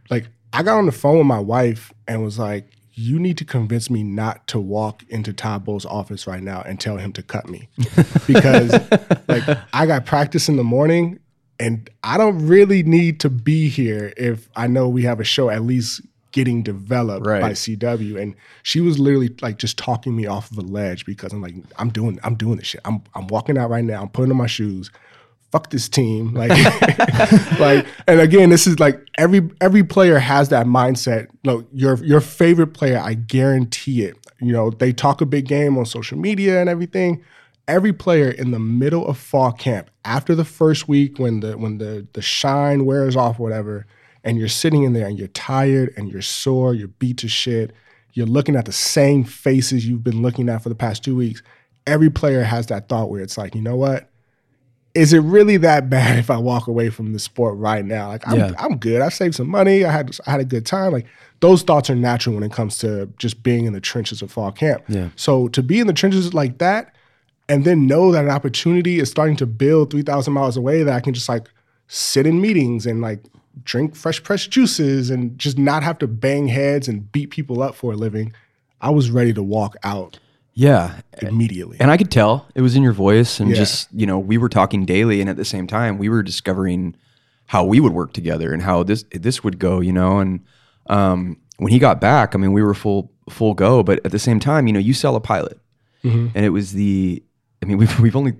like 0.09 0.27
I 0.53 0.63
got 0.63 0.77
on 0.77 0.85
the 0.85 0.91
phone 0.91 1.17
with 1.17 1.27
my 1.27 1.39
wife 1.39 1.93
and 2.07 2.23
was 2.23 2.39
like, 2.39 2.69
"You 2.93 3.19
need 3.19 3.37
to 3.37 3.45
convince 3.45 3.89
me 3.89 4.03
not 4.03 4.47
to 4.47 4.59
walk 4.59 5.03
into 5.09 5.33
Todd 5.33 5.65
Bowles' 5.65 5.85
office 5.85 6.27
right 6.27 6.41
now 6.41 6.61
and 6.61 6.79
tell 6.79 6.97
him 6.97 7.13
to 7.13 7.23
cut 7.23 7.49
me, 7.49 7.69
because 8.27 8.71
like 9.27 9.43
I 9.73 9.85
got 9.85 10.05
practice 10.05 10.49
in 10.49 10.55
the 10.55 10.63
morning, 10.63 11.19
and 11.59 11.89
I 12.03 12.17
don't 12.17 12.47
really 12.47 12.83
need 12.83 13.19
to 13.21 13.29
be 13.29 13.69
here 13.69 14.13
if 14.17 14.49
I 14.55 14.67
know 14.67 14.87
we 14.87 15.03
have 15.03 15.19
a 15.19 15.25
show 15.25 15.49
at 15.49 15.63
least 15.63 16.01
getting 16.31 16.63
developed 16.63 17.25
by 17.41 17.51
CW." 17.51 18.21
And 18.21 18.35
she 18.63 18.79
was 18.79 18.99
literally 18.99 19.35
like 19.41 19.57
just 19.57 19.77
talking 19.77 20.15
me 20.15 20.25
off 20.25 20.51
of 20.51 20.57
a 20.57 20.61
ledge 20.61 21.05
because 21.05 21.33
I'm 21.33 21.41
like, 21.41 21.55
"I'm 21.77 21.89
doing, 21.89 22.19
I'm 22.23 22.35
doing 22.35 22.57
this 22.57 22.67
shit. 22.67 22.81
I'm, 22.85 23.03
I'm 23.15 23.27
walking 23.27 23.57
out 23.57 23.69
right 23.69 23.83
now. 23.83 24.01
I'm 24.01 24.09
putting 24.09 24.31
on 24.31 24.37
my 24.37 24.47
shoes." 24.47 24.89
Fuck 25.57 25.69
this 25.71 25.89
team. 25.89 26.33
Like 26.37 27.59
like 27.59 27.87
and 28.07 28.19
again 28.19 28.49
this 28.49 28.67
is 28.67 28.79
like 28.79 28.99
every 29.17 29.49
every 29.59 29.83
player 29.83 30.19
has 30.19 30.49
that 30.49 30.67
mindset. 30.67 31.27
Look 31.43 31.67
your 31.73 32.03
your 32.03 32.21
favorite 32.21 32.73
player 32.73 32.99
i 32.99 33.15
guarantee 33.15 34.03
it. 34.03 34.15
You 34.39 34.51
know 34.51 34.69
they 34.69 34.93
talk 34.93 35.21
a 35.21 35.25
big 35.25 35.47
game 35.47 35.77
on 35.77 35.85
social 35.85 36.17
media 36.17 36.61
and 36.61 36.69
everything. 36.69 37.23
Every 37.67 37.91
player 37.91 38.29
in 38.29 38.51
the 38.51 38.59
middle 38.59 39.05
of 39.07 39.17
fall 39.17 39.51
camp 39.51 39.89
after 40.05 40.35
the 40.35 40.45
first 40.45 40.87
week 40.87 41.17
when 41.17 41.39
the 41.39 41.57
when 41.57 41.79
the 41.79 42.07
the 42.13 42.21
shine 42.21 42.85
wears 42.85 43.15
off 43.15 43.39
whatever 43.39 43.87
and 44.23 44.37
you're 44.37 44.47
sitting 44.47 44.83
in 44.83 44.93
there 44.93 45.07
and 45.07 45.17
you're 45.17 45.27
tired 45.29 45.93
and 45.97 46.09
you're 46.09 46.21
sore 46.21 46.73
you're 46.73 46.87
beat 46.87 47.17
to 47.17 47.27
shit 47.27 47.73
you're 48.13 48.25
looking 48.25 48.55
at 48.55 48.65
the 48.65 48.71
same 48.71 49.23
faces 49.23 49.87
you've 49.87 50.03
been 50.03 50.21
looking 50.21 50.49
at 50.49 50.63
for 50.63 50.69
the 50.69 50.75
past 50.75 51.03
two 51.03 51.15
weeks 51.15 51.41
every 51.85 52.09
player 52.09 52.43
has 52.43 52.67
that 52.67 52.89
thought 52.89 53.09
where 53.09 53.21
it's 53.21 53.37
like 53.37 53.53
you 53.53 53.61
know 53.61 53.75
what 53.75 54.09
is 54.97 55.13
it 55.13 55.19
really 55.19 55.57
that 55.57 55.89
bad 55.89 56.17
if 56.17 56.29
I 56.29 56.37
walk 56.37 56.67
away 56.67 56.89
from 56.89 57.13
the 57.13 57.19
sport 57.19 57.55
right 57.57 57.85
now? 57.85 58.07
Like 58.09 58.27
I'm, 58.27 58.37
Yeah. 58.37 58.51
I'm 58.57 58.77
good. 58.77 59.01
I 59.01 59.09
saved 59.09 59.35
some 59.35 59.47
money. 59.47 59.85
I 59.85 59.91
had 59.91 60.17
I 60.25 60.31
had 60.31 60.39
a 60.39 60.45
good 60.45 60.65
time. 60.65 60.91
Like 60.91 61.05
those 61.39 61.61
thoughts 61.61 61.89
are 61.89 61.95
natural 61.95 62.35
when 62.35 62.43
it 62.43 62.51
comes 62.51 62.79
to 62.79 63.05
just 63.17 63.43
being 63.43 63.65
in 63.65 63.73
the 63.73 63.79
trenches 63.81 64.21
of 64.21 64.31
fall 64.31 64.51
camp. 64.51 64.83
Yeah. 64.87 65.09
So 65.15 65.47
to 65.49 65.61
be 65.61 65.79
in 65.79 65.87
the 65.87 65.93
trenches 65.93 66.33
like 66.33 66.57
that, 66.57 66.93
and 67.47 67.63
then 67.63 67.87
know 67.87 68.11
that 68.11 68.25
an 68.25 68.31
opportunity 68.31 68.99
is 68.99 69.09
starting 69.09 69.35
to 69.37 69.45
build 69.45 69.91
three 69.91 70.01
thousand 70.01 70.33
miles 70.33 70.57
away, 70.57 70.83
that 70.83 70.93
I 70.93 70.99
can 70.99 71.13
just 71.13 71.29
like 71.29 71.47
sit 71.87 72.25
in 72.25 72.41
meetings 72.41 72.85
and 72.85 72.99
like 72.99 73.21
drink 73.63 73.95
fresh 73.95 74.21
pressed 74.23 74.51
juices 74.51 75.09
and 75.09 75.37
just 75.39 75.57
not 75.57 75.83
have 75.83 75.97
to 75.99 76.07
bang 76.07 76.47
heads 76.47 76.87
and 76.87 77.11
beat 77.11 77.29
people 77.29 77.61
up 77.61 77.75
for 77.75 77.93
a 77.93 77.95
living. 77.95 78.33
I 78.81 78.89
was 78.89 79.09
ready 79.09 79.33
to 79.33 79.41
walk 79.43 79.75
out 79.83 80.19
yeah. 80.57 81.01
immediately. 81.21 81.77
And 81.79 81.91
I 81.91 81.97
could 81.97 82.09
tell 82.11 82.47
it 82.55 82.61
was 82.61 82.75
in 82.75 82.81
your 82.83 82.93
voice, 82.93 83.39
and 83.39 83.49
Yeah. 83.49 83.57
just 83.57 83.87
you 83.93 84.05
know, 84.05 84.17
we 84.17 84.37
were 84.37 84.49
talking 84.49 84.85
daily, 84.85 85.21
and 85.21 85.29
at 85.29 85.37
the 85.37 85.45
same 85.45 85.67
time, 85.67 85.97
we 85.97 86.09
were 86.09 86.23
discovering 86.23 86.95
how 87.45 87.63
we 87.63 87.79
would 87.79 87.93
work 87.93 88.11
together 88.13 88.51
and 88.53 88.61
how 88.63 88.83
this 88.83 89.05
this 89.11 89.43
would 89.43 89.59
go. 89.59 89.79
You 89.79 89.93
know, 89.93 90.19
and 90.19 90.39
um, 90.87 91.37
when 91.57 91.71
he 91.71 91.79
got 91.79 92.01
back, 92.01 92.33
I 92.33 92.37
mean, 92.37 92.53
we 92.53 92.63
were 92.63 92.73
full 92.73 93.11
full 93.29 93.53
go, 93.53 93.83
but 93.83 94.03
at 94.05 94.11
the 94.11 94.19
same 94.19 94.39
time, 94.39 94.67
you 94.67 94.73
know, 94.73 94.79
you 94.79 94.93
sell 94.93 95.15
a 95.15 95.21
pilot, 95.21 95.59
and 96.03 96.45
it 96.45 96.49
was 96.49 96.71
the. 96.73 97.21
I 97.61 97.65
mean, 97.65 97.77
we've 97.81 97.99
we've 97.99 98.15
only 98.15 98.33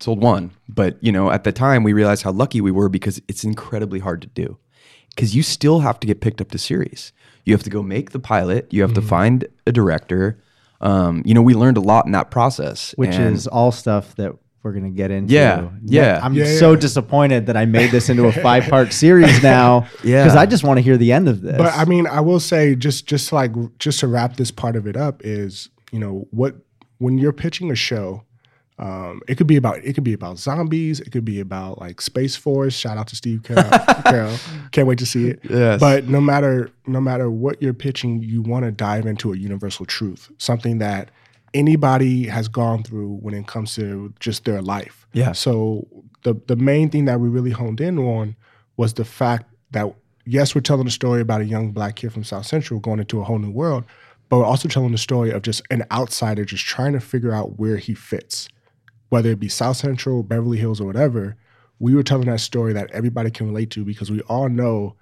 sold 0.00 0.22
one, 0.22 0.52
but 0.68 0.96
you 1.02 1.10
know, 1.12 1.30
at 1.30 1.42
the 1.44 1.52
time, 1.52 1.82
we 1.82 1.92
realized 1.92 2.22
how 2.22 2.30
lucky 2.32 2.60
we 2.60 2.70
were 2.70 2.88
because 2.88 3.20
it's 3.28 3.42
incredibly 3.44 3.98
hard 4.00 4.22
to 4.22 4.28
do. 4.28 4.58
Because 5.10 5.34
you 5.36 5.42
still 5.42 5.80
have 5.80 5.98
to 6.00 6.06
get 6.08 6.20
picked 6.20 6.40
up 6.40 6.50
to 6.50 6.58
series. 6.58 7.12
You 7.44 7.54
have 7.54 7.62
to 7.64 7.70
go 7.70 7.82
make 7.82 8.10
the 8.10 8.18
pilot. 8.18 8.66
You 8.72 8.82
have 8.82 8.94
to 8.94 9.02
find 9.02 9.46
a 9.66 9.70
director. 9.72 10.40
Um, 10.80 11.22
you 11.24 11.34
know, 11.34 11.42
we 11.42 11.54
learned 11.54 11.76
a 11.76 11.80
lot 11.80 12.06
in 12.06 12.12
that 12.12 12.30
process, 12.30 12.92
which 12.96 13.14
and- 13.14 13.34
is 13.34 13.46
all 13.46 13.72
stuff 13.72 14.14
that 14.16 14.32
we're 14.62 14.72
gonna 14.72 14.88
get 14.90 15.10
into. 15.10 15.32
Yeah, 15.34 15.68
yeah. 15.84 16.20
I'm 16.22 16.32
Yeah, 16.34 16.46
so 16.58 16.72
yeah. 16.72 16.78
disappointed 16.80 17.46
that 17.46 17.56
I 17.56 17.66
made 17.66 17.90
this 17.90 18.08
into 18.08 18.24
a 18.26 18.32
five 18.48 18.64
part 18.64 18.92
series 18.94 19.42
now. 19.42 19.86
Yeah. 20.02 20.24
because 20.24 20.36
I 20.36 20.46
just 20.46 20.64
want 20.64 20.78
to 20.78 20.82
hear 20.82 20.96
the 20.96 21.12
end 21.12 21.28
of 21.28 21.42
this. 21.42 21.56
But 21.58 21.72
I 21.74 21.84
mean, 21.84 22.06
I 22.06 22.20
will 22.20 22.40
say 22.40 22.74
just 22.74 23.06
just 23.06 23.30
like 23.32 23.52
just 23.78 24.00
to 24.00 24.06
wrap 24.08 24.36
this 24.36 24.50
part 24.50 24.74
of 24.76 24.86
it 24.86 24.96
up 24.96 25.20
is 25.24 25.68
you 25.92 25.98
know 25.98 26.26
what 26.30 26.54
when 26.98 27.18
you're 27.18 27.32
pitching 27.34 27.70
a 27.70 27.74
show, 27.74 28.22
um, 28.78 29.20
it 29.28 29.36
could 29.36 29.46
be 29.46 29.56
about 29.56 29.84
it 29.84 29.94
could 29.94 30.04
be 30.04 30.14
about 30.14 30.38
zombies, 30.38 31.00
it 31.00 31.10
could 31.10 31.24
be 31.24 31.40
about 31.40 31.80
like 31.80 32.00
Space 32.00 32.34
Force. 32.34 32.74
Shout 32.74 32.98
out 32.98 33.06
to 33.08 33.16
Steve 33.16 33.42
Carell. 33.42 33.70
Carell. 34.04 34.70
Can't 34.72 34.88
wait 34.88 34.98
to 34.98 35.06
see 35.06 35.28
it. 35.28 35.40
Yes. 35.48 35.78
But 35.80 36.08
no 36.08 36.20
matter 36.20 36.70
no 36.86 37.00
matter 37.00 37.30
what 37.30 37.62
you're 37.62 37.74
pitching, 37.74 38.22
you 38.22 38.42
want 38.42 38.64
to 38.64 38.72
dive 38.72 39.06
into 39.06 39.32
a 39.32 39.36
universal 39.36 39.86
truth, 39.86 40.30
something 40.38 40.78
that 40.78 41.10
anybody 41.54 42.26
has 42.26 42.48
gone 42.48 42.82
through 42.82 43.18
when 43.18 43.32
it 43.32 43.46
comes 43.46 43.76
to 43.76 44.12
just 44.18 44.44
their 44.44 44.60
life. 44.60 45.06
Yeah. 45.12 45.32
So 45.32 45.86
the 46.24 46.34
the 46.46 46.56
main 46.56 46.90
thing 46.90 47.04
that 47.04 47.20
we 47.20 47.28
really 47.28 47.52
honed 47.52 47.80
in 47.80 47.98
on 47.98 48.34
was 48.76 48.94
the 48.94 49.04
fact 49.04 49.46
that 49.70 49.94
yes, 50.26 50.54
we're 50.54 50.60
telling 50.60 50.86
a 50.86 50.90
story 50.90 51.20
about 51.20 51.40
a 51.40 51.44
young 51.44 51.70
black 51.70 51.96
kid 51.96 52.12
from 52.12 52.24
South 52.24 52.46
Central 52.46 52.80
going 52.80 52.98
into 52.98 53.20
a 53.20 53.24
whole 53.24 53.38
new 53.38 53.50
world, 53.50 53.84
but 54.28 54.38
we're 54.38 54.44
also 54.44 54.68
telling 54.68 54.92
the 54.92 54.98
story 54.98 55.30
of 55.30 55.42
just 55.42 55.62
an 55.70 55.84
outsider 55.92 56.44
just 56.44 56.64
trying 56.64 56.92
to 56.92 57.00
figure 57.00 57.32
out 57.32 57.58
where 57.58 57.76
he 57.76 57.94
fits, 57.94 58.48
whether 59.14 59.30
it 59.30 59.38
be 59.38 59.48
South 59.48 59.76
Central, 59.76 60.24
Beverly 60.24 60.58
Hills, 60.58 60.80
or 60.80 60.86
whatever. 60.86 61.36
We 61.78 61.94
were 61.94 62.02
telling 62.02 62.26
that 62.26 62.40
story 62.40 62.72
that 62.72 62.90
everybody 62.90 63.30
can 63.30 63.46
relate 63.46 63.70
to 63.70 63.84
because 63.84 64.10
we 64.10 64.20
all 64.22 64.48
know 64.48 64.96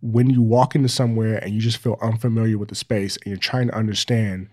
when 0.00 0.28
you 0.28 0.42
walk 0.42 0.74
into 0.74 0.88
somewhere 0.88 1.36
and 1.38 1.54
you 1.54 1.60
just 1.60 1.78
feel 1.78 1.96
unfamiliar 2.02 2.58
with 2.58 2.70
the 2.70 2.74
space 2.74 3.16
and 3.18 3.26
you're 3.26 3.36
trying 3.36 3.68
to 3.68 3.74
understand 3.76 4.48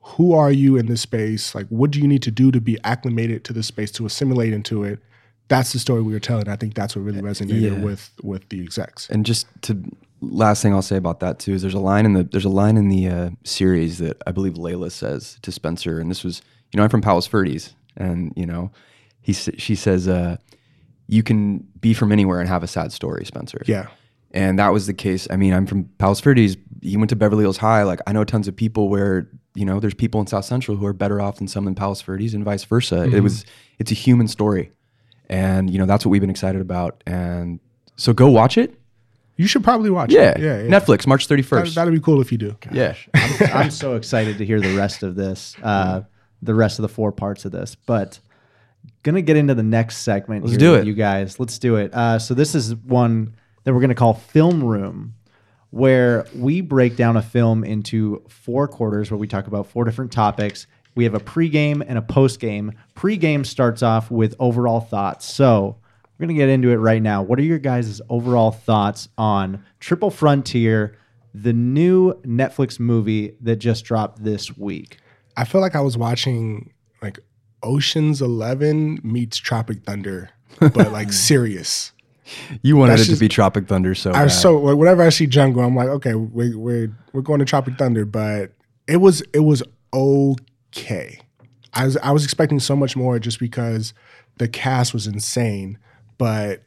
who 0.00 0.32
are 0.32 0.50
you 0.50 0.78
in 0.78 0.86
this 0.86 1.02
space 1.02 1.54
like 1.54 1.66
what 1.68 1.90
do 1.90 2.00
you 2.00 2.08
need 2.08 2.22
to 2.22 2.30
do 2.30 2.50
to 2.50 2.58
be 2.58 2.78
acclimated 2.84 3.44
to 3.44 3.52
the 3.52 3.62
space 3.62 3.90
to 3.90 4.06
assimilate 4.06 4.54
into 4.54 4.82
it 4.82 4.98
that's 5.48 5.74
the 5.74 5.78
story 5.78 6.00
we 6.00 6.14
were 6.14 6.20
telling 6.20 6.48
i 6.48 6.56
think 6.56 6.72
that's 6.74 6.96
what 6.96 7.04
really 7.04 7.20
resonated 7.20 7.76
Yeah. 7.76 7.84
with 7.84 8.10
with 8.22 8.48
the 8.48 8.62
execs 8.62 9.10
and 9.10 9.26
just 9.26 9.46
to 9.62 9.82
last 10.20 10.62
thing 10.62 10.72
I'll 10.72 10.80
say 10.82 10.96
about 10.96 11.20
that 11.20 11.38
too 11.38 11.52
is 11.52 11.60
there's 11.60 11.74
a 11.74 11.78
line 11.92 12.06
in 12.06 12.14
the 12.14 12.22
there's 12.22 12.46
a 12.46 12.56
line 12.62 12.78
in 12.78 12.88
the 12.88 13.08
uh, 13.08 13.30
series 13.44 13.98
that 13.98 14.22
I 14.26 14.32
believe 14.32 14.54
Layla 14.54 14.90
says 14.90 15.38
to 15.42 15.52
Spencer, 15.52 16.00
and 16.00 16.10
this 16.10 16.24
was 16.24 16.40
you 16.72 16.78
know 16.78 16.84
I'm 16.84 16.90
from 16.90 17.02
Palos 17.02 17.26
Verdes, 17.26 17.74
and 17.96 18.32
you 18.36 18.46
know 18.46 18.70
he 19.20 19.32
she 19.32 19.74
says 19.74 20.06
uh, 20.08 20.36
you 21.06 21.22
can 21.22 21.58
be 21.80 21.94
from 21.94 22.12
anywhere 22.12 22.40
and 22.40 22.48
have 22.48 22.62
a 22.62 22.66
sad 22.66 22.92
story, 22.92 23.24
Spencer. 23.24 23.62
yeah 23.66 23.86
And 24.32 24.58
that 24.58 24.70
was 24.72 24.86
the 24.86 24.94
case. 24.94 25.26
I 25.30 25.36
mean, 25.36 25.52
I'm 25.54 25.66
from 25.66 25.84
Palos 25.98 26.20
Verdes. 26.20 26.56
He 26.82 26.96
went 26.96 27.08
to 27.10 27.16
Beverly 27.16 27.44
Hills 27.44 27.58
High. 27.58 27.82
Like 27.84 28.00
I 28.06 28.12
know 28.12 28.24
tons 28.24 28.48
of 28.48 28.56
people 28.56 28.88
where 28.88 29.28
you 29.54 29.64
know 29.64 29.80
there's 29.80 29.94
people 29.94 30.20
in 30.20 30.26
South 30.26 30.44
Central 30.44 30.76
who 30.76 30.84
are 30.86 30.92
better 30.92 31.20
off 31.20 31.36
than 31.36 31.46
some 31.48 31.66
in 31.68 31.74
Palos 31.74 32.02
Verdes, 32.02 32.34
and 32.34 32.44
vice 32.44 32.64
versa. 32.64 33.04
It 33.04 33.20
was 33.20 33.44
it's 33.78 33.90
a 33.92 33.94
human 33.94 34.28
story, 34.28 34.72
and 35.28 35.70
you 35.70 35.78
know 35.78 35.86
that's 35.86 36.04
what 36.04 36.10
we've 36.10 36.20
been 36.20 36.30
excited 36.30 36.60
about. 36.60 37.02
And 37.06 37.60
so 37.96 38.12
go 38.12 38.28
watch 38.28 38.58
it. 38.58 38.74
you 39.36 39.46
should 39.46 39.62
probably 39.64 39.90
watch 39.90 40.12
Yeah, 40.12 40.30
it 40.32 40.40
yeah, 40.40 40.62
yeah. 40.62 40.68
Netflix, 40.68 41.06
March 41.06 41.28
31st. 41.28 41.74
that'd 41.74 41.94
be 41.94 42.00
cool 42.00 42.20
if 42.20 42.30
you 42.32 42.38
do 42.38 42.56
yeah, 42.72 42.94
I'm, 43.14 43.52
I'm 43.52 43.70
so 43.70 43.94
excited 43.96 44.38
to 44.38 44.44
hear 44.44 44.60
the 44.60 44.74
rest 44.76 45.02
of 45.02 45.14
this, 45.16 45.54
uh, 45.62 46.02
the 46.44 46.54
rest 46.54 46.78
of 46.78 46.82
the 46.82 46.88
four 46.88 47.12
parts 47.12 47.44
of 47.44 47.52
this. 47.52 47.74
But 47.74 48.18
gonna 49.02 49.22
get 49.22 49.36
into 49.36 49.54
the 49.54 49.62
next 49.62 49.98
segment. 49.98 50.44
Let's 50.44 50.56
do 50.56 50.74
it. 50.74 50.86
you 50.86 50.94
guys. 50.94 51.40
Let's 51.40 51.58
do 51.58 51.76
it. 51.76 51.92
Uh, 51.94 52.18
so 52.18 52.34
this 52.34 52.54
is 52.54 52.74
one 52.74 53.34
that 53.64 53.72
we're 53.74 53.80
gonna 53.80 53.94
call 53.94 54.14
Film 54.14 54.62
Room, 54.62 55.14
where 55.70 56.26
we 56.36 56.60
break 56.60 56.96
down 56.96 57.16
a 57.16 57.22
film 57.22 57.64
into 57.64 58.22
four 58.28 58.68
quarters, 58.68 59.10
where 59.10 59.18
we 59.18 59.26
talk 59.26 59.46
about 59.46 59.66
four 59.66 59.84
different 59.84 60.12
topics. 60.12 60.66
We 60.94 61.04
have 61.04 61.14
a 61.14 61.20
pregame 61.20 61.82
and 61.86 61.98
a 61.98 62.02
postgame. 62.02 62.72
Pregame 62.94 63.44
starts 63.44 63.82
off 63.82 64.10
with 64.10 64.36
overall 64.38 64.80
thoughts. 64.80 65.26
So 65.26 65.76
we're 66.18 66.26
gonna 66.26 66.38
get 66.38 66.48
into 66.48 66.70
it 66.70 66.76
right 66.76 67.02
now. 67.02 67.22
What 67.22 67.38
are 67.38 67.42
your 67.42 67.58
guys' 67.58 68.00
overall 68.08 68.52
thoughts 68.52 69.08
on 69.18 69.64
Triple 69.80 70.10
Frontier, 70.10 70.96
the 71.34 71.52
new 71.52 72.14
Netflix 72.22 72.78
movie 72.78 73.36
that 73.40 73.56
just 73.56 73.84
dropped 73.84 74.22
this 74.22 74.56
week? 74.56 74.98
I 75.36 75.44
feel 75.44 75.60
like 75.60 75.74
i 75.74 75.80
was 75.80 75.96
watching 75.96 76.72
like 77.02 77.18
Ocean's 77.64 78.22
Eleven 78.22 79.00
meets 79.02 79.38
Tropic 79.38 79.82
Thunder, 79.84 80.30
but 80.60 80.92
like 80.92 81.12
serious. 81.12 81.92
You 82.62 82.76
wanted 82.76 82.98
That's 82.98 83.08
it 83.08 83.14
to 83.14 83.20
be 83.20 83.28
Tropic 83.28 83.66
Thunder 83.66 83.94
so 83.94 84.10
I 84.10 84.24
bad. 84.24 84.28
so 84.28 84.58
like, 84.58 84.76
whenever 84.76 85.02
I 85.02 85.08
see 85.10 85.26
Jungle, 85.26 85.62
I'm 85.62 85.74
like, 85.74 85.88
okay, 85.88 86.14
we, 86.14 86.54
we're 86.54 86.96
we're 87.12 87.22
going 87.22 87.40
to 87.40 87.44
Tropic 87.44 87.76
Thunder, 87.76 88.04
but 88.04 88.52
it 88.86 88.98
was 88.98 89.22
it 89.32 89.40
was 89.40 89.62
okay. 89.92 91.20
I 91.72 91.86
was 91.86 91.96
I 91.98 92.12
was 92.12 92.24
expecting 92.24 92.60
so 92.60 92.76
much 92.76 92.96
more 92.96 93.18
just 93.18 93.40
because 93.40 93.92
the 94.38 94.48
cast 94.48 94.92
was 94.92 95.06
insane, 95.06 95.78
but 96.18 96.62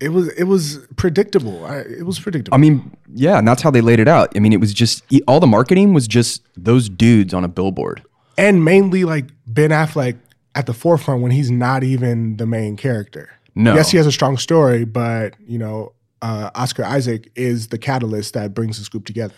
it 0.00 0.10
was 0.10 0.28
it 0.34 0.44
was 0.44 0.78
predictable. 0.96 1.64
I, 1.64 1.78
it 1.78 2.04
was 2.04 2.18
predictable. 2.18 2.54
I 2.54 2.58
mean, 2.58 2.96
yeah, 3.14 3.38
and 3.38 3.46
that's 3.48 3.62
how 3.62 3.70
they 3.70 3.80
laid 3.80 4.00
it 4.00 4.08
out. 4.08 4.32
I 4.36 4.40
mean, 4.40 4.52
it 4.52 4.60
was 4.60 4.74
just 4.74 5.04
all 5.26 5.40
the 5.40 5.46
marketing 5.46 5.94
was 5.94 6.06
just 6.06 6.42
those 6.56 6.88
dudes 6.88 7.32
on 7.32 7.44
a 7.44 7.48
billboard. 7.48 8.02
and 8.38 8.64
mainly 8.64 9.04
like 9.04 9.26
Ben 9.46 9.70
Affleck 9.70 10.18
at 10.54 10.66
the 10.66 10.74
forefront 10.74 11.22
when 11.22 11.30
he's 11.32 11.50
not 11.50 11.84
even 11.84 12.36
the 12.36 12.46
main 12.46 12.76
character. 12.76 13.30
No. 13.54 13.74
Yes, 13.74 13.90
he 13.90 13.96
has 13.96 14.06
a 14.06 14.12
strong 14.12 14.36
story, 14.36 14.84
but 14.84 15.34
you 15.46 15.58
know, 15.58 15.92
uh, 16.20 16.50
Oscar 16.54 16.84
Isaac 16.84 17.30
is 17.34 17.68
the 17.68 17.78
catalyst 17.78 18.34
that 18.34 18.52
brings 18.54 18.78
this 18.78 18.88
group 18.88 19.06
together. 19.06 19.34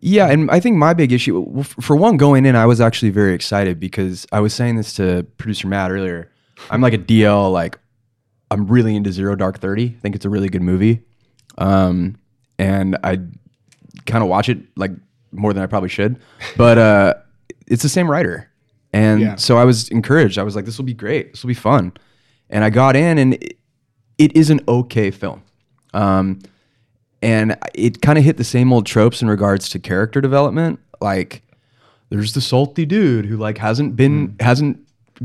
Yeah, 0.00 0.30
and 0.30 0.50
I 0.50 0.60
think 0.60 0.76
my 0.76 0.94
big 0.94 1.12
issue, 1.12 1.62
for 1.62 1.94
one, 1.94 2.16
going 2.16 2.46
in, 2.46 2.56
I 2.56 2.64
was 2.64 2.80
actually 2.80 3.10
very 3.10 3.34
excited 3.34 3.78
because 3.78 4.26
I 4.32 4.40
was 4.40 4.54
saying 4.54 4.76
this 4.76 4.94
to 4.94 5.26
producer 5.36 5.68
Matt 5.68 5.90
earlier. 5.90 6.30
I'm 6.70 6.80
like 6.80 6.94
a 6.94 6.98
DL, 6.98 7.52
like 7.52 7.78
I'm 8.50 8.66
really 8.66 8.96
into 8.96 9.12
Zero 9.12 9.36
Dark 9.36 9.58
Thirty. 9.58 9.94
I 9.96 10.00
think 10.00 10.14
it's 10.14 10.24
a 10.24 10.30
really 10.30 10.48
good 10.48 10.62
movie, 10.62 11.02
um, 11.58 12.16
and 12.58 12.96
I 13.04 13.18
kind 14.06 14.22
of 14.22 14.28
watch 14.28 14.48
it 14.48 14.58
like 14.76 14.90
more 15.32 15.52
than 15.52 15.62
I 15.62 15.66
probably 15.66 15.88
should. 15.88 16.18
But 16.56 16.78
uh, 16.78 17.14
it's 17.66 17.82
the 17.82 17.88
same 17.88 18.10
writer, 18.10 18.50
and 18.92 19.20
Yeah. 19.20 19.36
so 19.36 19.56
I 19.58 19.64
was 19.64 19.88
encouraged. 19.90 20.38
I 20.38 20.42
was 20.42 20.56
like, 20.56 20.64
this 20.64 20.78
will 20.78 20.84
be 20.84 20.94
great. 20.94 21.32
This 21.32 21.42
will 21.42 21.48
be 21.48 21.54
fun, 21.54 21.92
and 22.48 22.64
I 22.64 22.70
got 22.70 22.96
in, 22.96 23.18
and 23.18 23.34
it, 23.34 23.58
it 24.18 24.36
is 24.36 24.50
an 24.50 24.60
okay 24.66 25.10
film. 25.10 25.42
Um, 25.94 26.40
and 27.22 27.56
it 27.74 28.00
kind 28.00 28.18
of 28.18 28.24
hit 28.24 28.36
the 28.36 28.44
same 28.44 28.72
old 28.72 28.86
tropes 28.86 29.20
in 29.22 29.28
regards 29.28 29.68
to 29.70 29.78
character 29.78 30.20
development 30.20 30.80
like 31.02 31.42
there's 32.08 32.32
the 32.32 32.40
salty 32.40 32.86
dude 32.86 33.26
who 33.26 33.36
like 33.36 33.58
hasn't 33.58 33.94
been 33.96 34.36
hasn't 34.40 34.78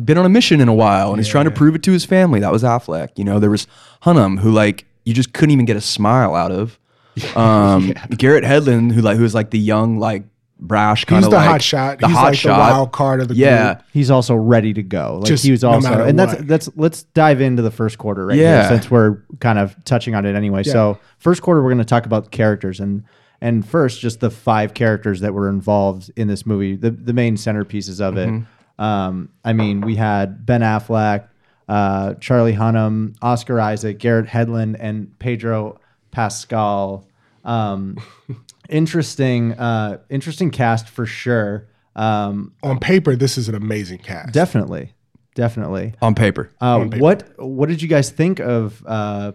been 0.04 0.18
on 0.18 0.26
a 0.26 0.30
mission 0.30 0.60
in 0.60 0.68
a 0.68 0.74
while 0.74 1.10
and 1.12 1.20
he's 1.20 1.28
trying 1.28 1.46
to 1.46 1.52
prove 1.52 1.74
it 1.76 1.82
to 1.84 1.92
his 1.92 2.04
family 2.04 2.40
that 2.42 2.52
was 2.52 2.64
affleck 2.64 3.10
you 3.16 3.24
know 3.24 3.40
there 3.40 3.50
was 3.50 3.66
hunnam 4.04 4.40
who 4.40 4.52
like 4.52 4.86
you 5.06 5.14
just 5.14 5.32
couldn't 5.34 5.52
even 5.52 5.66
get 5.66 5.78
a 5.78 5.82
smile 5.82 6.36
out 6.36 6.52
of 6.52 6.78
um 7.38 7.94
garrett 8.18 8.44
hedlund 8.44 8.92
who 8.92 9.02
like 9.02 9.16
who 9.18 9.24
was 9.24 9.34
like 9.34 9.52
the 9.52 9.60
young 9.60 9.98
like 10.00 10.24
brash 10.60 11.04
kind 11.06 11.20
He's 11.20 11.26
of 11.28 11.32
the 11.32 11.38
like 11.38 11.48
hot 11.50 11.62
shot. 11.62 12.00
the 12.00 12.08
he's 12.08 12.16
hot 12.16 12.26
like 12.26 12.36
shot 12.38 12.54
the 12.56 12.60
wild 12.74 12.92
card 12.94 13.22
of 13.22 13.28
the 13.28 13.36
yeah 13.36 13.74
group. 13.76 13.86
He's 13.92 14.10
also 14.10 14.36
ready 14.36 14.74
to 14.74 14.82
go. 14.84 15.18
Like 15.20 15.28
Just 15.28 15.44
he 15.44 15.52
was 15.52 15.66
also, 15.66 15.90
matter 15.90 16.04
and 16.04 16.18
that's 16.18 16.34
what. 16.34 16.48
that's 16.48 16.70
let's 16.78 17.04
dive 17.04 17.42
into 17.42 17.62
the 17.62 17.72
first 17.72 17.98
quarter 17.98 18.26
right 18.26 18.38
Yeah. 18.38 18.62
here 18.70 18.78
since 18.78 18.90
we're 18.90 19.18
kind 19.42 19.60
of 19.60 19.76
touching 19.84 20.16
on 20.16 20.26
it 20.26 20.34
anyway. 20.34 20.64
So 20.64 20.98
first 21.20 21.42
quarter, 21.42 21.62
we're 21.62 21.72
going 21.72 21.80
to 21.80 21.84
talk 21.86 22.06
about 22.06 22.32
characters 22.32 22.80
and 22.80 23.04
and 23.42 23.68
first 23.68 24.00
just 24.00 24.22
the 24.22 24.30
five 24.32 24.74
characters 24.74 25.20
that 25.20 25.34
were 25.34 25.50
involved 25.50 26.10
in 26.16 26.30
this 26.30 26.46
movie, 26.46 26.78
the 26.78 26.90
the 26.90 27.14
main 27.14 27.36
centerpieces 27.36 28.00
of 28.00 28.16
it. 28.18 28.30
Um, 28.78 29.30
I 29.44 29.54
mean, 29.54 29.82
we 29.82 29.96
had 29.96 30.46
Ben 30.46 30.62
Affleck, 30.62 31.28
uh, 31.70 32.16
Charlie 32.16 32.54
Hunnam, 32.54 33.16
Oscar 33.22 33.60
Isaac, 33.60 34.00
Garrett 34.00 34.28
Hedlund, 34.28 34.76
and 34.80 35.18
Pedro 35.20 35.80
Pascal. 36.12 37.08
Um, 37.44 37.98
interesting, 38.70 39.54
uh, 39.54 40.00
interesting 40.10 40.52
cast 40.52 40.90
for 40.90 41.06
sure. 41.06 41.68
Um, 41.96 42.54
On 42.64 42.80
paper, 42.80 43.16
this 43.16 43.38
is 43.38 43.48
an 43.48 43.56
amazing 43.56 44.00
cast. 44.00 44.34
definitely, 44.34 44.94
definitely. 45.34 45.94
on 46.02 46.14
paper 46.16 46.52
Uh, 46.62 46.80
On 46.80 46.90
paper. 46.90 47.02
what 47.02 47.30
what 47.40 47.70
did 47.70 47.82
you 47.82 47.88
guys 47.88 48.10
think 48.10 48.40
of 48.40 48.84
uh, 48.86 49.32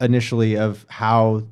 initially 0.00 0.56
of 0.56 0.86
how 0.88 1.42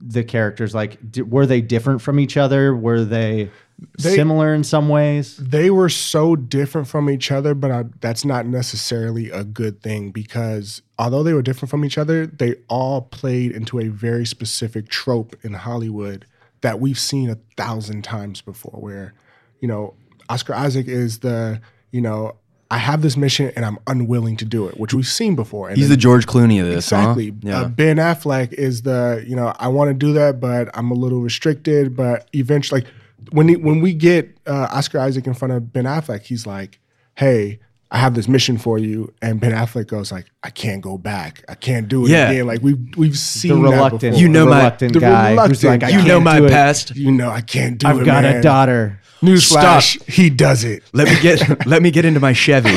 the 0.00 0.22
characters 0.22 0.74
like 0.74 0.98
di- 1.10 1.22
were 1.22 1.46
they 1.46 1.62
different 1.62 2.02
from 2.02 2.20
each 2.20 2.36
other? 2.36 2.76
Were 2.76 3.04
they, 3.04 3.50
They- 3.98 4.14
similar 4.14 4.54
in 4.54 4.64
some 4.64 4.88
ways? 4.88 5.36
they 5.36 5.70
were 5.70 5.88
so 5.90 6.34
different 6.34 6.88
from 6.88 7.10
each 7.10 7.30
other, 7.30 7.54
but 7.54 7.70
I, 7.70 7.84
that's 8.00 8.24
not 8.24 8.46
necessarily 8.46 9.30
a 9.30 9.44
good 9.44 9.82
thing 9.82 10.10
because 10.12 10.80
although 10.98 11.22
they 11.22 11.34
were 11.34 11.42
different 11.42 11.70
from 11.70 11.84
each 11.84 11.98
other, 11.98 12.26
they 12.26 12.54
all 12.68 13.02
played 13.02 13.52
into 13.52 13.78
a 13.78 13.88
very 13.88 14.24
specific 14.24 14.88
trope 14.88 15.36
in 15.42 15.52
Hollywood 15.54 16.24
that 16.62 16.80
we've 16.80 16.98
seen 16.98 17.28
a 17.28 17.36
thousand 17.56 18.02
times 18.02 18.40
before. 18.40 18.80
Where, 18.80 19.12
you 19.60 19.68
know, 19.68 19.94
Oscar 20.30 20.54
Isaac 20.54 20.88
is 20.88 21.18
the, 21.18 21.60
you 21.92 22.00
know, 22.00 22.36
I 22.70 22.78
have 22.78 23.02
this 23.02 23.16
mission 23.16 23.52
and 23.54 23.64
I'm 23.64 23.78
unwilling 23.86 24.36
to 24.38 24.44
do 24.44 24.66
it, 24.66 24.80
which 24.80 24.92
we've 24.94 25.06
seen 25.06 25.36
before. 25.36 25.68
And 25.68 25.76
he's 25.76 25.88
then- 25.88 25.96
the 25.98 26.00
george 26.00 26.26
clooney 26.26 26.60
of 26.60 26.66
this 26.66 26.86
Exactly. 26.86 27.28
huh? 27.28 27.34
yeah 27.42 27.60
Uh, 27.60 27.68
ben 27.68 27.98
Affleck 27.98 28.52
is 28.54 28.82
the, 28.82 29.22
you 29.26 29.36
know, 29.36 29.54
I 29.58 29.68
want 29.68 29.90
to 29.90 29.94
do 29.94 30.14
that, 30.14 30.40
but 30.40 30.70
I'm 30.74 30.90
a 30.90 30.94
little 30.94 31.20
restricted. 31.20 31.94
But 31.94 32.26
eventually, 32.32 32.80
like 32.80 32.90
when 33.32 33.48
he, 33.48 33.56
when 33.56 33.80
we 33.80 33.92
get 33.94 34.36
uh, 34.46 34.68
Oscar 34.70 34.98
Isaac 35.00 35.26
in 35.26 35.34
front 35.34 35.52
of 35.54 35.72
Ben 35.72 35.84
Affleck, 35.84 36.22
he's 36.22 36.46
like, 36.46 36.80
"Hey, 37.14 37.60
I 37.90 37.98
have 37.98 38.14
this 38.14 38.28
mission 38.28 38.58
for 38.58 38.78
you," 38.78 39.12
and 39.22 39.40
Ben 39.40 39.52
Affleck 39.52 39.86
goes 39.86 40.10
like, 40.12 40.26
"I 40.42 40.50
can't 40.50 40.82
go 40.82 40.98
back. 40.98 41.44
I 41.48 41.54
can't 41.54 41.88
do 41.88 42.04
it 42.06 42.10
Yeah. 42.10 42.30
again." 42.30 42.46
Like 42.46 42.62
we've 42.62 42.78
we've 42.96 43.16
seen 43.18 43.50
The 43.50 43.54
seen 43.56 43.62
reluctant, 43.62 44.00
that 44.02 44.08
before. 44.10 44.20
You 44.22 44.28
know 44.28 44.44
the 44.44 44.50
my- 44.50 44.56
reluctant 44.58 44.92
the 44.94 45.00
guy 45.00 45.30
who's 45.30 45.36
reluctant 45.36 45.64
like, 45.64 45.82
I 45.82 45.86
guy. 45.86 45.88
you 45.88 45.96
can't 45.98 46.08
know 46.08 46.20
my 46.20 46.38
do 46.40 46.46
it. 46.46 46.50
past 46.50 46.96
you 46.96 47.12
know, 47.12 47.30
I 47.30 47.40
can't 47.40 47.78
do 47.78 47.86
it. 47.86 47.90
I've 47.90 48.04
got 48.04 48.22
man. 48.24 48.36
a 48.36 48.42
daughter. 48.42 49.00
Newsflash: 49.22 50.02
He 50.10 50.28
does 50.30 50.62
it. 50.62 50.82
let 50.92 51.08
me 51.08 51.20
get 51.20 51.66
let 51.66 51.82
me 51.82 51.90
get 51.90 52.04
into 52.04 52.20
my 52.20 52.32
chevy 52.34 52.70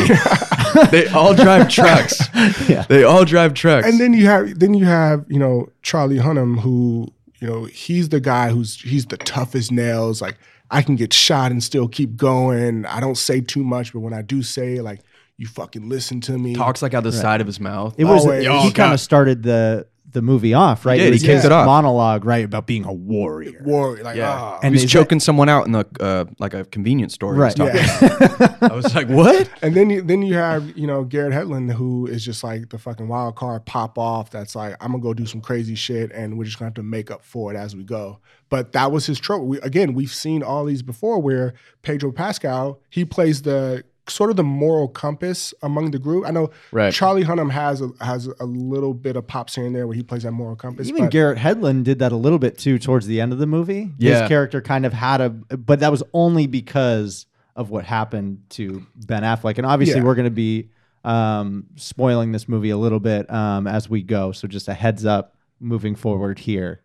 they 0.91 1.07
all 1.09 1.33
drive 1.33 1.67
trucks 1.79 2.21
Yeah. 2.69 2.85
they 2.87 3.03
all 3.03 3.25
drive 3.25 3.53
trucks 3.53 3.85
And 3.87 3.99
then 3.99 4.13
you 4.13 4.25
have 4.27 4.57
then 4.57 4.73
you 4.73 4.85
have 4.85 5.25
you 5.27 5.37
know 5.37 5.69
Charlie 5.81 6.17
Hunnam 6.17 6.59
who 6.59 7.11
you 7.41 7.47
know 7.47 7.65
he's 7.65 8.09
the 8.09 8.19
guy 8.19 8.49
who's 8.49 8.79
he's 8.81 9.05
the 9.05 9.17
toughest 9.17 9.71
nails. 9.71 10.21
Like 10.21 10.37
I 10.71 10.81
can 10.81 10.95
get 10.95 11.13
shot 11.13 11.51
and 11.51 11.63
still 11.63 11.87
keep 11.87 12.15
going. 12.15 12.85
I 12.85 12.99
don't 12.99 13.17
say 13.17 13.41
too 13.41 13.63
much, 13.63 13.93
but 13.93 13.99
when 13.99 14.13
I 14.13 14.21
do 14.21 14.41
say 14.43 14.81
like 14.81 15.01
you 15.37 15.47
fucking 15.47 15.87
listen 15.87 16.19
to 16.21 16.37
me. 16.37 16.53
talks 16.53 16.81
like 16.81 16.93
out 16.93 17.03
the 17.03 17.13
side 17.13 17.39
of 17.39 17.47
his 17.47 17.61
mouth 17.61 17.95
It 17.97 18.03
was 18.03 18.25
Always. 18.25 18.45
he 18.63 18.71
kind 18.71 18.93
of 18.93 18.99
started 18.99 19.41
the 19.43 19.87
the 20.11 20.21
movie 20.21 20.53
off, 20.53 20.85
right? 20.85 20.99
He 20.99 21.05
did. 21.05 21.13
He 21.13 21.19
kicked 21.25 21.45
it 21.45 21.51
off. 21.51 21.65
monologue, 21.65 22.25
right, 22.25 22.43
about 22.43 22.65
being 22.65 22.83
a 22.85 22.91
warrior. 22.93 23.61
warrior. 23.63 24.03
Like 24.03 24.17
Yeah. 24.17 24.31
ah. 24.31 24.59
And 24.63 24.73
he 24.73 24.77
was 24.77 24.83
is 24.85 24.91
that- 24.91 24.99
choking 24.99 25.19
someone 25.19 25.49
out 25.49 25.65
in 25.67 25.71
the 25.73 25.85
uh, 25.99 26.25
like 26.39 26.53
a 26.53 26.65
convenience 26.65 27.13
store. 27.13 27.33
he 27.35 27.39
was 27.39 27.55
Right. 27.59 27.71
talking 27.73 28.69
I 28.71 28.73
was 28.73 28.93
like, 28.95 29.07
what? 29.07 29.49
And 29.61 29.75
then 29.75 29.89
you 29.89 30.01
then 30.01 30.21
you 30.21 30.33
have 30.35 30.77
you 30.77 30.87
know 30.87 31.03
Garrett 31.03 31.33
Hedlund 31.33 31.71
who 31.73 32.07
is 32.07 32.23
just 32.25 32.43
like 32.43 32.69
the 32.69 32.77
fucking 32.77 33.07
wild 33.07 33.35
card 33.35 33.65
pop 33.65 33.97
off. 33.97 34.31
That's 34.31 34.55
like 34.55 34.75
I'm 34.81 34.91
gonna 34.91 35.03
go 35.03 35.13
do 35.13 35.25
some 35.25 35.41
crazy 35.41 35.75
shit, 35.75 36.11
and 36.11 36.37
we're 36.37 36.45
just 36.45 36.57
gonna 36.57 36.67
have 36.69 36.75
to 36.75 36.83
make 36.83 37.11
up 37.11 37.23
for 37.23 37.53
it 37.53 37.57
as 37.57 37.75
we 37.75 37.83
go. 37.83 38.19
But 38.49 38.71
that 38.71 38.91
was 38.91 39.05
his 39.05 39.19
trope. 39.19 39.43
We, 39.43 39.59
again, 39.61 39.93
we've 39.93 40.11
seen 40.13 40.41
all 40.41 40.65
these 40.65 40.81
before, 40.81 41.21
where 41.21 41.53
Pedro 41.83 42.11
Pascal 42.11 42.79
he 42.89 43.05
plays 43.05 43.43
the 43.43 43.83
sort 44.09 44.29
of 44.29 44.35
the 44.35 44.43
moral 44.43 44.87
compass 44.87 45.53
among 45.61 45.91
the 45.91 45.99
group. 45.99 46.25
I 46.27 46.31
know 46.31 46.49
Right. 46.71 46.93
Charlie 46.93 47.23
Hunnam 47.23 47.51
has 47.51 47.81
a, 47.81 47.89
has 48.01 48.27
a 48.39 48.45
little 48.45 48.93
bit 48.93 49.15
of 49.15 49.25
pops 49.27 49.55
here 49.55 49.65
and 49.65 49.75
there 49.75 49.87
where 49.87 49.95
he 49.95 50.03
plays 50.03 50.23
that 50.23 50.31
moral 50.31 50.55
compass. 50.55 50.87
Even 50.89 51.05
but- 51.05 51.11
Garrett 51.11 51.37
Hedlund 51.37 51.83
did 51.83 51.99
that 51.99 52.11
a 52.11 52.15
little 52.15 52.39
bit 52.39 52.57
too 52.57 52.79
towards 52.79 53.07
the 53.07 53.21
end 53.21 53.31
of 53.33 53.39
the 53.39 53.47
movie. 53.47 53.91
Yeah. 53.97 54.21
His 54.21 54.27
character 54.27 54.61
kind 54.61 54.85
of 54.85 54.93
had 54.93 55.21
a, 55.21 55.29
but 55.29 55.79
that 55.81 55.91
was 55.91 56.03
only 56.13 56.47
because 56.47 57.25
of 57.55 57.69
what 57.69 57.85
happened 57.85 58.41
to 58.51 58.85
Ben 58.95 59.23
Affleck. 59.23 59.57
And 59.57 59.65
obviously, 59.65 59.97
Yeah. 59.99 60.05
we're 60.05 60.15
going 60.15 60.25
to 60.25 60.29
be 60.31 60.69
um, 61.03 61.65
spoiling 61.75 62.31
this 62.31 62.47
movie 62.49 62.69
a 62.69 62.77
little 62.77 62.99
bit 62.99 63.29
um, 63.31 63.67
as 63.67 63.89
we 63.89 64.01
go. 64.01 64.31
So 64.31 64.47
just 64.47 64.67
a 64.67 64.73
heads 64.73 65.05
up 65.05 65.35
moving 65.59 65.95
forward 65.95 66.39
here. 66.39 66.81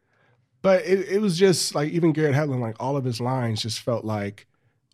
But 0.63 0.85
it, 0.87 1.09
it 1.09 1.21
was 1.21 1.39
just 1.39 1.75
like 1.75 1.91
even 1.93 2.13
Garrett 2.13 2.35
Hedlund, 2.35 2.61
like 2.61 2.77
all 2.81 2.97
of 2.97 3.05
his 3.05 3.21
lines 3.21 3.61
just 3.63 3.81
felt 3.81 4.05
like 4.05 4.47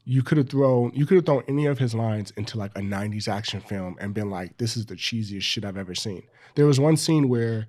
you 0.05 0.22
could 0.22 0.38
have 0.38 0.48
thrown 0.48 0.90
you 0.94 1.07
could 1.07 1.16
have 1.16 1.26
thrown 1.26 1.42
any 1.48 1.66
of 1.66 1.78
his 1.78 1.94
lines 1.94 2.32
into 2.36 2.59
like 2.59 2.72
a 2.76 2.80
90s 2.80 3.28
action 3.28 3.61
film 3.61 3.96
and 4.01 4.14
been 4.14 4.30
like, 4.30 4.57
this 4.59 4.76
is 4.76 4.86
the 4.86 4.94
cheesiest 4.96 5.42
shit 5.42 5.64
I've 5.64 5.76
ever 5.76 5.94
seen. 5.94 6.22
There 6.55 6.66
was 6.66 6.80
one 6.80 6.96
scene 6.96 7.28
where 7.28 7.66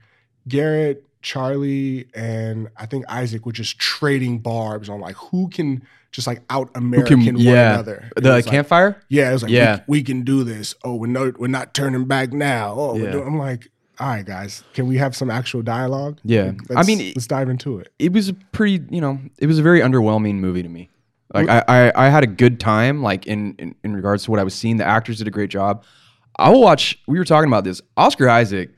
Garrett, 0.48 1.06
Charlie, 1.22 2.08
and 2.16 2.70
I 2.78 2.86
think 2.86 3.06
Isaac 3.10 3.46
were 3.46 3.52
just 3.52 3.78
trading 3.78 4.40
barbs 4.40 4.90
on 4.90 5.00
like 5.00 5.16
who 5.16 5.50
can 5.50 5.84
just 6.12 6.28
like 6.28 6.42
out 6.50 6.70
American 6.76 7.24
can, 7.24 7.36
one 7.36 7.44
yeah. 7.44 7.74
another. 7.74 8.10
It 8.18 8.24
The 8.24 8.30
was 8.34 8.46
like- 8.46 8.52
campfire? 8.52 9.02
yeah, 9.08 9.30
it 9.30 9.34
was 9.34 9.44
like 9.44 9.52
Yeah. 9.52 9.82
we, 9.88 10.00
we 10.00 10.04
can 10.04 10.24
do 10.24 10.44
this. 10.44 10.76
Oh, 10.84 10.96
we're 10.96 11.08
no, 11.08 11.32
we're 11.38 11.48
not 11.48 11.74
turning 11.74 12.06
back 12.06 12.34
now. 12.34 12.74
Oh, 12.78 12.96
we're 12.96 13.06
Yeah. 13.06 13.12
doing, 13.12 13.28
I'm 13.28 13.38
like, 13.38 13.70
all 14.00 14.08
right, 14.08 14.26
guys, 14.26 14.64
can 14.74 14.88
we 14.88 14.98
have 14.98 15.16
some 15.16 15.30
actual 15.30 15.62
dialogue? 15.62 16.18
Yeah. 16.24 16.54
I 16.76 16.84
mean, 16.84 17.14
let's 17.16 17.28
dive 17.28 17.50
into 17.50 17.78
it. 17.80 17.94
it 18.00 18.12
was 18.14 18.30
a 18.30 18.34
pretty, 18.34 18.84
you 18.90 19.00
know, 19.00 19.20
it 19.38 19.46
was 19.46 19.60
a 19.60 19.62
very 19.64 19.80
underwhelming 19.80 20.36
movie 20.36 20.64
to 20.64 20.70
me. 20.70 20.90
Like 21.34 21.48
I, 21.50 21.64
I, 21.68 22.06
I 22.08 22.10
had 22.10 22.24
a 22.24 22.28
good 22.28 22.60
time, 22.60 23.02
like 23.02 23.26
in, 23.28 23.56
in 23.58 23.76
in 23.84 23.96
regards 23.96 24.26
to 24.26 24.32
what 24.32 24.40
I 24.40 24.44
was 24.44 24.54
seeing. 24.54 24.78
The 24.78 24.86
actors 24.86 25.18
did 25.20 25.28
a 25.28 25.32
great 25.32 25.50
job. 25.50 25.84
I 26.38 26.50
will 26.50 26.62
watch. 26.62 27.00
We 27.08 27.18
were 27.20 27.26
talking 27.26 27.48
about 27.48 27.64
this. 27.64 27.82
Oscar 27.98 28.30
Isaac 28.30 28.70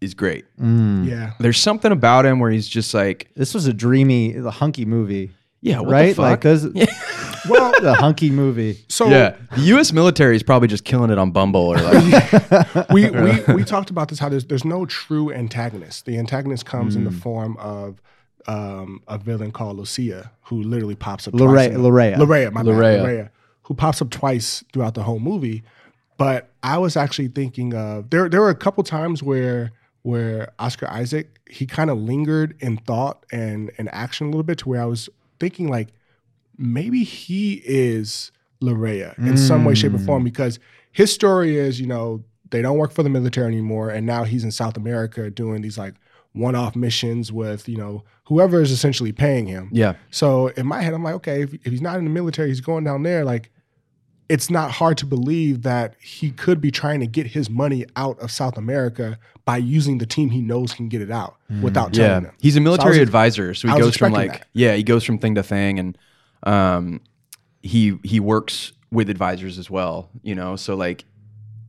is 0.00 0.14
great. 0.14 0.44
Mm. 0.60 1.06
Yeah. 1.08 1.32
There's 1.38 1.58
something 1.58 1.92
about 1.92 2.26
him 2.26 2.38
where 2.40 2.50
he's 2.50 2.68
just 2.68 2.92
like, 2.94 3.30
This 3.36 3.54
was 3.54 3.66
a 3.66 3.72
dreamy, 3.72 4.34
a 4.36 4.50
hunky 4.50 4.84
movie, 4.84 5.30
yeah, 5.60 5.78
what 5.80 5.90
right? 5.92 6.06
the 6.08 6.14
fuck? 6.14 6.30
Like, 6.30 6.40
'cause 6.40 6.64
Well, 7.48 7.72
the 7.80 7.94
hunky 7.94 8.30
movie. 8.30 8.78
so 8.88 9.08
yeah, 9.08 9.34
the 9.56 9.62
U.S. 9.62 9.92
military 9.92 10.36
is 10.36 10.42
probably 10.44 10.68
just 10.68 10.84
killing 10.84 11.10
it 11.10 11.18
on 11.18 11.30
Bumble 11.32 11.60
or 11.60 11.76
like. 11.76 12.90
we, 12.90 13.10
we 13.10 13.54
we 13.54 13.64
talked 13.64 13.90
about 13.90 14.08
this 14.08 14.18
how 14.20 14.28
there's 14.28 14.44
there's 14.44 14.64
no 14.64 14.86
true 14.86 15.32
antagonist. 15.32 16.04
The 16.06 16.18
antagonist 16.18 16.66
comes 16.66 16.94
Hmm. 16.94 17.00
in 17.00 17.04
the 17.04 17.10
form 17.20 17.56
of 17.58 18.00
um, 18.46 19.02
a 19.08 19.18
villain 19.18 19.50
called 19.52 19.76
Lucia, 19.76 20.30
who 20.42 20.62
literally 20.62 20.94
pops 20.96 21.26
up. 21.28 21.34
Lorra- 21.34 21.68
twice 21.68 21.70
in- 21.76 21.80
Lorea. 21.82 22.16
Lorea, 22.16 22.52
my 22.52 22.62
bad, 22.62 22.74
Lorea. 22.74 23.02
Lorea, 23.04 23.30
who 23.64 23.74
pops 23.74 24.00
up 24.02 24.10
twice 24.10 24.64
throughout 24.72 24.94
the 24.94 25.02
whole 25.02 25.20
movie. 25.20 25.62
But 26.18 26.50
I 26.62 26.78
was 26.78 26.96
actually 26.96 27.28
thinking 27.28 27.74
of 27.74 28.10
there. 28.10 28.28
There 28.28 28.40
were 28.40 28.50
a 28.50 28.54
couple 28.54 28.84
times 28.84 29.22
where 29.22 29.72
where 30.02 30.52
Oscar 30.58 30.88
Isaac 30.88 31.38
he 31.48 31.66
kind 31.66 31.90
of 31.90 31.98
lingered 31.98 32.56
in 32.60 32.76
thought 32.78 33.24
and 33.30 33.70
and 33.78 33.88
action 33.92 34.26
a 34.26 34.30
little 34.30 34.42
bit 34.42 34.58
to 34.58 34.68
where 34.68 34.80
I 34.82 34.86
was 34.86 35.08
thinking 35.40 35.68
like 35.68 35.88
maybe 36.58 37.02
he 37.04 37.62
is 37.64 38.30
Lorea 38.60 39.18
in 39.18 39.36
some 39.36 39.64
way, 39.64 39.74
shape, 39.74 39.94
or 39.94 39.98
form 39.98 40.22
because 40.24 40.58
his 40.92 41.12
story 41.12 41.56
is, 41.56 41.80
you 41.80 41.86
know, 41.86 42.22
they 42.50 42.62
don't 42.62 42.76
work 42.78 42.92
for 42.92 43.02
the 43.02 43.08
military 43.08 43.46
anymore, 43.48 43.90
and 43.90 44.06
now 44.06 44.24
he's 44.24 44.44
in 44.44 44.52
South 44.52 44.76
America 44.76 45.30
doing 45.30 45.62
these 45.62 45.78
like 45.78 45.94
one-off 46.32 46.74
missions 46.74 47.30
with, 47.30 47.68
you 47.68 47.76
know, 47.76 48.04
whoever 48.24 48.60
is 48.60 48.70
essentially 48.70 49.12
paying 49.12 49.46
him. 49.46 49.68
Yeah, 49.72 49.94
So 50.10 50.48
in 50.48 50.66
my 50.66 50.80
head, 50.80 50.94
I'm 50.94 51.02
like, 51.02 51.14
okay, 51.16 51.42
if, 51.42 51.54
if 51.54 51.64
he's 51.64 51.82
not 51.82 51.98
in 51.98 52.04
the 52.04 52.10
military, 52.10 52.48
he's 52.48 52.60
going 52.60 52.84
down 52.84 53.02
there. 53.02 53.24
Like, 53.24 53.50
it's 54.28 54.48
not 54.48 54.70
hard 54.70 54.96
to 54.98 55.06
believe 55.06 55.62
that 55.62 55.94
he 56.00 56.30
could 56.30 56.58
be 56.60 56.70
trying 56.70 57.00
to 57.00 57.06
get 57.06 57.26
his 57.26 57.50
money 57.50 57.84
out 57.96 58.18
of 58.20 58.30
South 58.30 58.56
America 58.56 59.18
by 59.44 59.58
using 59.58 59.98
the 59.98 60.06
team 60.06 60.30
he 60.30 60.40
knows 60.40 60.72
can 60.72 60.88
get 60.88 61.02
it 61.02 61.10
out 61.10 61.36
without 61.60 61.92
telling 61.92 62.10
yeah. 62.10 62.20
them. 62.20 62.34
He's 62.40 62.56
a 62.56 62.60
military 62.60 62.98
was- 62.98 63.08
advisor, 63.08 63.52
so 63.52 63.68
he 63.68 63.78
goes 63.78 63.96
from 63.96 64.12
like 64.12 64.32
that. 64.32 64.46
yeah, 64.54 64.74
he 64.74 64.82
goes 64.82 65.04
from 65.04 65.18
thing 65.18 65.34
to 65.34 65.42
thing, 65.42 65.78
and 65.78 65.98
um, 66.44 67.02
he 67.62 67.98
he 68.04 68.20
works 68.20 68.72
with 68.90 69.10
advisors 69.10 69.58
as 69.58 69.68
well. 69.68 70.08
You 70.22 70.34
know, 70.34 70.56
so 70.56 70.76
like 70.76 71.04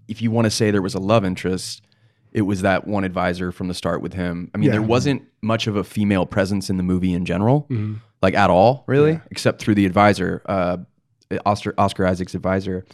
if 0.07 0.22
you 0.22 0.32
want 0.32 0.45
to 0.45 0.51
say 0.51 0.72
there 0.72 0.82
was 0.82 0.95
a 0.95 0.99
love 0.99 1.26
interest, 1.26 1.82
it 2.34 2.41
was 2.41 2.61
that 2.63 2.88
one 2.88 3.03
advisor 3.03 3.51
from 3.51 3.67
the 3.67 3.73
start 3.73 4.01
with 4.01 4.13
him. 4.13 4.49
I 4.53 4.57
mean, 4.57 4.65
Yeah. 4.67 4.71
there 4.73 4.81
wasn't 4.81 5.21
much 5.41 5.67
of 5.67 5.75
a 5.75 5.84
female 5.84 6.25
presence 6.25 6.69
in 6.69 6.77
the 6.77 6.84
movie 6.84 7.13
in 7.13 7.25
general, 7.25 7.67
Mhm. 7.69 7.97
like 8.21 8.34
at 8.34 8.49
all, 8.49 8.84
really, 8.88 9.11
Yeah. 9.13 9.19
except 9.31 9.61
through 9.61 9.75
the 9.75 9.86
advisor, 9.86 10.41
uh, 10.47 10.77
Oscar 11.45 11.73
Oscar 11.77 12.05
Isaac's 12.05 12.36
advisor. 12.36 12.86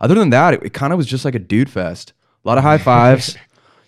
Other 0.00 0.14
than 0.14 0.30
that, 0.30 0.54
it, 0.54 0.62
it 0.64 0.72
kind 0.72 0.92
of 0.92 0.96
was 0.96 1.06
just 1.06 1.24
like 1.24 1.34
a 1.34 1.38
dude 1.40 1.70
fest. 1.70 2.12
A 2.44 2.48
lot 2.48 2.58
of 2.58 2.64
high 2.64 2.78
fives. 2.78 3.36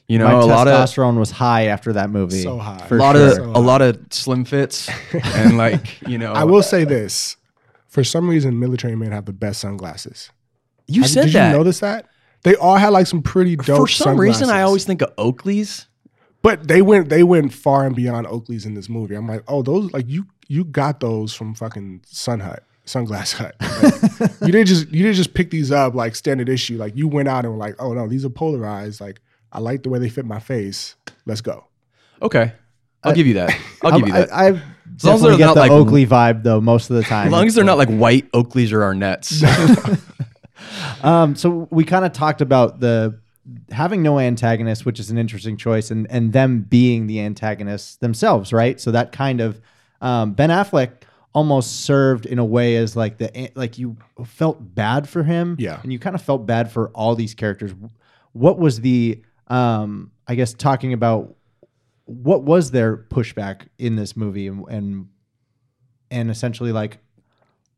You 0.09 0.19
know, 0.19 0.27
My 0.27 0.33
a 0.33 0.45
lot 0.45 0.67
of 0.67 0.75
testosterone 0.75 1.21
was 1.21 1.31
high 1.31 1.67
after 1.67 1.93
that 1.93 2.11
movie. 2.11 2.43
So 2.43 2.59
high. 2.59 2.85
For 2.89 2.97
a 2.97 2.99
lot 3.01 3.15
sure. 3.15 3.29
of 3.29 3.35
So 3.35 3.45
a 3.55 3.63
lot 3.63 3.81
of 3.81 3.97
slim 4.11 4.45
fits 4.45 4.91
and 5.37 5.57
like 5.57 6.03
you 6.09 6.19
know 6.19 6.33
I 6.33 6.43
will 6.43 6.65
say 6.65 6.83
this. 6.83 7.37
For 7.87 8.03
some 8.03 8.29
reason, 8.29 8.59
military 8.59 8.97
men 8.97 9.13
have 9.13 9.27
the 9.27 9.33
best 9.33 9.61
sunglasses. 9.61 10.31
you 10.89 11.03
Have- 11.03 11.11
said 11.13 11.25
Did 11.27 11.35
that 11.35 11.53
you 11.53 11.59
notice 11.59 11.79
that? 11.79 12.07
They 12.43 12.55
all 12.57 12.77
had 12.77 12.89
like 12.89 13.07
some 13.07 13.23
pretty 13.23 13.57
dope 13.57 13.81
for 13.81 13.89
some 13.89 14.19
reason 14.19 14.49
i 14.51 14.63
always 14.63 14.85
think 14.85 15.03
of 15.03 15.13
oakley's 15.19 15.87
But 16.43 16.69
they 16.69 16.81
went 16.83 17.09
they 17.11 17.23
went 17.23 17.53
far 17.53 17.87
and 17.87 17.95
beyond 17.95 18.27
Oakley's 18.27 18.65
in 18.65 18.73
this 18.75 18.89
movie. 18.89 19.15
I'm 19.15 19.29
like, 19.29 19.43
oh, 19.47 19.61
those 19.63 19.93
like 19.93 20.09
you 20.09 20.27
you 20.49 20.65
got 20.65 21.01
those 21.01 21.35
from 21.35 21.55
fucking 21.55 22.01
Sun 22.07 22.41
Hut, 22.41 22.65
Sunglass 22.87 23.35
Hut. 23.35 23.55
Like, 24.21 24.33
you 24.41 24.53
didn't 24.53 24.67
just 24.69 24.89
you 24.91 25.03
didn't 25.03 25.17
just 25.17 25.35
pick 25.35 25.51
these 25.51 25.71
up 25.71 25.95
like 25.95 26.17
standard 26.17 26.49
issue. 26.49 26.79
Like 26.79 26.97
you 26.97 27.09
went 27.09 27.29
out 27.29 27.45
and 27.45 27.53
were 27.53 27.59
like, 27.59 27.75
oh 27.79 27.93
no, 27.93 28.09
these 28.09 28.25
are 28.25 28.31
polarized. 28.31 29.03
Like 29.03 29.21
I 29.53 29.61
like 29.61 29.83
the 29.83 29.91
way 29.91 29.99
they 29.99 30.09
fit 30.09 30.25
my 30.25 30.41
face. 30.41 30.97
Let's 31.27 31.43
go. 31.43 31.67
okay 32.23 32.53
i'll 33.03 33.15
give 33.15 33.27
you 33.27 33.35
that 33.35 33.51
i'll 33.83 33.99
give 33.99 34.07
you 34.09 34.13
that 34.15 34.31
I, 34.33 34.49
I 34.49 34.51
long 34.51 35.15
as 35.15 35.23
they're 35.23 35.37
get 35.39 35.47
not 35.47 35.55
the 35.55 35.61
like- 35.61 35.71
Oakley 35.71 36.07
vibe 36.07 36.43
though 36.43 36.61
most 36.61 36.91
of 36.91 36.97
the 36.97 37.03
time. 37.03 37.27
as 37.29 37.33
long 37.33 37.47
as 37.47 37.55
they're 37.55 37.65
not 37.65 37.79
like 37.79 37.89
white 37.89 38.31
oakleys 38.33 38.73
or 38.73 38.81
Arnette's 38.81 39.41
Um, 41.03 41.35
so 41.37 41.69
we 41.71 41.85
kind 41.85 42.05
of 42.05 42.13
talked 42.13 42.41
about 42.41 42.81
the 42.81 43.19
having 43.71 44.03
no 44.03 44.19
antagonist, 44.19 44.85
which 44.87 45.01
is 45.01 45.11
an 45.11 45.19
interesting 45.19 45.57
choice, 45.57 45.91
and 45.91 46.07
and 46.11 46.33
them 46.33 46.63
being 46.63 47.07
the 47.07 47.21
antagonists 47.21 47.97
themselves, 47.97 48.53
right? 48.53 48.81
So 48.81 48.91
that 48.93 49.13
kind 49.13 49.41
of 49.41 49.61
um, 50.01 50.33
Ben 50.33 50.51
Affleck 50.51 50.91
almost 51.33 51.83
served 51.85 52.27
in 52.27 52.39
a 52.39 52.45
way 52.45 52.77
as 52.77 52.97
like 52.97 53.19
the 53.19 53.51
like 53.55 53.79
you 53.79 53.97
felt 54.25 54.75
bad 54.75 55.09
for 55.09 55.23
him, 55.23 55.57
Yeah. 55.59 55.81
and 55.83 55.93
you 55.93 55.99
kind 55.99 56.15
of 56.17 56.23
felt 56.23 56.47
bad 56.47 56.71
for 56.73 56.89
all 56.91 57.15
these 57.15 57.35
characters. 57.35 57.73
What 58.33 58.59
was 58.59 58.81
the 58.81 59.23
um, 59.49 60.13
I 60.27 60.35
guess 60.37 60.55
talking 60.55 60.93
about 60.93 61.35
what 62.05 62.43
was 62.43 62.73
their 62.73 62.97
pushback 62.97 63.69
in 63.79 63.97
this 63.97 64.17
movie 64.17 64.47
and 64.49 64.65
and, 64.69 65.09
and 66.11 66.31
essentially 66.31 66.73
like 66.73 66.99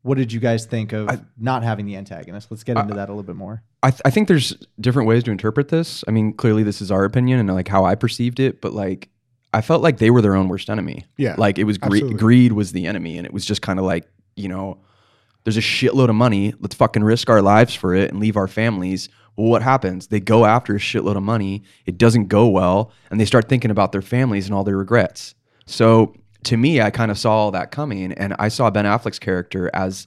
what 0.03 0.17
did 0.17 0.31
you 0.31 0.39
guys 0.39 0.65
think 0.65 0.91
of 0.93 1.09
not 1.37 1.63
having 1.63 1.85
the 1.85 1.95
antagonist? 1.95 2.51
Let's 2.51 2.63
get 2.63 2.77
into 2.77 2.93
that 2.93 3.09
a 3.09 3.11
little 3.11 3.23
bit 3.23 3.37
more. 3.37 3.63
I, 3.81 3.89
th- 3.91 4.01
I 4.05 4.09
think 4.11 4.27
there's 4.27 4.55
different 4.79 5.07
ways 5.07 5.23
to 5.23 5.31
interpret 5.31 5.69
this. 5.69 6.03
I 6.07 6.11
mean 6.11 6.33
clearly 6.33 6.61
this 6.63 6.81
is 6.81 6.91
our 6.91 7.03
opinion 7.05 7.39
and 7.39 7.51
like 7.53 7.67
how 7.67 7.85
i 7.85 7.95
perceived 7.95 8.39
it 8.39 8.61
but 8.61 8.73
like 8.73 9.09
i 9.53 9.61
felt 9.61 9.81
like 9.81 9.97
they 9.97 10.09
were 10.11 10.21
their 10.21 10.35
own 10.35 10.47
worst 10.49 10.69
enemy. 10.69 11.05
Yeah, 11.17 11.35
like 11.37 11.57
it 11.57 11.63
was 11.63 11.77
gre- 11.77 12.13
greed 12.13 12.51
was 12.51 12.71
the 12.73 12.85
enemy 12.85 13.17
and 13.17 13.25
it 13.25 13.33
was 13.33 13.45
just 13.45 13.61
kind 13.61 13.79
of 13.79 13.85
like 13.85 14.05
you 14.35 14.49
know 14.49 14.79
there's 15.45 15.57
a 15.57 15.61
shitload 15.61 16.09
of 16.09 16.15
money. 16.15 16.53
Let's 16.59 16.75
fucking 16.75 17.03
risk 17.03 17.29
our 17.29 17.41
lives 17.41 17.73
for 17.75 17.93
it 17.93 18.11
and 18.11 18.19
leave 18.19 18.37
our 18.37 18.47
families. 18.47 19.09
Well 19.35 19.47
what 19.47 19.61
happens? 19.61 20.07
They 20.07 20.19
go 20.19 20.45
after 20.45 20.75
a 20.75 20.79
shitload 20.79 21.15
of 21.17 21.23
money. 21.23 21.63
It 21.85 21.97
doesn't 21.97 22.27
go 22.27 22.47
well 22.47 22.91
and 23.09 23.19
they 23.19 23.25
start 23.25 23.47
thinking 23.47 23.71
about 23.71 23.91
their 23.93 24.01
families 24.01 24.45
and 24.47 24.55
all 24.55 24.63
their 24.65 24.77
regrets. 24.77 25.33
So 25.65 26.13
to 26.45 26.57
me 26.57 26.81
i 26.81 26.89
kind 26.89 27.11
of 27.11 27.17
saw 27.17 27.31
all 27.31 27.51
that 27.51 27.71
coming 27.71 28.11
and 28.13 28.35
i 28.39 28.47
saw 28.47 28.69
ben 28.69 28.85
affleck's 28.85 29.19
character 29.19 29.69
as 29.73 30.05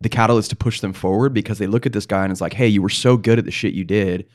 the 0.00 0.08
catalyst 0.08 0.50
to 0.50 0.56
push 0.56 0.80
them 0.80 0.92
forward 0.92 1.34
because 1.34 1.58
they 1.58 1.66
look 1.66 1.84
at 1.86 1.92
this 1.92 2.06
guy 2.06 2.22
and 2.22 2.30
it's 2.32 2.40
like 2.40 2.52
hey 2.54 2.66
you 2.68 2.80
were 2.82 2.88
so 2.88 3.16
good 3.16 3.38
at 3.38 3.44
the 3.44 3.50
shit 3.50 3.74
you 3.74 3.84
did 3.84 4.26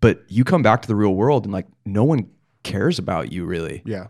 but 0.00 0.22
you 0.28 0.44
come 0.44 0.62
back 0.62 0.82
to 0.82 0.88
the 0.88 0.96
real 0.96 1.14
world 1.14 1.44
and 1.44 1.52
like 1.52 1.66
no 1.86 2.04
one 2.04 2.28
cares 2.62 2.98
about 2.98 3.32
you 3.32 3.44
really 3.44 3.82
Yeah. 3.84 4.08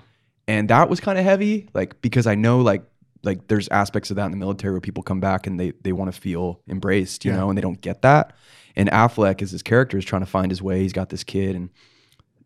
and 0.48 0.68
that 0.70 0.88
was 0.88 1.00
kind 1.00 1.18
of 1.18 1.24
heavy 1.24 1.68
like 1.74 2.00
because 2.00 2.26
i 2.26 2.34
know 2.34 2.60
like 2.60 2.82
like 3.22 3.46
there's 3.48 3.68
aspects 3.68 4.10
of 4.10 4.16
that 4.16 4.26
in 4.26 4.30
the 4.30 4.36
military 4.36 4.72
where 4.74 4.80
people 4.80 5.02
come 5.02 5.20
back 5.20 5.46
and 5.46 5.58
they 5.58 5.72
they 5.82 5.92
want 5.92 6.12
to 6.12 6.18
feel 6.20 6.60
embraced 6.68 7.24
you 7.24 7.30
Yeah. 7.32 7.38
know 7.38 7.48
and 7.48 7.56
they 7.58 7.62
don't 7.62 7.80
get 7.80 8.02
that 8.02 8.34
and 8.76 8.88
affleck 8.90 9.42
as 9.42 9.50
his 9.50 9.62
character 9.62 9.98
is 9.98 10.04
trying 10.04 10.22
to 10.22 10.26
find 10.26 10.50
his 10.50 10.62
way 10.62 10.80
he's 10.82 10.92
got 10.92 11.08
this 11.08 11.24
kid 11.24 11.56
and 11.56 11.70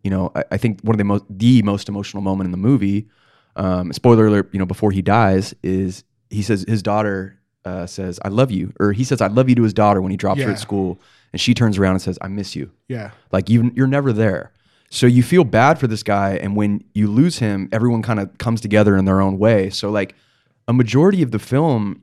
you 0.02 0.10
know 0.10 0.30
i, 0.34 0.44
I 0.52 0.56
think 0.56 0.80
one 0.82 0.94
of 0.94 0.98
the 0.98 1.04
most 1.04 1.24
the 1.28 1.62
most 1.62 1.88
emotional 1.88 2.22
moment 2.22 2.46
in 2.46 2.52
the 2.52 2.56
movie 2.58 3.08
um, 3.58 3.92
spoiler 3.92 4.26
alert 4.28 4.48
you 4.52 4.58
know 4.58 4.64
before 4.66 4.90
he 4.92 5.02
dies 5.02 5.54
is 5.62 6.04
he 6.30 6.40
says 6.42 6.64
his 6.66 6.82
daughter 6.82 7.38
uh, 7.64 7.84
says 7.86 8.18
i 8.24 8.28
love 8.28 8.50
you 8.50 8.72
or 8.80 8.92
he 8.92 9.04
says 9.04 9.20
i 9.20 9.26
love 9.26 9.48
you 9.48 9.54
to 9.54 9.62
his 9.62 9.74
daughter 9.74 10.00
when 10.00 10.10
he 10.10 10.16
drops 10.16 10.40
her 10.40 10.50
at 10.52 10.58
school 10.58 10.98
and 11.32 11.40
she 11.40 11.52
turns 11.54 11.76
around 11.78 11.92
and 11.92 12.02
says 12.02 12.18
i 12.22 12.28
miss 12.28 12.54
you 12.56 12.70
Yeah. 12.88 13.10
like 13.32 13.50
you, 13.50 13.70
you're 13.74 13.86
never 13.86 14.12
there. 14.12 14.52
So 14.90 15.06
you 15.06 15.22
feel 15.22 15.44
bad 15.44 15.78
for 15.78 15.86
this 15.86 16.02
guy, 16.02 16.36
and 16.36 16.56
when 16.56 16.82
you 16.94 17.08
lose 17.08 17.40
him, 17.40 17.68
everyone 17.72 18.00
kind 18.00 18.18
of 18.18 18.38
comes 18.38 18.62
together 18.62 18.96
in 18.96 19.04
their 19.04 19.20
own 19.20 19.36
way. 19.38 19.68
So 19.68 19.90
like 19.90 20.14
a 20.66 20.72
majority 20.72 21.20
of 21.20 21.30
the 21.30 21.38
film, 21.38 22.00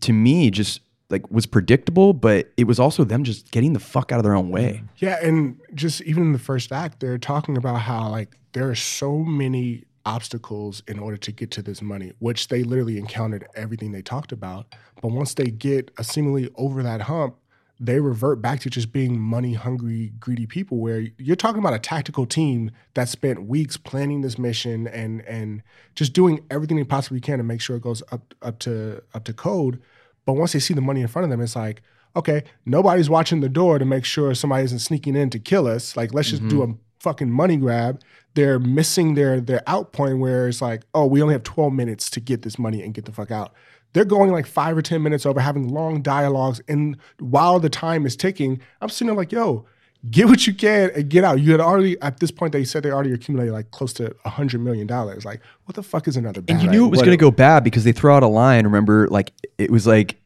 to 0.00 0.12
me, 0.14 0.50
just 0.50 0.80
like 1.10 1.30
was 1.30 1.44
predictable, 1.44 2.14
but 2.14 2.50
it 2.56 2.64
was 2.66 2.80
also 2.80 3.04
them 3.04 3.24
just 3.24 3.50
getting 3.50 3.74
the 3.74 3.78
fuck 3.78 4.10
out 4.10 4.18
of 4.18 4.22
their 4.24 4.34
own 4.34 4.48
way. 4.48 4.82
Yeah, 4.96 5.18
and 5.22 5.60
just 5.74 6.00
even 6.02 6.22
in 6.22 6.32
the 6.32 6.38
first 6.38 6.72
act, 6.72 7.00
they're 7.00 7.18
talking 7.18 7.58
about 7.58 7.80
how 7.82 8.08
like 8.08 8.34
there 8.54 8.70
are 8.70 8.74
so 8.74 9.18
many 9.18 9.84
obstacles 10.04 10.82
in 10.86 10.98
order 10.98 11.16
to 11.16 11.32
get 11.32 11.50
to 11.52 11.62
this 11.62 11.82
money, 11.82 12.12
which 12.18 12.48
they 12.48 12.62
literally 12.62 12.98
encountered 12.98 13.46
everything 13.54 13.92
they 13.92 14.02
talked 14.02 14.32
about. 14.32 14.74
But 15.00 15.12
once 15.12 15.34
they 15.34 15.46
get 15.46 15.90
a 15.98 16.04
seemingly 16.04 16.50
over 16.56 16.82
that 16.82 17.02
hump, 17.02 17.36
they 17.80 17.98
revert 17.98 18.40
back 18.40 18.60
to 18.60 18.70
just 18.70 18.92
being 18.92 19.18
money 19.18 19.54
hungry, 19.54 20.12
greedy 20.20 20.46
people. 20.46 20.78
Where 20.78 21.08
you're 21.18 21.36
talking 21.36 21.58
about 21.58 21.74
a 21.74 21.80
tactical 21.80 22.26
team 22.26 22.70
that 22.94 23.08
spent 23.08 23.44
weeks 23.48 23.76
planning 23.76 24.20
this 24.20 24.38
mission 24.38 24.86
and 24.86 25.20
and 25.22 25.62
just 25.96 26.12
doing 26.12 26.44
everything 26.48 26.76
they 26.76 26.84
possibly 26.84 27.20
can 27.20 27.38
to 27.38 27.44
make 27.44 27.60
sure 27.60 27.76
it 27.76 27.82
goes 27.82 28.02
up 28.12 28.34
up 28.40 28.60
to 28.60 29.02
up 29.14 29.24
to 29.24 29.32
code. 29.32 29.82
But 30.24 30.34
once 30.34 30.52
they 30.52 30.60
see 30.60 30.74
the 30.74 30.80
money 30.80 31.00
in 31.00 31.08
front 31.08 31.24
of 31.24 31.30
them, 31.30 31.40
it's 31.40 31.56
like, 31.56 31.82
okay, 32.14 32.44
nobody's 32.64 33.10
watching 33.10 33.40
the 33.40 33.48
door 33.48 33.80
to 33.80 33.84
make 33.84 34.04
sure 34.04 34.32
somebody 34.34 34.64
isn't 34.64 34.78
sneaking 34.78 35.16
in 35.16 35.30
to 35.30 35.40
kill 35.40 35.66
us. 35.66 35.96
Like, 35.96 36.14
let's 36.14 36.30
just 36.30 36.46
do 36.48 36.60
mm-hmm. 36.60 36.72
a 36.72 36.76
fucking 37.02 37.30
money 37.30 37.56
grab. 37.56 38.00
They're 38.34 38.58
missing 38.58 39.14
their 39.14 39.40
their 39.40 39.62
out 39.66 39.92
point 39.92 40.18
where 40.18 40.48
it's 40.48 40.62
like, 40.62 40.82
oh, 40.94 41.06
we 41.06 41.20
only 41.20 41.34
have 41.34 41.42
12 41.42 41.72
minutes 41.72 42.08
to 42.10 42.20
get 42.20 42.42
this 42.42 42.58
money 42.58 42.82
and 42.82 42.94
get 42.94 43.04
the 43.04 43.12
fuck 43.12 43.30
out. 43.30 43.52
They're 43.92 44.06
going 44.06 44.30
like 44.30 44.46
five 44.46 44.76
or 44.76 44.82
10 44.82 45.02
minutes 45.02 45.26
over, 45.26 45.40
having 45.40 45.68
long 45.68 46.00
dialogues. 46.00 46.62
And 46.66 46.96
while 47.18 47.60
the 47.60 47.68
time 47.68 48.06
is 48.06 48.16
ticking, 48.16 48.60
I'm 48.80 48.88
sitting 48.88 49.08
there 49.08 49.16
like, 49.16 49.32
yo, 49.32 49.66
get 50.10 50.28
what 50.28 50.46
you 50.46 50.54
can 50.54 50.90
and 50.94 51.10
get 51.10 51.24
out. 51.24 51.40
You 51.40 51.52
had 51.52 51.60
already, 51.60 52.00
at 52.00 52.18
this 52.18 52.30
point, 52.30 52.52
they 52.52 52.64
said 52.64 52.84
they 52.84 52.90
already 52.90 53.12
accumulated 53.12 53.52
like 53.52 53.70
close 53.70 53.92
to 53.94 54.06
a 54.24 54.30
$100 54.30 54.60
million. 54.60 54.86
Like, 54.86 55.42
what 55.66 55.74
the 55.74 55.82
fuck 55.82 56.08
is 56.08 56.16
another 56.16 56.40
bad 56.40 56.54
And 56.54 56.62
you 56.62 56.70
knew 56.70 56.86
it 56.86 56.90
was 56.90 57.00
going 57.00 57.10
to 57.10 57.18
go 57.18 57.30
bad 57.30 57.64
because 57.64 57.84
they 57.84 57.92
throw 57.92 58.16
out 58.16 58.22
a 58.22 58.28
line. 58.28 58.64
Remember, 58.64 59.08
like 59.08 59.32
it 59.58 59.70
was 59.70 59.86
like 59.86 60.16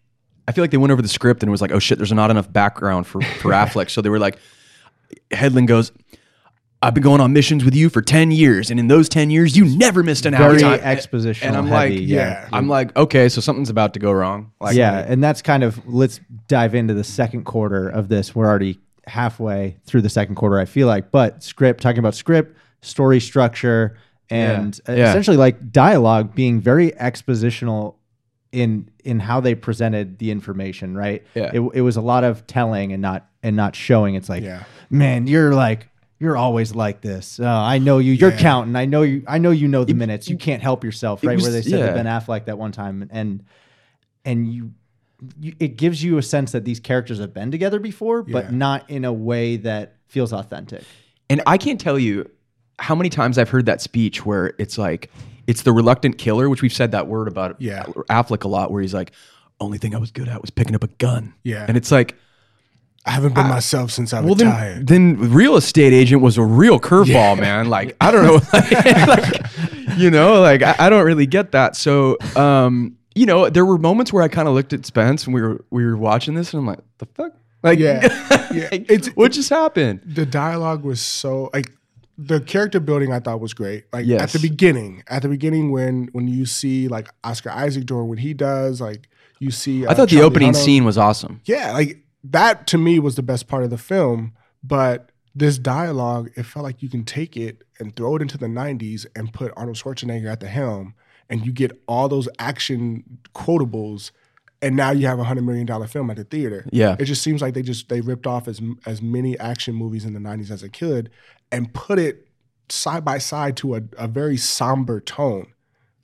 I 0.48 0.52
feel 0.52 0.62
like 0.62 0.70
they 0.70 0.76
went 0.76 0.92
over 0.92 1.02
the 1.02 1.08
script 1.08 1.42
and 1.42 1.48
it 1.48 1.50
was 1.50 1.60
like, 1.60 1.72
oh 1.72 1.78
shit, 1.78 1.98
there's 1.98 2.12
not 2.12 2.30
enough 2.30 2.52
background 2.52 3.06
for 3.06 3.20
for 3.20 3.50
Affleck. 3.52 3.90
So 3.90 4.00
they 4.00 4.08
were 4.08 4.18
like, 4.18 4.38
Hedlund 5.30 5.66
goes, 5.66 5.92
I've 6.86 6.94
been 6.94 7.02
going 7.02 7.20
on 7.20 7.32
missions 7.32 7.64
with 7.64 7.74
you 7.74 7.88
for 7.90 8.00
10 8.00 8.30
years. 8.30 8.70
And 8.70 8.78
in 8.78 8.86
those 8.86 9.08
10 9.08 9.28
years, 9.30 9.56
you 9.56 9.64
never 9.64 10.04
missed 10.04 10.24
an 10.24 10.34
hour. 10.34 10.50
Very 10.50 10.60
time." 10.62 10.78
expositional 10.78 11.42
And 11.46 11.56
I'm 11.56 11.66
heavy, 11.66 11.98
like, 11.98 12.08
yeah. 12.08 12.16
yeah. 12.42 12.48
I'm 12.52 12.68
like, 12.68 12.96
okay, 12.96 13.28
so 13.28 13.40
something's 13.40 13.70
about 13.70 13.92
to 13.94 13.98
go 13.98 14.12
wrong. 14.12 14.52
Like, 14.60 14.76
yeah, 14.76 15.04
and 15.08 15.22
that's 15.22 15.42
kind 15.42 15.64
of 15.64 15.84
let's 15.86 16.20
dive 16.46 16.76
into 16.76 16.94
the 16.94 17.02
second 17.02 17.42
quarter 17.44 17.88
of 17.88 18.08
this. 18.08 18.36
We're 18.36 18.46
already 18.46 18.78
halfway 19.08 19.76
through 19.84 20.02
the 20.02 20.08
second 20.08 20.36
quarter, 20.36 20.60
I 20.60 20.64
feel 20.64 20.86
like. 20.86 21.10
But 21.10 21.42
script, 21.42 21.82
talking 21.82 21.98
about 21.98 22.14
script, 22.14 22.56
story 22.82 23.18
structure, 23.18 23.96
and 24.30 24.78
Yeah, 24.88 24.94
yeah. 24.94 25.10
essentially 25.10 25.36
like 25.36 25.72
dialogue 25.72 26.36
being 26.36 26.60
very 26.60 26.92
expositional 26.92 27.96
in 28.52 28.88
in 29.04 29.18
how 29.18 29.40
they 29.40 29.56
presented 29.56 30.18
the 30.20 30.30
information. 30.30 30.96
Right? 30.96 31.24
Yeah. 31.34 31.50
It, 31.52 31.60
it 31.74 31.80
was 31.80 31.96
a 31.96 32.00
lot 32.00 32.22
of 32.22 32.46
telling 32.46 32.92
and 32.92 33.02
not 33.02 33.26
and 33.42 33.56
not 33.56 33.74
showing. 33.74 34.14
It's 34.14 34.28
like, 34.28 34.44
Yeah. 34.44 34.62
man, 34.88 35.26
you're 35.26 35.52
like. 35.52 35.88
You're 36.18 36.36
always 36.36 36.74
like 36.74 37.02
this. 37.02 37.38
Uh, 37.38 37.46
I 37.46 37.78
know 37.78 37.98
you. 37.98 38.12
You're 38.12 38.32
counting. 38.32 38.74
I 38.74 38.86
know 38.86 39.02
you. 39.02 39.22
I 39.28 39.38
know 39.38 39.50
you 39.50 39.68
know 39.68 39.84
the 39.84 39.92
minutes. 39.94 40.28
You 40.28 40.36
can't 40.38 40.62
help 40.62 40.82
yourself, 40.82 41.22
right? 41.22 41.34
was- 41.34 41.44
Where 41.44 41.52
they 41.52 41.62
said 41.62 41.78
yeah. 41.80 41.86
to 41.88 41.92
Ben 41.92 42.06
Affleck 42.06 42.46
that 42.46 42.56
one 42.58 42.72
time, 42.72 43.08
and 43.12 43.44
and 44.24 44.52
you, 44.52 44.72
you 45.38 45.54
it 45.60 45.76
gives 45.76 46.02
you 46.02 46.16
a 46.18 46.22
sense 46.22 46.52
that 46.52 46.64
these 46.64 46.80
characters 46.80 47.18
have 47.18 47.34
been 47.34 47.50
together 47.50 47.78
before, 47.78 48.22
but 48.22 48.52
not 48.52 48.88
in 48.88 49.04
a 49.04 49.12
way 49.12 49.56
that 49.58 49.96
feels 50.06 50.32
authentic. 50.32 50.84
And 51.28 51.42
I 51.46 51.58
can't 51.58 51.80
tell 51.80 51.98
you 51.98 52.30
how 52.78 52.94
many 52.94 53.08
times 53.08 53.36
I've 53.36 53.50
heard 53.50 53.66
that 53.66 53.80
speech 53.80 54.24
where 54.24 54.54
it's 54.58 54.78
like, 54.78 55.10
it's 55.46 55.62
the 55.62 55.72
reluctant 55.72 56.18
killer, 56.18 56.48
which 56.48 56.62
we've 56.62 56.72
said 56.72 56.92
that 56.92 57.08
word 57.08 57.26
about 57.28 57.60
Yeah. 57.60 57.84
Affleck 58.10 58.44
a 58.44 58.48
lot, 58.48 58.70
where 58.70 58.80
he's 58.82 58.94
like, 58.94 59.12
only 59.60 59.78
thing 59.78 59.94
I 59.94 59.98
was 59.98 60.10
good 60.10 60.28
at 60.28 60.40
was 60.40 60.50
picking 60.50 60.74
up 60.74 60.84
a 60.84 60.88
gun. 60.88 61.34
Yeah. 61.42 61.64
And 61.66 61.76
it's 61.76 61.90
like, 61.90 62.14
I 63.06 63.12
haven't 63.12 63.34
been 63.34 63.46
myself 63.46 63.90
since 63.92 64.12
I 64.12 64.20
well, 64.20 64.34
retired. 64.34 64.86
then, 64.86 65.16
then 65.20 65.32
real 65.32 65.56
estate 65.56 65.92
agent 65.92 66.22
was 66.22 66.36
a 66.38 66.42
real 66.42 66.80
curveball, 66.80 67.38
man. 67.38 67.68
Like, 67.76 67.96
I 68.00 68.10
don't 68.10 68.24
know, 68.26 68.40
like, 69.06 69.96
you 69.96 70.10
know, 70.10 70.40
like 70.40 70.62
I, 70.62 70.74
I 70.78 70.90
don't 70.90 71.06
really 71.06 71.26
get 71.26 71.52
that. 71.52 71.76
So, 71.76 72.18
um, 72.36 72.96
you 73.14 73.24
know, 73.26 73.48
there 73.48 73.64
were 73.64 73.78
moments 73.78 74.12
where 74.12 74.22
I 74.22 74.28
kind 74.28 74.48
of 74.48 74.54
looked 74.54 74.72
at 74.72 74.84
Spence 74.84 75.24
and 75.24 75.34
we 75.34 75.40
were 75.40 75.64
we 75.70 75.84
were 75.86 75.96
watching 75.96 76.34
this, 76.34 76.52
and 76.52 76.60
I'm 76.60 76.66
like, 76.66 76.80
the 76.98 77.06
fuck, 77.06 77.32
like, 77.62 77.78
Yeah. 77.78 78.00
Yeah. 78.52 78.68
like, 78.72 78.90
It's- 78.90 79.08
what 79.14 79.32
just 79.32 79.50
happened? 79.50 80.00
the 80.04 80.24
dialogue 80.26 80.84
was 80.84 81.00
so 81.00 81.50
like 81.54 81.70
the 82.18 82.40
character 82.40 82.80
building 82.80 83.12
I 83.12 83.20
thought 83.20 83.40
was 83.40 83.52
great. 83.54 83.84
Like 83.92 84.08
at 84.08 84.30
the 84.30 84.38
beginning, 84.38 85.02
at 85.08 85.22
the 85.22 85.28
beginning 85.28 85.70
when 85.70 86.08
when 86.12 86.26
you 86.28 86.46
see 86.46 86.88
like 86.88 87.08
Oscar 87.22 87.50
Isaac 87.50 87.84
doing 87.86 88.08
what 88.08 88.18
he 88.18 88.32
does, 88.34 88.80
like 88.80 89.08
you 89.38 89.50
see. 89.50 89.84
I 89.86 89.90
uh, 89.90 89.94
thought 89.94 90.08
the 90.08 90.16
Charlie 90.16 90.26
opening 90.26 90.54
scene 90.54 90.84
was 90.84 90.96
awesome. 90.96 91.40
yeah, 91.44 91.72
like 91.72 92.02
that 92.32 92.66
to 92.68 92.78
me 92.78 92.98
was 92.98 93.16
the 93.16 93.22
best 93.22 93.48
part 93.48 93.64
of 93.64 93.70
the 93.70 93.78
film. 93.78 94.32
But 94.62 95.10
this 95.34 95.58
dialogue, 95.58 96.30
it 96.34 96.44
felt 96.44 96.64
like 96.64 96.82
you 96.82 96.88
can 96.88 97.04
take 97.04 97.36
it 97.36 97.62
and 97.78 97.94
throw 97.94 98.16
it 98.16 98.22
into 98.22 98.38
the 98.38 98.46
'90s 98.46 99.06
and 99.14 99.32
put 99.32 99.52
Arnold 99.56 99.76
Schwarzenegger 99.76 100.30
at 100.30 100.40
the 100.40 100.48
helm, 100.48 100.94
and 101.28 101.44
you 101.44 101.52
get 101.52 101.82
all 101.86 102.08
those 102.08 102.28
action 102.38 103.18
quotables. 103.34 104.10
And 104.62 104.74
now 104.74 104.90
you 104.90 105.06
have 105.06 105.18
a 105.18 105.24
hundred 105.24 105.44
million 105.44 105.66
dollar 105.66 105.86
film 105.86 106.10
at 106.10 106.16
the 106.16 106.24
theater. 106.24 106.64
Yeah. 106.72 106.96
it 106.98 107.04
just 107.04 107.22
seems 107.22 107.42
like 107.42 107.52
they 107.52 107.62
just 107.62 107.88
they 107.88 108.00
ripped 108.00 108.26
off 108.26 108.48
as 108.48 108.60
as 108.86 109.02
many 109.02 109.38
action 109.38 109.74
movies 109.74 110.04
in 110.04 110.14
the 110.14 110.20
'90s 110.20 110.50
as 110.50 110.62
they 110.62 110.70
could, 110.70 111.10
and 111.52 111.72
put 111.74 111.98
it 111.98 112.26
side 112.68 113.04
by 113.04 113.18
side 113.18 113.56
to 113.58 113.76
a, 113.76 113.82
a 113.98 114.08
very 114.08 114.36
somber 114.36 115.00
tone. 115.00 115.52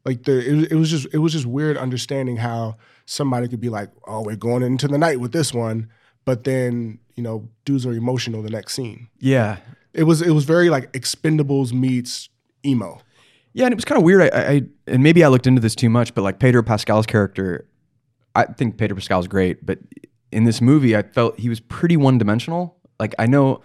Like 0.05 0.25
the 0.25 0.39
it, 0.39 0.73
it 0.73 0.77
was 0.77 0.91
just 0.91 1.07
it 1.12 1.18
was 1.18 1.33
just 1.33 1.47
weird 1.47 1.77
understanding 1.77 2.37
how 2.37 2.77
somebody 3.07 3.49
could 3.49 3.61
be 3.61 3.68
like, 3.68 3.91
oh, 4.07 4.23
we're 4.23 4.37
going 4.37 4.62
into 4.62 4.89
the 4.89 4.99
night 4.99 5.20
with 5.20 5.33
this 5.33 5.55
one, 5.55 5.89
but 6.25 6.45
then 6.45 6.99
you 7.16 7.23
know 7.23 7.49
dudes 7.64 7.87
are 7.87 7.93
emotional 7.93 8.43
the 8.43 8.51
next 8.51 8.75
scene. 8.75 9.09
Yeah, 9.18 9.59
It 9.93 10.05
was 10.05 10.23
it 10.23 10.31
was 10.31 10.45
very 10.45 10.70
like 10.70 10.93
Expendables 10.93 11.73
meets 11.73 12.29
emo. 12.64 13.01
Yeah, 13.55 13.66
and 13.66 13.73
it 13.73 13.77
was 13.77 13.85
kind 13.85 13.99
of 13.99 14.05
weird. 14.05 14.23
I, 14.23 14.27
I 14.53 14.62
and 14.87 15.03
maybe 15.03 15.23
I 15.23 15.29
looked 15.29 15.47
into 15.47 15.61
this 15.61 15.75
too 15.75 15.91
much, 15.91 16.14
but 16.14 16.23
like 16.23 16.39
Pedro 16.39 16.62
Pascal's 16.62 17.07
character, 17.07 17.66
I 18.35 18.45
think 18.45 18.79
Pedro 18.79 18.97
Pascal's 18.97 19.29
great, 19.29 19.64
but 19.66 19.79
in 20.31 20.45
this 20.45 20.61
movie, 20.62 20.97
I 20.97 21.03
felt 21.03 21.39
he 21.39 21.51
was 21.51 21.61
pretty 21.61 21.97
one 21.99 22.16
dimensional. 22.16 22.77
Like 22.99 23.14
I 23.18 23.27
know 23.27 23.61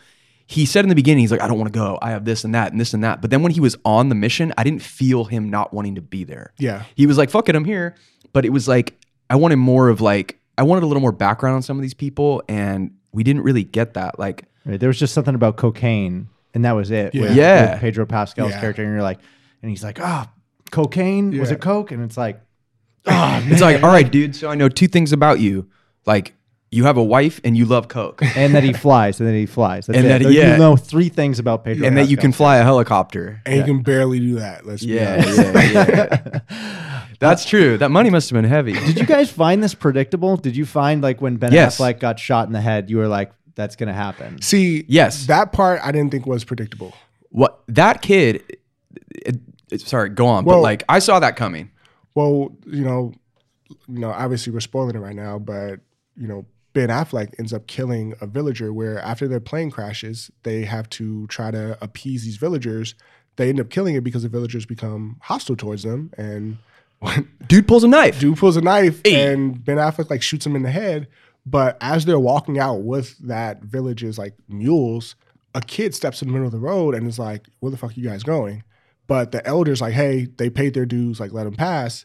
he 0.46 0.66
said 0.66 0.84
in 0.84 0.90
the 0.90 0.96
beginning, 0.96 1.20
he's 1.22 1.32
like, 1.32 1.42
I 1.42 1.48
don't 1.48 1.58
want 1.58 1.72
to 1.72 1.78
go. 1.78 1.98
I 2.02 2.12
have 2.12 2.26
this 2.26 2.44
and 2.44 2.54
that 2.56 2.72
and 2.72 2.80
this 2.80 2.94
and 2.94 3.04
that. 3.04 3.22
But 3.22 3.32
then 3.32 3.42
when 3.44 3.52
he 3.52 3.60
was 3.60 3.78
on 3.86 4.10
the 4.10 4.16
mission, 4.16 4.54
I 4.58 4.64
didn't 4.64 4.82
feel 4.82 5.26
him 5.26 5.50
not 5.50 5.74
wanting 5.74 5.96
to 5.96 6.02
be 6.02 6.24
there. 6.24 6.54
Yeah, 6.58 6.84
He 6.96 7.06
was 7.06 7.18
like, 7.18 7.30
fuck 7.30 7.48
it, 7.50 7.56
I'm 7.56 7.66
here. 7.66 7.96
But 8.34 8.46
it 8.46 8.50
was 8.50 8.68
like 8.68 8.98
I 9.30 9.36
wanted 9.36 9.58
more 9.58 9.88
of 9.90 10.02
like 10.02 10.40
I 10.58 10.64
wanted 10.64 10.84
a 10.84 10.88
little 10.88 11.02
more 11.02 11.12
background 11.12 11.56
on 11.56 11.62
some 11.62 11.78
of 11.78 11.82
these 11.82 11.94
people, 11.94 12.42
and 12.48 12.92
we 13.12 13.24
didn't 13.24 13.44
really 13.44 13.64
get 13.64 13.94
that. 13.96 14.18
Like 14.20 14.46
Right? 14.66 14.80
There 14.80 14.90
was 14.90 15.00
just 15.00 15.14
something 15.14 15.36
about 15.36 15.56
cocaine, 15.58 16.28
and 16.54 16.66
that 16.66 16.74
was 16.74 16.92
it. 16.92 17.14
with- 17.14 17.36
Yeah. 17.36 17.74
with 17.74 17.82
Pedro 17.82 18.06
Pascal's 18.06 18.52
Yeah. 18.52 18.60
character, 18.60 18.84
and 18.84 18.92
you're 18.92 19.02
like, 19.02 19.20
and 19.62 19.70
he's 19.70 19.84
like, 19.84 20.00
ah, 20.02 20.30
cocaine 20.72 21.38
was 21.40 21.52
it 21.52 21.62
coke? 21.62 21.92
And 21.92 22.04
it's 22.04 22.18
like, 22.18 22.42
oh, 23.06 23.42
it's 23.48 23.62
like, 23.62 23.82
all 23.84 23.90
right, 23.90 24.10
dude. 24.12 24.36
So 24.36 24.50
I 24.50 24.56
know 24.56 24.68
two 24.70 24.88
things 24.88 25.14
about 25.14 25.40
you. 25.40 25.68
Like 26.06 26.34
you 26.70 26.84
have 26.84 26.98
a 26.98 27.04
wife 27.04 27.40
and 27.46 27.56
you 27.56 27.64
love 27.66 27.88
coke. 27.88 28.22
and 28.36 28.54
that 28.56 28.64
he 28.64 28.74
flies, 28.74 29.22
and 29.22 29.30
that 29.30 29.34
he 29.36 29.46
flies. 29.46 29.86
That's 29.88 30.00
And 30.00 30.06
it. 30.08 30.24
that- 30.24 30.32
you 30.34 30.40
yeah. 30.40 30.58
know 30.58 30.76
three 30.76 31.08
things 31.08 31.40
about 31.40 31.64
Pedro, 31.64 31.88
and 31.88 31.96
that 31.98 32.10
you 32.10 32.18
can 32.18 32.34
fly 32.34 32.58
a 32.58 32.64
helicopter. 32.64 33.42
and 33.46 33.56
you 33.56 33.64
can 33.64 33.82
barely 33.84 34.20
do 34.20 34.36
that. 34.36 34.66
Let's 34.66 34.84
be 34.86 34.96
Yeah, 34.96 35.14
honest. 35.26 35.38
yeah, 35.74 36.08
yeah. 36.50 36.84
That's 37.20 37.46
true. 37.46 37.78
That 37.78 37.90
money 37.92 38.10
must 38.10 38.30
have 38.30 38.36
been 38.42 38.50
heavy. 38.50 38.74
Did 38.74 38.98
you 39.00 39.06
guys 39.06 39.32
find 39.32 39.64
this 39.64 39.74
predictable? 39.74 40.38
Did 40.38 40.56
you 40.56 40.66
find 40.66 41.02
like 41.02 41.22
when 41.22 41.38
Ben 41.38 41.52
Yes. 41.52 41.78
Affleck 41.80 42.00
got 42.00 42.20
shot 42.20 42.48
in 42.48 42.54
the 42.54 42.62
head, 42.62 42.90
you 42.90 42.98
were 42.98 43.08
like, 43.08 43.32
that's 43.56 43.76
gonna 43.76 43.94
happen? 43.94 44.42
See, 44.42 44.86
Yes. 44.88 45.26
that 45.28 45.52
part 45.52 45.80
I 45.84 45.92
didn't 45.92 46.12
think 46.12 46.26
was 46.28 46.44
predictable. 46.44 46.94
What 47.30 47.62
that 47.70 48.02
kid? 48.02 48.58
It, 49.16 49.38
it- 49.72 49.82
sorry, 49.82 50.10
go 50.10 50.28
on. 50.28 50.46
Well- 50.46 50.58
but 50.58 50.62
like, 50.62 50.84
I 50.90 51.00
saw 51.00 51.20
that 51.20 51.36
coming. 51.36 51.72
Well, 52.16 52.56
you 52.66 52.84
know, 52.84 53.14
you 53.88 54.00
know, 54.00 54.12
obviously 54.12 54.54
we're 54.54 54.60
spoiling 54.60 54.96
it 54.96 55.00
right 55.00 55.16
now, 55.16 55.40
but 55.40 55.80
you 56.16 56.28
know, 56.28 56.46
Ben 56.74 56.90
Affleck 56.90 57.34
ends 57.40 57.54
up 57.54 57.66
killing 57.68 58.14
a 58.22 58.28
villager 58.28 58.72
where 58.72 59.00
after 59.00 59.28
their 59.28 59.40
plane 59.40 59.72
crashes, 59.72 60.30
they 60.44 60.66
have 60.66 60.90
to 60.92 61.26
try 61.28 61.50
to 61.52 61.78
appease 61.82 62.24
these 62.24 62.38
villagers. 62.38 62.94
They 63.36 63.50
end 63.50 63.60
up 63.60 63.70
killing 63.70 63.96
it 63.96 64.04
because 64.04 64.24
the 64.24 64.30
villagers 64.30 64.66
become 64.66 65.18
hostile 65.22 65.56
towards 65.56 65.84
them 65.84 66.12
and 66.18 66.58
Dude 67.48 67.68
pulls 67.68 67.84
a 67.84 67.88
knife. 67.88 68.20
dude 68.20 68.38
pulls 68.38 68.58
a 68.58 68.62
knife 68.62 69.02
Hey. 69.06 69.32
and 69.32 69.64
Ben 69.64 69.78
Affleck 69.78 70.10
like 70.10 70.22
shoots 70.22 70.46
him 70.46 70.56
in 70.56 70.64
the 70.64 70.72
head. 70.72 71.08
But 71.46 71.78
as 71.80 72.04
they're 72.06 72.20
walking 72.20 72.60
out 72.60 72.82
with 72.82 73.18
that 73.20 73.62
village's 73.64 74.18
like 74.18 74.34
mules, 74.50 75.16
a 75.56 75.62
kid 75.62 75.96
steps 75.96 76.22
in 76.22 76.28
the 76.28 76.34
middle 76.34 76.48
of 76.48 76.52
the 76.52 76.60
road 76.60 76.94
and 76.94 77.08
is 77.08 77.18
like, 77.18 77.48
"Where 77.62 77.72
the 77.72 77.78
fuck 77.78 77.92
are 77.92 77.94
you 78.00 78.10
guys 78.10 78.22
going?" 78.24 78.64
But 79.08 79.32
the 79.32 79.46
elders 79.48 79.80
like, 79.80 79.94
"Hey, 79.94 80.28
they 80.38 80.50
paid 80.50 80.74
their 80.74 80.86
dues, 80.86 81.20
like 81.22 81.32
let 81.32 81.46
them 81.46 81.56
pass." 81.56 82.04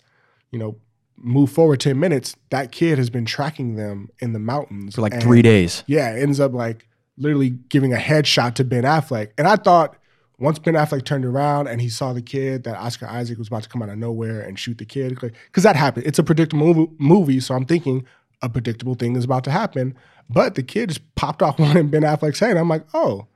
You 0.53 0.61
know, 0.61 0.77
move 1.17 1.51
forward 1.51 1.81
ten 1.81 1.99
minutes. 1.99 2.37
That 2.51 2.71
kid 2.71 2.99
has 2.99 3.11
been 3.11 3.25
tracking 3.25 3.75
them 3.75 4.11
in 4.21 4.33
the 4.33 4.39
mountains 4.39 4.95
for 4.95 5.01
like 5.01 5.15
and- 5.15 5.23
three 5.23 5.43
days. 5.43 5.83
Yeah, 5.89 6.15
ends 6.17 6.39
up 6.39 6.53
like 6.53 6.87
literally 7.19 7.51
giving 7.51 7.93
a 7.93 7.97
headshot 7.97 8.55
to 8.55 8.65
Ben 8.65 8.85
Affleck, 8.85 9.31
and 9.37 9.49
I 9.49 9.57
thought. 9.57 9.97
Once 10.43 10.59
Ben 10.59 10.75
Affleck 10.75 11.05
turned 11.05 11.25
around 11.25 11.69
and 11.69 11.81
he 11.81 11.89
saw 11.89 12.13
the 12.13 12.21
kid, 12.21 12.65
that 12.65 12.77
Oscar 12.77 13.07
Isaac 13.07 13.39
was 13.39 13.47
about 13.49 13.63
to 13.63 13.69
come 13.69 13.81
out 13.83 13.89
of 13.89 13.97
nowhere 13.97 14.41
and 14.41 14.59
shoot 14.59 14.77
the 14.79 14.85
kid, 14.85 15.19
because 15.21 15.63
that 15.63 15.77
happened. 15.77 16.07
It's 16.07 16.19
a 16.19 16.25
predictable 16.25 16.93
movie, 16.99 17.39
so 17.41 17.55
I'm 17.55 17.65
thinking 17.65 18.05
a 18.43 18.49
predictable 18.49 18.95
thing 18.97 19.15
is 19.17 19.25
about 19.25 19.45
to 19.45 19.51
happen. 19.53 19.95
But 20.29 20.57
the 20.57 20.63
kid 20.63 20.89
just 20.89 21.15
popped 21.15 21.43
off 21.43 21.59
one 21.61 21.77
in 21.77 21.89
Ben 21.89 22.03
Affleck's 22.03 22.41
head. 22.41 22.57
I'm 22.57 22.69
like, 22.69 22.85
oh, 22.93 23.27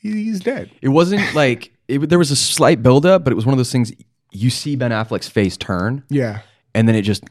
he's 0.00 0.40
dead. 0.40 0.70
It 0.80 0.88
wasn't 0.90 1.34
like 1.34 1.72
it, 1.88 1.98
there 2.08 2.18
was 2.18 2.30
a 2.30 2.36
slight 2.36 2.82
buildup, 2.82 3.24
but 3.24 3.32
it 3.32 3.36
was 3.36 3.44
one 3.46 3.52
of 3.52 3.58
those 3.58 3.72
things. 3.72 3.92
You 4.32 4.50
see 4.50 4.76
Ben 4.76 4.90
Affleck's 4.90 5.28
face 5.28 5.56
turn, 5.56 6.04
Yeah, 6.10 6.40
and 6.74 6.86
then 6.88 6.94
it 6.94 7.02
just 7.02 7.24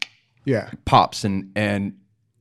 yeah, 0.46 0.70
pops, 0.86 1.24
and 1.24 1.52
and 1.56 1.94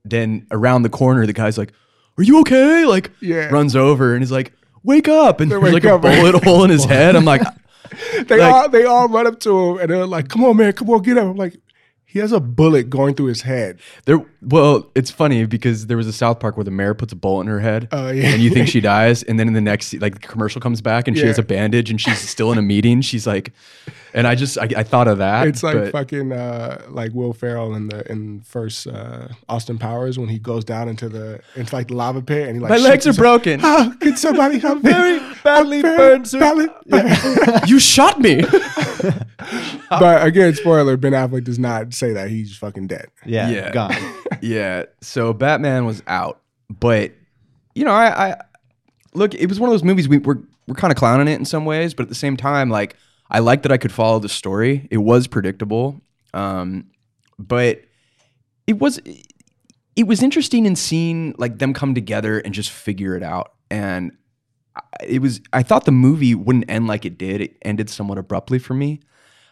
then 0.04 0.46
around 0.50 0.82
the 0.82 0.90
corner, 0.90 1.26
the 1.26 1.32
guy's 1.32 1.56
like, 1.58 1.72
"Are 2.18 2.22
you 2.24 2.40
okay?" 2.40 2.84
Like, 2.84 3.10
Yeah. 3.20 3.46
runs 3.48 3.74
over 3.76 4.14
and 4.14 4.22
he's 4.22 4.30
like, 4.32 4.52
"Wake 4.84 5.08
up!" 5.08 5.40
And 5.40 5.50
there's 5.50 5.62
like 5.72 5.84
a 5.84 5.94
up, 5.96 6.04
right? 6.04 6.20
bullet 6.20 6.44
hole 6.44 6.62
in 6.64 6.70
his 6.70 6.84
head. 6.84 7.16
I'm 7.16 7.24
like, 7.24 7.42
They 8.28 8.38
Like- 8.38 8.52
all 8.52 8.68
they 8.68 8.84
all 8.84 9.08
run 9.08 9.26
up 9.26 9.40
to 9.40 9.50
him 9.70 9.78
and 9.78 9.90
they're 9.90 10.06
like, 10.06 10.28
"Come 10.28 10.44
on, 10.44 10.56
man, 10.56 10.72
come 10.72 10.90
on, 10.90 11.02
get 11.02 11.16
up." 11.18 11.24
I'm 11.24 11.36
like, 11.36 11.56
he 12.14 12.20
has 12.20 12.32
a 12.32 12.40
bullet 12.40 12.88
going 12.88 13.14
through 13.14 13.26
his 13.26 13.42
head. 13.42 13.78
There, 14.06 14.24
well, 14.40 14.88
it's 14.94 15.10
funny 15.10 15.44
because 15.46 15.88
there 15.88 15.96
was 15.96 16.06
a 16.06 16.12
South 16.12 16.38
Park 16.38 16.56
where 16.56 16.62
the 16.64 16.70
mayor 16.70 16.94
puts 16.94 17.12
a 17.12 17.16
bullet 17.16 17.42
in 17.42 17.46
her 17.48 17.58
head, 17.60 17.88
Oh, 17.92 18.08
yeah. 18.10 18.28
and 18.28 18.40
you 18.40 18.48
think 18.50 18.68
she 18.68 18.80
dies, 18.96 19.22
and 19.24 19.38
then 19.38 19.48
in 19.48 19.54
the 19.54 19.60
next, 19.60 19.92
like 19.94 20.14
the 20.14 20.20
commercial 20.26 20.60
comes 20.60 20.80
back, 20.80 21.08
and 21.08 21.18
she 21.18 21.26
has 21.26 21.38
a 21.38 21.42
bandage, 21.42 21.90
and 21.90 22.00
she's 22.00 22.18
still 22.20 22.52
in 22.52 22.56
a 22.58 22.62
meeting. 22.62 23.00
She's 23.02 23.26
like, 23.26 23.52
and 24.14 24.28
I 24.28 24.36
just, 24.36 24.56
I, 24.58 24.68
I 24.76 24.82
thought 24.84 25.08
of 25.08 25.18
that. 25.18 25.48
It's 25.48 25.64
like 25.64 25.74
but- 25.74 25.90
fucking 25.92 26.30
uh, 26.32 26.82
like 26.88 27.12
Will 27.12 27.32
Ferrell 27.32 27.74
in 27.74 27.88
the 27.88 28.08
in 28.10 28.42
first 28.42 28.86
uh, 28.86 29.26
Austin 29.48 29.76
Powers 29.76 30.16
when 30.16 30.28
he 30.28 30.38
goes 30.38 30.64
down 30.64 30.88
into 30.88 31.08
the 31.08 31.40
into 31.56 31.74
like 31.74 31.88
the 31.88 31.94
lava 31.96 32.22
pit 32.22 32.46
and 32.46 32.56
he 32.56 32.60
like 32.60 32.70
my 32.70 32.76
legs 32.76 33.06
are 33.06 33.10
himself. 33.10 33.42
broken. 33.42 33.60
Ah, 33.64 33.92
can 34.00 34.16
somebody 34.16 34.58
help 34.66 34.84
me? 34.84 34.92
Very 34.92 35.18
badly 35.42 35.82
burned, 35.82 36.28
sir. 36.28 36.38
Badly- 36.38 36.68
you 37.66 37.80
shot 37.80 38.20
me. 38.20 38.42
but 39.90 40.24
again, 40.26 40.54
spoiler: 40.54 40.96
Ben 40.96 41.12
Affleck 41.12 41.42
does 41.44 41.58
not 41.58 41.92
say 42.04 42.12
that 42.14 42.28
he's 42.30 42.56
fucking 42.56 42.86
dead. 42.86 43.06
Yeah, 43.24 43.48
Yeah. 43.48 43.72
gone. 43.72 43.94
yeah. 44.42 44.84
So 45.00 45.32
Batman 45.32 45.84
was 45.86 46.02
out, 46.06 46.40
but 46.68 47.12
you 47.74 47.84
know, 47.84 47.92
I, 47.92 48.30
I 48.30 48.36
look. 49.14 49.34
It 49.34 49.46
was 49.48 49.58
one 49.58 49.68
of 49.68 49.72
those 49.72 49.84
movies 49.84 50.08
we 50.08 50.18
were 50.18 50.40
were 50.66 50.74
kind 50.74 50.92
of 50.92 50.96
clowning 50.96 51.28
it 51.28 51.38
in 51.38 51.44
some 51.44 51.64
ways, 51.64 51.94
but 51.94 52.04
at 52.04 52.08
the 52.08 52.14
same 52.14 52.36
time, 52.36 52.70
like 52.70 52.96
I 53.30 53.40
liked 53.40 53.62
that 53.64 53.72
I 53.72 53.76
could 53.78 53.92
follow 53.92 54.18
the 54.18 54.28
story. 54.28 54.86
It 54.90 54.98
was 54.98 55.26
predictable, 55.26 56.00
um, 56.32 56.90
but 57.38 57.82
it 58.66 58.78
was 58.78 59.00
it 59.96 60.06
was 60.06 60.22
interesting 60.22 60.66
in 60.66 60.76
seeing 60.76 61.34
like 61.38 61.58
them 61.58 61.72
come 61.74 61.94
together 61.94 62.38
and 62.38 62.54
just 62.54 62.70
figure 62.70 63.16
it 63.16 63.22
out. 63.22 63.52
And 63.70 64.12
it 65.02 65.20
was 65.20 65.40
I 65.52 65.62
thought 65.62 65.84
the 65.84 65.92
movie 65.92 66.34
wouldn't 66.34 66.64
end 66.68 66.86
like 66.86 67.04
it 67.04 67.18
did. 67.18 67.40
It 67.40 67.56
ended 67.62 67.90
somewhat 67.90 68.18
abruptly 68.18 68.58
for 68.58 68.74
me. 68.74 69.00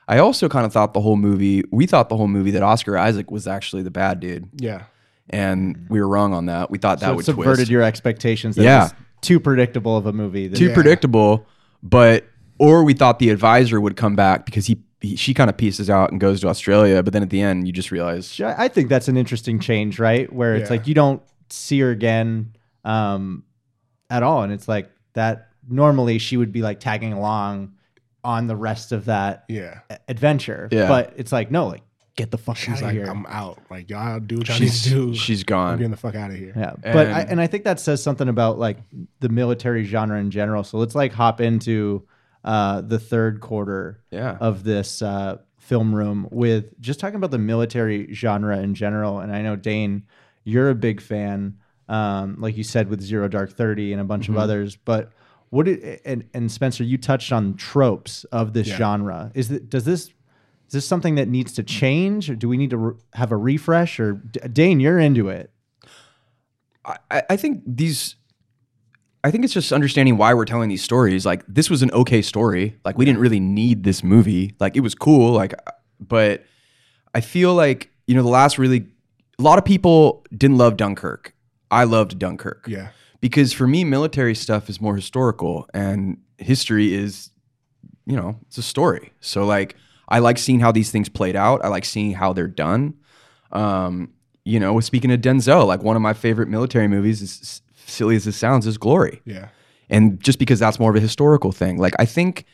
I 0.08 0.18
also 0.18 0.48
kind 0.48 0.66
of 0.66 0.72
thought 0.72 0.94
the 0.94 1.00
whole 1.00 1.16
movie, 1.16 1.62
we 1.70 1.86
thought 1.86 2.08
the 2.08 2.16
whole 2.16 2.28
movie 2.28 2.50
that 2.52 2.62
Oscar 2.62 2.98
Isaac 2.98 3.30
was 3.30 3.46
actually 3.46 3.82
the 3.82 3.90
bad 3.90 4.20
dude, 4.20 4.48
Yeah. 4.56 4.82
and 5.30 5.86
we 5.88 6.00
were 6.00 6.08
wrong 6.08 6.32
on 6.34 6.46
that. 6.46 6.70
We 6.70 6.78
thought 6.78 7.00
that 7.00 7.06
so 7.06 7.12
it 7.12 7.16
would 7.16 7.24
subverted 7.24 7.56
twist. 7.56 7.70
your 7.70 7.82
expectations. 7.82 8.56
That 8.56 8.64
Yeah. 8.64 8.82
was 8.84 8.94
too 9.20 9.38
predictable 9.40 9.96
of 9.96 10.06
a 10.06 10.12
movie. 10.12 10.48
that- 10.48 10.56
too 10.56 10.68
Yeah. 10.68 10.74
predictable, 10.74 11.46
but 11.82 12.24
or 12.58 12.84
we 12.84 12.94
thought 12.94 13.18
the 13.18 13.30
advisor 13.30 13.80
would 13.80 13.96
come 13.96 14.14
back 14.14 14.44
because 14.46 14.66
he, 14.66 14.78
he 15.00 15.16
she 15.16 15.34
kind 15.34 15.48
of 15.50 15.56
pieces 15.56 15.88
out 15.90 16.10
and 16.12 16.20
goes 16.20 16.40
to 16.42 16.48
Australia, 16.48 17.02
but 17.02 17.12
then 17.12 17.22
at 17.22 17.30
the 17.30 17.40
end 17.40 17.66
you 17.66 17.72
just 17.72 17.90
realize 17.90 18.40
I 18.40 18.64
I 18.64 18.68
think 18.68 18.88
that's 18.88 19.08
an 19.08 19.16
interesting 19.16 19.58
change, 19.58 19.98
right? 19.98 20.32
Where 20.32 20.54
it's 20.56 20.68
Yeah. 20.70 20.76
like 20.76 20.86
you 20.86 20.94
don't 20.94 21.22
see 21.48 21.80
her 21.80 21.90
again 21.90 22.52
um, 22.84 23.44
at 24.10 24.22
all, 24.24 24.42
and 24.42 24.52
it's 24.52 24.66
like 24.68 24.90
that. 25.14 25.48
Normally, 25.68 26.18
she 26.18 26.36
would 26.36 26.50
be 26.50 26.60
like 26.62 26.80
tagging 26.80 27.12
along 27.12 27.74
on 28.24 28.46
the 28.46 28.56
rest 28.56 28.92
of 28.92 29.06
that 29.06 29.44
Yeah. 29.48 29.80
adventure, 30.08 30.68
Yeah. 30.70 30.88
but 30.88 31.12
it's 31.16 31.32
like 31.32 31.50
no, 31.50 31.66
like 31.66 31.82
get 32.14 32.30
the 32.30 32.38
fuck 32.38 32.56
She's 32.56 32.68
out 32.74 32.76
of 32.76 32.82
like, 32.82 32.92
here. 32.92 33.06
I'm 33.06 33.24
out. 33.26 33.58
Like 33.70 33.88
y'all 33.90 34.20
do 34.20 34.36
what 34.38 34.48
y'all 34.48 34.58
need 34.60 34.70
to 34.70 34.88
do. 34.90 35.14
she's 35.14 35.40
I'm 35.42 35.46
gone. 35.46 35.78
getting 35.78 35.90
the 35.90 35.96
fuck 35.96 36.14
out 36.14 36.30
of 36.30 36.36
here. 36.36 36.52
Yeah, 36.56 36.74
but 36.82 37.06
I, 37.08 37.20
And- 37.22 37.30
and 37.32 37.40
I 37.40 37.46
think 37.46 37.64
that 37.64 37.80
says 37.80 38.02
something 38.02 38.28
about 38.28 38.58
like 38.58 38.78
the 39.20 39.28
military 39.28 39.84
genre 39.84 40.18
in 40.20 40.30
general. 40.30 40.62
So 40.62 40.78
let's 40.78 40.94
like 40.94 41.12
hop 41.12 41.40
into 41.40 42.06
uh, 42.44 42.80
the 42.80 42.98
third 42.98 43.40
quarter 43.40 44.00
Yeah. 44.10 44.36
of 44.40 44.62
this 44.64 45.00
uh, 45.00 45.38
film 45.58 45.94
room 45.94 46.28
with 46.30 46.78
just 46.80 47.00
talking 47.00 47.16
about 47.16 47.30
the 47.30 47.38
military 47.38 48.12
genre 48.12 48.58
in 48.58 48.74
general. 48.74 49.20
And 49.20 49.34
I 49.34 49.42
know 49.42 49.54
Dane, 49.56 50.02
you're 50.44 50.68
a 50.68 50.74
big 50.74 51.00
fan, 51.00 51.56
um, 51.88 52.36
like 52.40 52.56
you 52.56 52.64
said 52.64 52.88
with 52.90 53.00
Zero 53.00 53.28
Dark 53.28 53.52
Thirty 53.52 53.92
and 53.92 54.00
a 54.00 54.04
bunch 54.04 54.24
Mm-hmm. 54.24 54.34
of 54.36 54.42
others. 54.42 54.76
But 54.76 55.12
what 55.52 55.66
did, 55.66 56.00
and 56.06 56.24
and 56.32 56.50
Spencer, 56.50 56.82
you 56.82 56.96
touched 56.96 57.30
on 57.30 57.54
tropes 57.54 58.24
of 58.24 58.54
this 58.54 58.68
Yeah. 58.68 58.76
genre. 58.78 59.30
Is 59.34 59.50
it 59.50 59.68
does 59.68 59.84
this 59.84 60.06
is 60.08 60.72
this 60.72 60.86
something 60.88 61.16
that 61.16 61.28
needs 61.28 61.52
to 61.52 61.62
change, 61.62 62.30
or 62.30 62.34
do 62.34 62.48
we 62.48 62.56
need 62.56 62.70
to 62.70 62.78
re- 62.78 62.94
have 63.12 63.32
a 63.32 63.36
refresh? 63.36 64.00
Or 64.00 64.12
D- 64.14 64.40
Dane, 64.52 64.80
you're 64.80 64.98
into 64.98 65.28
it. 65.28 65.50
I, 66.84 67.22
I 67.30 67.36
think 67.36 67.62
these 67.66 68.16
I 69.24 69.30
think 69.30 69.44
it's 69.44 69.52
just 69.54 69.72
understanding 69.72 70.16
why 70.16 70.34
we're 70.34 70.46
telling 70.46 70.68
these 70.68 70.82
stories. 70.82 71.24
Like 71.26 71.44
this 71.46 71.70
was 71.70 71.82
an 71.82 71.90
okay 71.92 72.22
story. 72.22 72.78
Like 72.84 72.98
we 72.98 73.04
didn't 73.04 73.20
really 73.20 73.38
need 73.40 73.84
this 73.84 74.02
movie. 74.02 74.54
Like 74.58 74.76
it 74.76 74.80
was 74.80 74.94
cool. 74.94 75.32
Like 75.32 75.54
but 76.00 76.44
I 77.14 77.20
feel 77.20 77.54
like, 77.54 77.90
you 78.06 78.14
know, 78.14 78.22
the 78.22 78.28
last 78.30 78.58
really 78.58 78.86
a 79.38 79.42
lot 79.42 79.58
of 79.58 79.64
people 79.64 80.24
didn't 80.36 80.56
love 80.56 80.76
Dunkirk. 80.76 81.34
I 81.70 81.84
loved 81.84 82.18
Dunkirk. 82.18 82.66
Yeah. 82.68 82.88
Because 83.22 83.54
for 83.54 83.66
me, 83.66 83.84
military 83.84 84.34
stuff 84.34 84.68
is 84.68 84.80
more 84.80 84.96
historical 84.96 85.66
and 85.72 86.18
history 86.36 86.92
is, 86.92 87.30
you 88.04 88.16
know, 88.16 88.36
it's 88.48 88.58
a 88.58 88.62
story. 88.62 89.14
So 89.20 89.46
like 89.46 89.76
I 90.08 90.18
like 90.18 90.36
seeing 90.36 90.60
how 90.60 90.72
these 90.72 90.90
things 90.90 91.08
played 91.08 91.36
out. 91.36 91.64
I 91.64 91.68
like 91.68 91.86
seeing 91.86 92.12
how 92.12 92.34
they're 92.34 92.48
done. 92.48 92.94
Um, 93.52 94.12
you 94.44 94.58
know, 94.58 94.78
speaking 94.80 95.12
of 95.12 95.20
Denzel, 95.20 95.66
like 95.66 95.82
one 95.82 95.96
of 95.96 96.02
my 96.02 96.12
favorite 96.12 96.48
military 96.48 96.88
movies 96.88 97.22
is 97.22 97.38
s- 97.40 97.62
silly 97.86 98.16
as 98.16 98.26
it 98.26 98.32
sounds, 98.32 98.66
is 98.66 98.76
Glory. 98.76 99.22
Yeah. 99.24 99.48
And 99.88 100.20
just 100.20 100.38
because 100.40 100.58
that's 100.58 100.80
more 100.80 100.90
of 100.90 100.96
a 100.96 101.00
historical 101.00 101.52
thing. 101.52 101.78
Like 101.78 101.94
I 101.98 102.04
think 102.04 102.44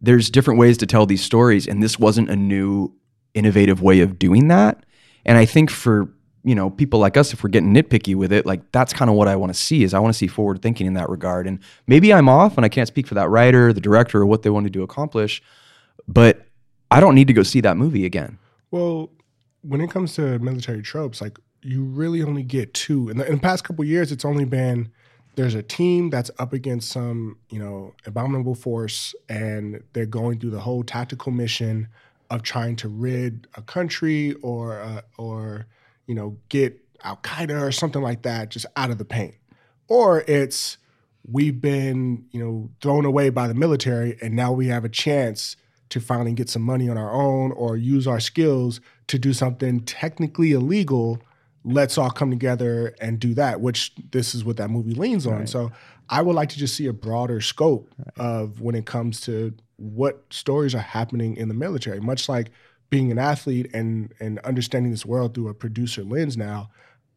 there's 0.00 0.30
different 0.30 0.60
ways 0.60 0.78
to 0.78 0.86
tell 0.86 1.04
these 1.06 1.22
stories, 1.22 1.66
and 1.66 1.82
this 1.82 1.98
wasn't 1.98 2.30
a 2.30 2.36
new, 2.36 2.94
innovative 3.34 3.82
way 3.82 4.00
of 4.00 4.18
doing 4.18 4.48
that. 4.48 4.84
And 5.24 5.36
I 5.38 5.46
think 5.46 5.70
for 5.70 6.12
you 6.44 6.54
know 6.54 6.70
people 6.70 6.98
like 6.98 7.16
us, 7.16 7.32
if 7.32 7.42
we're 7.42 7.50
getting 7.50 7.74
nitpicky 7.74 8.14
with 8.14 8.32
it, 8.32 8.46
like 8.46 8.72
that's 8.72 8.92
kind 8.92 9.10
of 9.10 9.16
what 9.16 9.28
I 9.28 9.36
want 9.36 9.52
to 9.52 9.58
see. 9.58 9.82
Is 9.82 9.94
I 9.94 9.98
want 9.98 10.12
to 10.12 10.18
see 10.18 10.26
forward 10.26 10.62
thinking 10.62 10.86
in 10.86 10.94
that 10.94 11.08
regard. 11.08 11.46
And 11.46 11.58
maybe 11.86 12.12
I'm 12.12 12.28
off, 12.28 12.56
and 12.56 12.64
I 12.64 12.68
can't 12.68 12.88
speak 12.88 13.06
for 13.06 13.14
that 13.14 13.28
writer, 13.28 13.72
the 13.72 13.80
director, 13.80 14.20
or 14.22 14.26
what 14.26 14.42
they 14.42 14.50
wanted 14.50 14.72
to 14.74 14.82
accomplish. 14.82 15.42
But 16.08 16.46
I 16.90 17.00
don't 17.00 17.14
need 17.14 17.28
to 17.28 17.32
go 17.32 17.42
see 17.42 17.60
that 17.60 17.76
movie 17.76 18.04
again. 18.04 18.38
Well, 18.70 19.10
when 19.62 19.80
it 19.80 19.90
comes 19.90 20.14
to 20.14 20.38
military 20.40 20.82
tropes, 20.82 21.20
like 21.20 21.38
you 21.62 21.84
really 21.84 22.22
only 22.22 22.42
get 22.42 22.74
two. 22.74 23.08
In 23.08 23.18
the, 23.18 23.26
in 23.26 23.36
the 23.36 23.40
past 23.40 23.64
couple 23.64 23.84
years, 23.84 24.12
it's 24.12 24.24
only 24.24 24.44
been 24.44 24.90
there's 25.34 25.54
a 25.54 25.62
team 25.62 26.10
that's 26.10 26.30
up 26.38 26.52
against 26.52 26.90
some, 26.90 27.38
you 27.48 27.58
know, 27.58 27.94
abominable 28.04 28.54
force, 28.54 29.14
and 29.28 29.82
they're 29.92 30.04
going 30.04 30.38
through 30.38 30.50
the 30.50 30.60
whole 30.60 30.82
tactical 30.82 31.32
mission 31.32 31.88
of 32.30 32.42
trying 32.42 32.76
to 32.76 32.88
rid 32.88 33.46
a 33.54 33.62
country 33.62 34.34
or 34.42 34.80
uh, 34.80 35.00
or 35.18 35.66
you 36.06 36.14
know 36.14 36.38
get 36.48 36.78
Al 37.02 37.16
Qaeda 37.18 37.60
or 37.60 37.72
something 37.72 38.02
like 38.02 38.22
that 38.22 38.50
just 38.50 38.66
out 38.76 38.90
of 38.90 38.98
the 38.98 39.04
paint, 39.04 39.34
or 39.88 40.24
it's 40.26 40.78
we've 41.30 41.60
been 41.60 42.26
you 42.30 42.42
know 42.42 42.70
thrown 42.80 43.04
away 43.04 43.30
by 43.30 43.48
the 43.48 43.54
military, 43.54 44.18
and 44.22 44.34
now 44.34 44.52
we 44.52 44.68
have 44.68 44.84
a 44.84 44.88
chance 44.88 45.56
to 45.90 46.00
finally 46.00 46.32
get 46.32 46.48
some 46.48 46.62
money 46.62 46.88
on 46.88 46.96
our 46.96 47.12
own 47.12 47.52
or 47.52 47.76
use 47.76 48.06
our 48.06 48.20
skills 48.20 48.80
to 49.08 49.18
do 49.18 49.32
something 49.32 49.80
technically 49.80 50.52
illegal. 50.52 51.20
Let's 51.64 51.98
all 51.98 52.10
come 52.10 52.30
together 52.30 52.94
and 53.00 53.20
do 53.20 53.34
that 53.34 53.60
which 53.60 53.92
this 54.10 54.34
is 54.34 54.44
what 54.44 54.56
that 54.56 54.68
movie 54.68 54.94
leans 54.94 55.26
on. 55.26 55.46
So 55.46 55.70
i 56.12 56.20
would 56.20 56.34
like 56.34 56.50
to 56.50 56.58
just 56.58 56.76
see 56.76 56.86
a 56.86 56.92
broader 56.92 57.40
scope 57.40 57.88
of 58.18 58.60
when 58.60 58.74
it 58.74 58.86
comes 58.86 59.20
to 59.22 59.54
what 59.76 60.24
stories 60.30 60.74
are 60.74 60.78
happening 60.78 61.36
in 61.36 61.48
the 61.48 61.54
military 61.54 62.00
much 62.00 62.28
like 62.28 62.50
being 62.92 63.10
an 63.10 63.18
athlete 63.18 63.70
and 63.74 64.12
and 64.20 64.38
understanding 64.40 64.92
this 64.92 65.06
world 65.06 65.34
through 65.34 65.48
a 65.48 65.54
producer 65.54 66.04
lens 66.04 66.36
now 66.36 66.68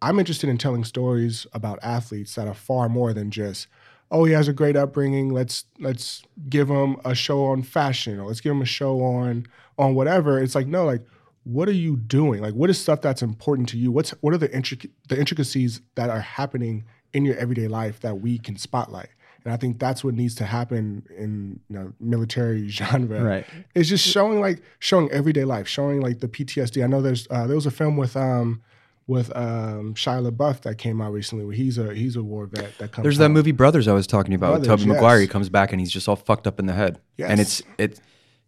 i'm 0.01 0.19
interested 0.19 0.49
in 0.49 0.57
telling 0.57 0.85
stories 0.85 1.45
about 1.51 1.77
athletes 1.83 2.33
that 2.35 2.47
are 2.47 2.53
far 2.53 2.87
more 2.87 3.13
than 3.13 3.29
just 3.29 3.67
oh 4.11 4.23
he 4.25 4.33
has 4.33 4.47
a 4.47 4.53
great 4.53 4.75
upbringing. 4.75 5.29
Let's 5.29 5.65
let's 5.79 6.23
give 6.49 6.69
him 6.69 6.97
a 7.05 7.15
show 7.15 7.45
on 7.45 7.63
fashion 7.63 8.19
or 8.19 8.27
let's 8.27 8.41
give 8.41 8.51
him 8.51 8.61
a 8.61 8.65
show 8.65 9.01
on 9.01 9.45
on 9.77 9.95
whatever. 9.95 10.41
It's 10.41 10.55
like 10.55 10.67
no 10.67 10.85
like 10.85 11.05
what 11.43 11.69
are 11.69 11.73
you 11.73 11.97
doing? 11.97 12.41
Like 12.41 12.53
what 12.53 12.69
is 12.69 12.79
stuff 12.79 13.01
that's 13.01 13.21
important 13.21 13.69
to 13.69 13.77
you? 13.77 13.91
What's 13.91 14.11
what 14.21 14.33
are 14.33 14.37
the 14.37 14.49
intric- 14.49 14.91
the 15.09 15.19
intricacies 15.19 15.81
that 15.95 16.09
are 16.09 16.21
happening 16.21 16.85
in 17.13 17.25
your 17.25 17.35
everyday 17.37 17.67
life 17.67 17.99
that 18.01 18.19
we 18.19 18.37
can 18.37 18.57
spotlight 18.57 19.09
and 19.45 19.53
i 19.53 19.57
think 19.57 19.79
that's 19.79 20.03
what 20.03 20.13
needs 20.13 20.35
to 20.35 20.43
happen 20.45 21.05
in 21.17 21.59
you 21.69 21.75
know 21.77 21.93
military 21.99 22.67
genre 22.79 23.23
Right. 23.23 23.45
it's 23.73 23.87
just 23.87 24.05
showing 24.05 24.41
like 24.41 24.61
showing 24.79 25.09
everyday 25.11 25.45
life 25.45 25.67
showing 25.67 26.01
like 26.01 26.19
the 26.19 26.27
ptsd 26.27 26.83
i 26.83 26.87
know 26.87 27.01
there's 27.01 27.27
uh, 27.29 27.47
there 27.47 27.55
was 27.55 27.65
a 27.65 27.71
film 27.71 27.95
with 27.97 28.17
um 28.17 28.61
with 29.07 29.29
um 29.37 29.93
Shia 29.93 30.27
LaBeouf 30.27 30.61
that 30.61 30.79
came 30.79 30.99
out 30.99 31.13
recently. 31.13 31.45
Where 31.45 31.53
he's 31.53 31.77
a 31.77 31.93
he's 31.93 32.15
a 32.15 32.23
war 32.23 32.47
vet 32.47 32.75
that 32.79 32.91
comes. 32.91 33.03
There's 33.03 33.19
that 33.19 33.29
movie 33.29 33.51
Brothers 33.51 33.87
I 33.87 33.93
was 33.93 34.07
talking 34.07 34.33
about 34.33 34.53
with 34.53 34.63
Brothers, 34.65 34.81
Tobey 34.83 34.89
yes. 34.89 34.95
Maguire. 34.95 35.19
He 35.19 35.27
comes 35.27 35.47
back 35.47 35.71
and 35.71 35.79
he's 35.79 35.91
just 35.91 36.09
all 36.09 36.15
fucked 36.15 36.47
up 36.47 36.57
in 36.59 36.65
the 36.65 36.73
head. 36.73 36.97
And 37.19 37.37
Yes. 37.37 37.59
it's 37.59 37.61
it, 37.77 37.99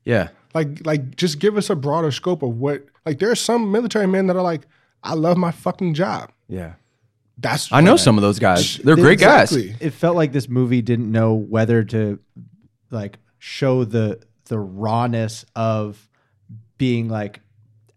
yeah. 0.03 0.29
like 0.55 0.83
like 0.83 1.15
just 1.15 1.37
give 1.37 1.57
us 1.57 1.69
a 1.69 1.75
broader 1.75 2.09
scope 2.11 2.41
of 2.41 2.57
what 2.57 2.85
like 3.05 3.19
there 3.19 3.29
are 3.29 3.35
some 3.35 3.71
military 3.71 4.07
men 4.07 4.25
that 4.25 4.35
are 4.35 4.41
like 4.41 4.65
I 5.03 5.13
love 5.13 5.37
my 5.37 5.51
fucking 5.51 5.93
job. 5.93 6.31
Yeah. 6.49 6.73
That's 7.37 7.71
I 7.71 7.81
know 7.81 7.97
some 7.97 8.17
of 8.17 8.21
those 8.23 8.39
guys. 8.39 8.77
They're 8.77 8.95
great 8.95 9.19
guys. 9.19 9.51
It 9.53 9.91
felt 9.91 10.15
like 10.15 10.31
this 10.31 10.49
movie 10.49 10.81
didn't 10.81 11.11
know 11.11 11.33
whether 11.35 11.83
to 11.83 12.19
like 12.89 13.19
show 13.37 13.83
the 13.83 14.19
the 14.45 14.57
rawness 14.57 15.45
of 15.55 16.09
being 16.77 17.09
like 17.09 17.41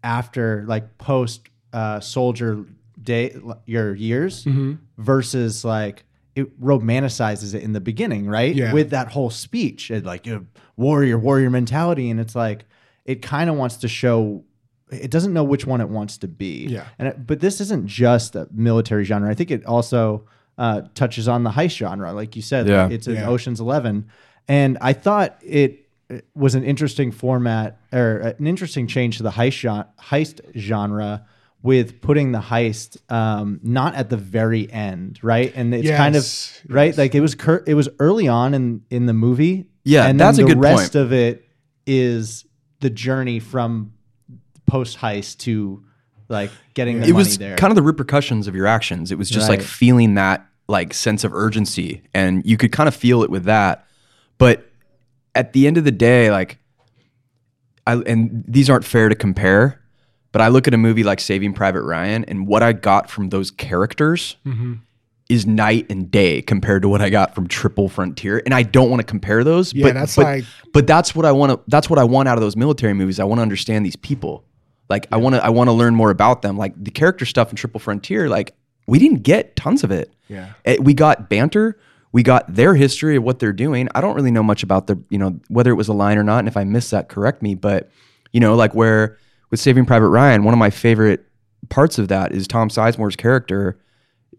after 0.03 0.63
like 0.67 0.97
post 0.97 1.41
uh 1.73 1.99
soldier 1.99 2.65
day 3.01 3.35
your 3.65 3.95
years 3.95 4.43
Mm-hmm. 4.45 4.73
versus 4.97 5.63
like 5.65 6.03
it 6.35 6.59
romanticizes 6.61 7.53
it 7.55 7.63
in 7.63 7.73
the 7.73 7.79
beginning 7.81 8.27
right 8.27 8.53
Yeah. 8.55 8.73
with 8.73 8.91
that 8.91 9.11
whole 9.11 9.29
speech 9.29 9.89
and 9.89 10.05
like 10.05 10.25
you 10.27 10.33
know, 10.35 10.45
warrior 10.77 11.17
warrior 11.17 11.49
mentality 11.49 12.09
and 12.09 12.19
it's 12.19 12.35
like 12.35 12.65
it 13.05 13.21
kind 13.21 13.49
of 13.49 13.55
wants 13.55 13.77
to 13.77 13.87
show 13.87 14.43
it 14.91 15.09
doesn't 15.11 15.33
know 15.33 15.43
which 15.43 15.65
one 15.65 15.81
it 15.81 15.89
wants 15.89 16.17
to 16.19 16.27
be 16.27 16.67
Yeah. 16.67 16.85
and 16.99 17.07
it, 17.07 17.25
but 17.27 17.39
this 17.39 17.61
isn't 17.61 17.87
just 17.87 18.35
a 18.35 18.47
military 18.51 19.03
genre 19.05 19.29
i 19.29 19.33
think 19.33 19.51
it 19.51 19.65
also 19.65 20.25
uh, 20.57 20.81
touches 20.95 21.27
on 21.27 21.43
the 21.43 21.49
heist 21.51 21.77
genre 21.77 22.13
like 22.13 22.35
you 22.35 22.41
said 22.41 22.67
Yeah. 22.67 22.89
it's 22.89 23.07
an 23.07 23.15
Yeah. 23.15 23.27
oceans 23.29 23.59
11 23.59 24.07
and 24.47 24.77
i 24.81 24.93
thought 24.93 25.37
it 25.41 25.87
it 26.09 26.25
was 26.35 26.55
an 26.55 26.63
interesting 26.65 27.09
format 27.11 27.79
or 27.93 28.17
an 28.37 28.45
interesting 28.45 28.85
change 28.85 29.15
to 29.17 29.23
the 29.23 29.31
heist 29.31 29.53
genre, 29.59 29.87
heist 29.97 30.41
genre 30.57 31.25
with 31.63 32.01
putting 32.01 32.33
the 32.33 32.39
heist 32.41 32.97
um, 33.09 33.59
not 33.63 33.93
at 33.95 34.09
the 34.09 34.17
very 34.17 34.69
end, 34.73 35.19
right? 35.23 35.53
And 35.55 35.73
it's 35.73 35.89
kind 35.89 36.15
of 36.17 36.25
right, 36.67 36.87
yes. 36.87 36.97
like 36.97 37.13
it 37.15 37.21
was 37.21 37.35
cur- 37.35 37.63
it 37.65 37.75
was 37.75 37.87
early 37.99 38.27
on 38.27 38.53
in 38.53 38.81
in 38.89 39.05
the 39.05 39.13
movie. 39.13 39.67
Yeah, 39.85 40.05
and 40.07 40.19
that's 40.19 40.35
then 40.37 40.47
a 40.47 40.49
the 40.49 40.55
good 40.55 40.61
rest 40.63 40.93
point. 40.93 40.95
of 40.95 41.13
it 41.13 41.45
is 41.85 42.45
the 42.81 42.89
journey 42.89 43.39
from 43.39 43.93
post 44.71 44.97
heist 44.97 45.37
to 45.39 45.83
like 46.29 46.51
getting 46.73 46.97
the 47.01 47.07
it 47.07 47.11
money 47.11 47.13
was 47.13 47.37
there. 47.37 47.57
kind 47.57 47.71
of 47.71 47.75
the 47.75 47.81
repercussions 47.81 48.47
of 48.47 48.55
your 48.55 48.65
actions. 48.67 49.11
It 49.11 49.17
was 49.17 49.29
just 49.29 49.49
like 49.49 49.61
feeling 49.61 50.15
that 50.15 50.45
like 50.67 50.93
sense 50.93 51.23
of 51.25 51.33
urgency, 51.33 52.01
and 52.13 52.41
you 52.45 52.55
could 52.57 52.71
kind 52.71 52.87
of 52.87 52.95
feel 52.95 53.23
it 53.23 53.29
with 53.29 53.43
that. 53.45 53.85
But 54.37 54.65
at 55.35 55.53
the 55.53 55.67
end 55.67 55.77
of 55.77 55.83
the 55.83 55.91
day, 55.91 56.31
like, 56.31 56.57
I 57.85 57.95
and 57.97 58.43
these 58.47 58.69
aren't 58.69 58.85
fair 58.85 59.09
to 59.09 59.15
compare, 59.15 59.81
but 60.31 60.41
I 60.41 60.47
look 60.47 60.67
at 60.67 60.73
a 60.73 60.77
movie 60.77 61.03
like 61.03 61.19
Saving 61.19 61.53
Private 61.53 61.81
Ryan, 61.83 62.23
and 62.25 62.47
what 62.47 62.63
I 62.63 62.73
got 62.73 63.09
from 63.09 63.29
those 63.29 63.51
characters 63.51 64.37
Mm-hmm. 64.45 64.73
is 65.29 65.45
night 65.45 65.85
and 65.89 66.09
day 66.11 66.41
compared 66.41 66.81
to 66.83 66.89
what 66.89 67.01
I 67.01 67.09
got 67.09 67.33
from 67.35 67.47
Triple 67.47 67.89
Frontier. 67.89 68.41
And 68.45 68.53
I 68.53 68.63
don't 68.63 68.89
want 68.89 68.99
to 68.99 69.05
compare 69.05 69.43
those. 69.43 69.73
Yeah, 69.73 69.87
but, 69.87 69.93
that's 69.95 70.15
but, 70.15 70.23
like- 70.23 70.45
but 70.73 70.87
that's 70.87 71.13
what 71.15 71.25
I 71.25 71.31
want 71.31 71.51
to. 71.53 71.59
That's 71.67 71.89
what 71.89 71.99
I 71.99 72.03
want 72.05 72.27
out 72.29 72.37
of 72.37 72.41
those 72.41 72.55
military 72.55 72.93
movies. 72.93 73.19
I 73.19 73.23
want 73.25 73.39
to 73.39 73.43
understand 73.43 73.85
these 73.85 73.95
people. 73.97 74.45
Like 74.91 75.07
I 75.11 75.17
want 75.17 75.35
to. 75.35 75.43
I 75.43 75.49
want 75.49 75.67
to 75.69 75.71
learn 75.71 75.95
more 75.95 76.11
about 76.11 76.43
them. 76.43 76.57
Like 76.57 76.73
the 76.77 76.91
character 76.91 77.25
stuff 77.25 77.49
in 77.49 77.55
Triple 77.55 77.79
Frontier. 77.79 78.29
Like 78.29 78.53
we 78.87 78.99
didn't 78.99 79.23
get 79.23 79.55
tons 79.55 79.83
of 79.83 79.89
it. 79.91 80.13
Yeah. 80.27 80.53
Eh, 80.65 80.77
we 80.79 80.93
got 80.93 81.29
banter. 81.29 81.79
We 82.11 82.23
got 82.23 82.53
their 82.53 82.75
history 82.75 83.15
of 83.15 83.23
what 83.23 83.39
they're 83.39 83.53
doing. 83.53 83.87
I 83.95 84.01
don't 84.01 84.15
really 84.15 84.31
know 84.31 84.43
much 84.43 84.63
about 84.63 84.87
the, 84.87 85.01
you 85.09 85.17
know, 85.17 85.39
whether 85.47 85.71
it 85.71 85.75
was 85.75 85.87
a 85.87 85.93
line 85.93 86.17
or 86.17 86.23
not. 86.23 86.39
And 86.39 86.47
if 86.49 86.57
I 86.57 86.65
missed 86.65 86.91
that, 86.91 87.07
correct 87.07 87.41
me. 87.41 87.55
But, 87.55 87.89
you 88.33 88.39
know, 88.41 88.53
like 88.55 88.75
where 88.75 89.17
with 89.49 89.59
Saving 89.61 89.85
Private 89.85 90.09
Ryan, 90.09 90.43
one 90.43 90.53
of 90.53 90.57
my 90.57 90.69
favorite 90.71 91.25
parts 91.69 91.97
of 91.97 92.09
that 92.09 92.33
is 92.33 92.47
Tom 92.47 92.67
Sizemore's 92.69 93.15
character 93.15 93.79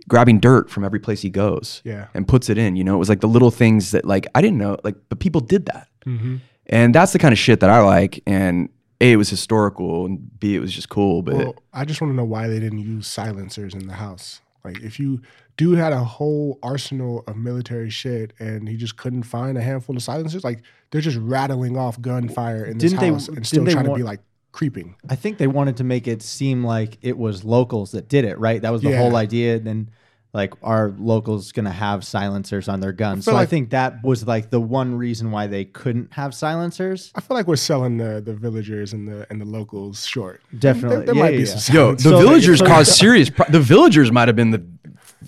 grabbing 0.09 0.39
dirt 0.41 0.69
from 0.69 0.85
every 0.85 0.99
place 1.01 1.23
he 1.23 1.31
goes 1.31 1.81
Yeah. 1.85 2.09
and 2.13 2.27
puts 2.29 2.51
it 2.51 2.59
in. 2.59 2.77
You 2.77 2.85
know, 2.85 2.95
it 2.95 2.99
was 2.99 3.09
like 3.09 3.21
the 3.21 3.29
little 3.29 3.51
things 3.51 3.93
that 3.93 4.05
like 4.05 4.27
I 4.35 4.43
didn't 4.43 4.59
know, 4.59 4.77
like, 4.85 4.97
but 5.09 5.19
people 5.21 5.41
did 5.41 5.65
that. 5.67 5.89
Mm-hmm. 6.05 6.37
And 6.67 6.95
that's 6.95 7.13
the 7.13 7.19
kind 7.19 7.33
of 7.33 7.39
shit 7.39 7.61
that 7.61 7.71
I 7.71 7.81
like. 7.81 8.23
And 8.27 8.69
A, 9.03 9.13
it 9.13 9.17
was 9.17 9.29
historical, 9.29 10.07
and 10.07 10.39
B, 10.39 10.55
it 10.55 10.61
was 10.61 10.73
just 10.73 10.89
cool. 10.89 11.23
But 11.23 11.35
Well, 11.35 11.55
I 11.73 11.85
just 11.85 12.01
want 12.01 12.13
to 12.13 12.17
know 12.17 12.25
why 12.25 12.47
they 12.49 12.61
didn't 12.61 12.79
use 12.79 13.07
silencers 13.07 13.75
in 13.75 13.87
the 13.89 13.95
house. 13.95 14.41
Like, 14.65 14.81
if 14.81 15.01
you 15.01 15.21
dude 15.57 15.77
had 15.79 15.93
a 15.93 16.05
whole 16.05 16.59
arsenal 16.63 17.25
of 17.27 17.37
military 17.37 17.91
shit 17.91 18.33
and 18.39 18.69
he 18.69 18.77
just 18.77 18.97
couldn't 18.97 19.25
find 19.25 19.59
a 19.59 19.61
handful 19.61 19.97
of 19.97 20.03
silencers, 20.03 20.45
like 20.45 20.63
they're 20.91 21.01
just 21.01 21.19
rattling 21.19 21.77
off 21.77 22.01
gunfire 22.01 22.65
in 22.65 22.79
this 22.79 22.93
Didn't 22.93 23.01
they- 23.01 23.13
house 23.13 23.29
and 23.29 23.47
still 23.47 23.65
didn't 23.65 23.67
they 23.79 23.83
trying 23.83 23.95
to 23.95 23.95
be 23.97 24.03
like 24.05 24.21
creeping. 24.53 24.95
I 25.11 25.17
think 25.17 25.39
they 25.39 25.47
wanted 25.49 25.77
to 25.79 25.85
make 25.85 26.07
it 26.07 26.23
seem 26.23 26.63
like 26.65 26.99
it 27.03 27.19
was 27.19 27.43
locals 27.45 27.91
that 27.93 28.09
did 28.09 28.25
it, 28.25 28.39
right? 28.39 28.63
That 28.63 28.71
was 28.73 28.83
the 28.83 28.91
Yeah. 28.91 28.99
whole 28.99 29.17
idea. 29.17 29.57
And 29.57 29.91
like, 30.35 30.55
are 30.63 30.95
locals 30.99 31.53
going 31.53 31.67
to 31.67 31.71
have 31.71 32.05
silencers 32.05 32.69
on 32.69 32.81
their 32.81 32.93
guns? 32.93 33.25
feel 33.27 33.35
So 33.35 33.37
I 33.37 33.45
think 33.47 33.71
that 33.71 34.03
was 34.03 34.27
like 34.27 34.49
the 34.51 34.61
one 34.61 34.95
reason 34.97 35.31
why 35.31 35.47
they 35.47 35.65
couldn't 35.67 36.13
have 36.15 36.35
silencers. 36.35 37.13
I 37.15 37.21
feel 37.21 37.37
like 37.37 37.47
we're 37.47 37.57
selling 37.57 37.99
the 37.99 38.21
the 38.25 38.33
villagers 38.35 38.93
and 38.93 39.07
the 39.09 39.27
and 39.31 39.41
the 39.41 39.45
locals 39.45 40.07
short. 40.07 40.41
Definitely. 40.59 40.97
There, 40.99 41.07
there 41.07 41.15
Yeah, 41.17 41.23
might 41.23 41.33
yeah, 41.35 41.39
be 41.39 41.45
yeah. 41.45 41.57
some 41.57 41.77
Yo, 41.77 41.95
the. 41.95 42.03
So- 42.03 42.19
villagers 42.19 42.59
so- 42.61 42.67
caused 42.67 42.93
serious. 42.93 43.29
Pro- 43.31 43.47
the 43.51 43.61
villagers 43.61 44.11
might 44.11 44.29
have 44.29 44.37
been 44.37 44.51
the 44.53 44.65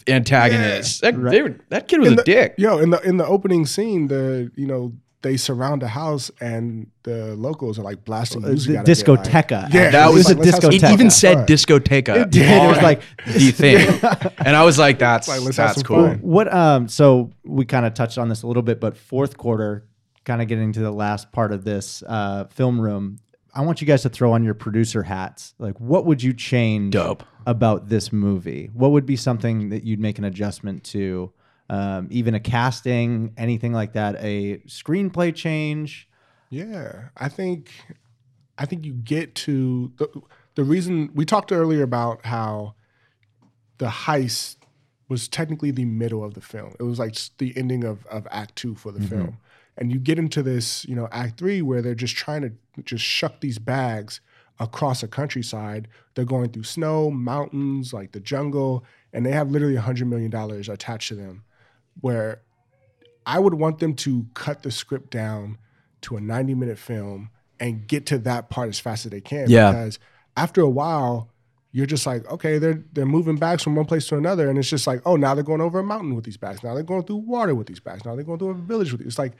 antagonists. 0.08 1.00
That, 1.00 1.20
they 1.22 1.42
were- 1.42 1.56
that 1.68 1.88
kid 1.88 2.00
was 2.00 2.08
In 2.08 2.12
a 2.14 2.16
the- 2.16 2.22
dick. 2.24 2.54
Yo, 2.58 2.78
in 2.78 2.90
the 2.90 3.00
in 3.02 3.16
the 3.16 3.26
opening 3.26 3.66
scene, 3.66 4.08
the 4.08 4.50
you 4.56 4.66
know 4.66 4.92
they 5.24 5.36
surround 5.36 5.82
the 5.82 5.88
house 5.88 6.30
and 6.40 6.86
the 7.02 7.34
locals 7.34 7.78
are 7.78 7.82
like 7.82 8.04
blasting 8.04 8.42
music. 8.42 8.70
the 8.72 8.78
out 8.78 8.80
of 8.82 8.86
discoteca. 8.86 9.68
Yeah, 9.72 9.90
That 9.90 10.06
it's 10.06 10.14
was 10.14 10.28
like, 10.28 10.36
a 10.36 10.40
let's 10.40 10.50
have 10.52 10.62
some 10.62 10.72
It 10.72 10.84
even 10.84 11.10
said 11.10 11.38
Fun. 11.38 11.46
discoteca. 11.46 12.14
It 12.22 12.30
did. 12.30 12.42
It 12.42 12.68
was 12.68 12.76
on 12.78 12.82
like- 12.84 13.02
the 13.26 13.50
thing, 13.50 14.32
and 14.46 14.54
I 14.54 14.62
was 14.64 14.78
like, 14.78 15.00
"That's 15.00 15.26
like, 15.26 15.40
that's 15.56 15.82
cool." 15.82 16.06
fun. 16.10 16.18
What 16.20 16.52
um 16.54 16.86
so 16.88 17.32
we 17.44 17.64
kind 17.64 17.84
of 17.84 17.94
touched 17.94 18.18
on 18.18 18.28
this 18.28 18.44
a 18.44 18.46
little 18.46 18.62
bit, 18.62 18.78
but 18.78 18.96
fourth 18.96 19.36
quarter, 19.36 19.84
kind 20.24 20.40
of 20.40 20.46
getting 20.46 20.72
to 20.72 20.80
the 20.80 20.92
last 20.92 21.32
part 21.32 21.50
of 21.50 21.64
this 21.64 22.04
uh, 22.06 22.44
film 22.44 22.80
room. 22.80 23.18
I 23.56 23.62
want 23.62 23.80
you 23.80 23.86
guys 23.86 24.02
to 24.02 24.08
throw 24.08 24.32
on 24.32 24.42
your 24.44 24.54
producer 24.54 25.02
hats. 25.02 25.54
Like, 25.58 25.78
what 25.80 26.06
would 26.06 26.22
you 26.22 26.32
change 26.32 26.92
Dope. 26.92 27.22
about 27.46 27.88
this 27.88 28.12
movie? 28.12 28.68
What 28.74 28.90
would 28.92 29.06
be 29.06 29.16
something 29.16 29.68
that 29.70 29.84
you'd 29.84 30.00
make 30.00 30.18
an 30.18 30.24
adjustment 30.24 30.84
to? 30.86 31.32
Um, 31.70 32.08
even 32.10 32.34
a 32.34 32.40
casting, 32.40 33.32
anything 33.38 33.72
like 33.72 33.94
that, 33.94 34.16
a 34.18 34.58
screenplay 34.66 35.34
change. 35.34 36.08
Yeah, 36.50 37.08
I 37.16 37.28
think 37.28 37.70
I 38.58 38.66
think 38.66 38.84
you 38.84 38.92
get 38.92 39.34
to 39.36 39.92
the 39.96 40.08
the 40.54 40.64
reason 40.64 41.10
we 41.14 41.24
talked 41.24 41.52
earlier 41.52 41.82
about 41.82 42.26
how 42.26 42.74
the 43.78 43.86
heist 43.86 44.56
was 45.08 45.26
technically 45.26 45.70
the 45.70 45.84
middle 45.84 46.22
of 46.22 46.34
the 46.34 46.40
film. 46.40 46.74
It 46.78 46.84
was 46.84 46.98
like 46.98 47.16
the 47.38 47.52
ending 47.56 47.84
of 47.84 48.06
of 48.06 48.28
Act 48.30 48.56
Two 48.56 48.74
for 48.74 48.92
the 48.92 49.00
film, 49.06 49.38
and 49.76 49.90
you 49.90 49.98
get 49.98 50.18
into 50.18 50.42
this, 50.42 50.84
you 50.84 50.94
know, 50.94 51.08
Act 51.12 51.38
Three 51.38 51.62
where 51.62 51.82
they're 51.82 51.94
just 51.94 52.14
trying 52.14 52.42
to 52.42 52.82
just 52.82 53.04
shuck 53.04 53.40
these 53.40 53.58
bags 53.58 54.20
across 54.60 55.02
a 55.02 55.08
countryside. 55.08 55.88
They're 56.14 56.24
going 56.24 56.50
through 56.50 56.64
snow, 56.64 57.10
mountains, 57.10 57.92
like 57.92 58.12
the 58.12 58.20
jungle, 58.20 58.84
and 59.12 59.26
they 59.26 59.32
have 59.32 59.50
literally 59.50 59.76
a 59.76 59.80
hundred 59.80 60.06
million 60.08 60.30
dollars 60.30 60.68
attached 60.68 61.08
to 61.08 61.14
them. 61.14 61.44
Where 62.00 62.42
I 63.26 63.38
would 63.38 63.54
want 63.54 63.78
them 63.78 63.94
to 63.94 64.26
cut 64.34 64.62
the 64.62 64.70
script 64.70 65.10
down 65.10 65.58
to 66.02 66.16
a 66.16 66.20
90 66.20 66.54
minute 66.54 66.78
film 66.78 67.30
and 67.60 67.86
get 67.86 68.06
to 68.06 68.18
that 68.18 68.50
part 68.50 68.68
as 68.68 68.78
fast 68.78 69.06
as 69.06 69.10
they 69.10 69.20
can. 69.20 69.48
Yeah. 69.48 69.70
Because 69.70 69.98
after 70.36 70.60
a 70.60 70.68
while, 70.68 71.30
you're 71.72 71.86
just 71.86 72.06
like, 72.06 72.30
okay, 72.30 72.58
they're 72.58 72.84
they're 72.92 73.06
moving 73.06 73.36
bags 73.36 73.62
from 73.62 73.74
one 73.74 73.86
place 73.86 74.06
to 74.08 74.16
another, 74.16 74.48
and 74.48 74.58
it's 74.58 74.70
just 74.70 74.86
like, 74.86 75.02
oh, 75.04 75.16
now 75.16 75.34
they're 75.34 75.42
going 75.42 75.60
over 75.60 75.80
a 75.80 75.82
mountain 75.82 76.14
with 76.14 76.24
these 76.24 76.36
bags. 76.36 76.62
Now 76.62 76.74
they're 76.74 76.84
going 76.84 77.02
through 77.02 77.16
water 77.16 77.54
with 77.54 77.66
these 77.66 77.80
bags. 77.80 78.04
Now 78.04 78.14
they're 78.14 78.24
going 78.24 78.38
through 78.38 78.50
a 78.50 78.54
village 78.54 78.92
with 78.92 79.00
these. 79.00 79.08
It's 79.08 79.18
like 79.18 79.32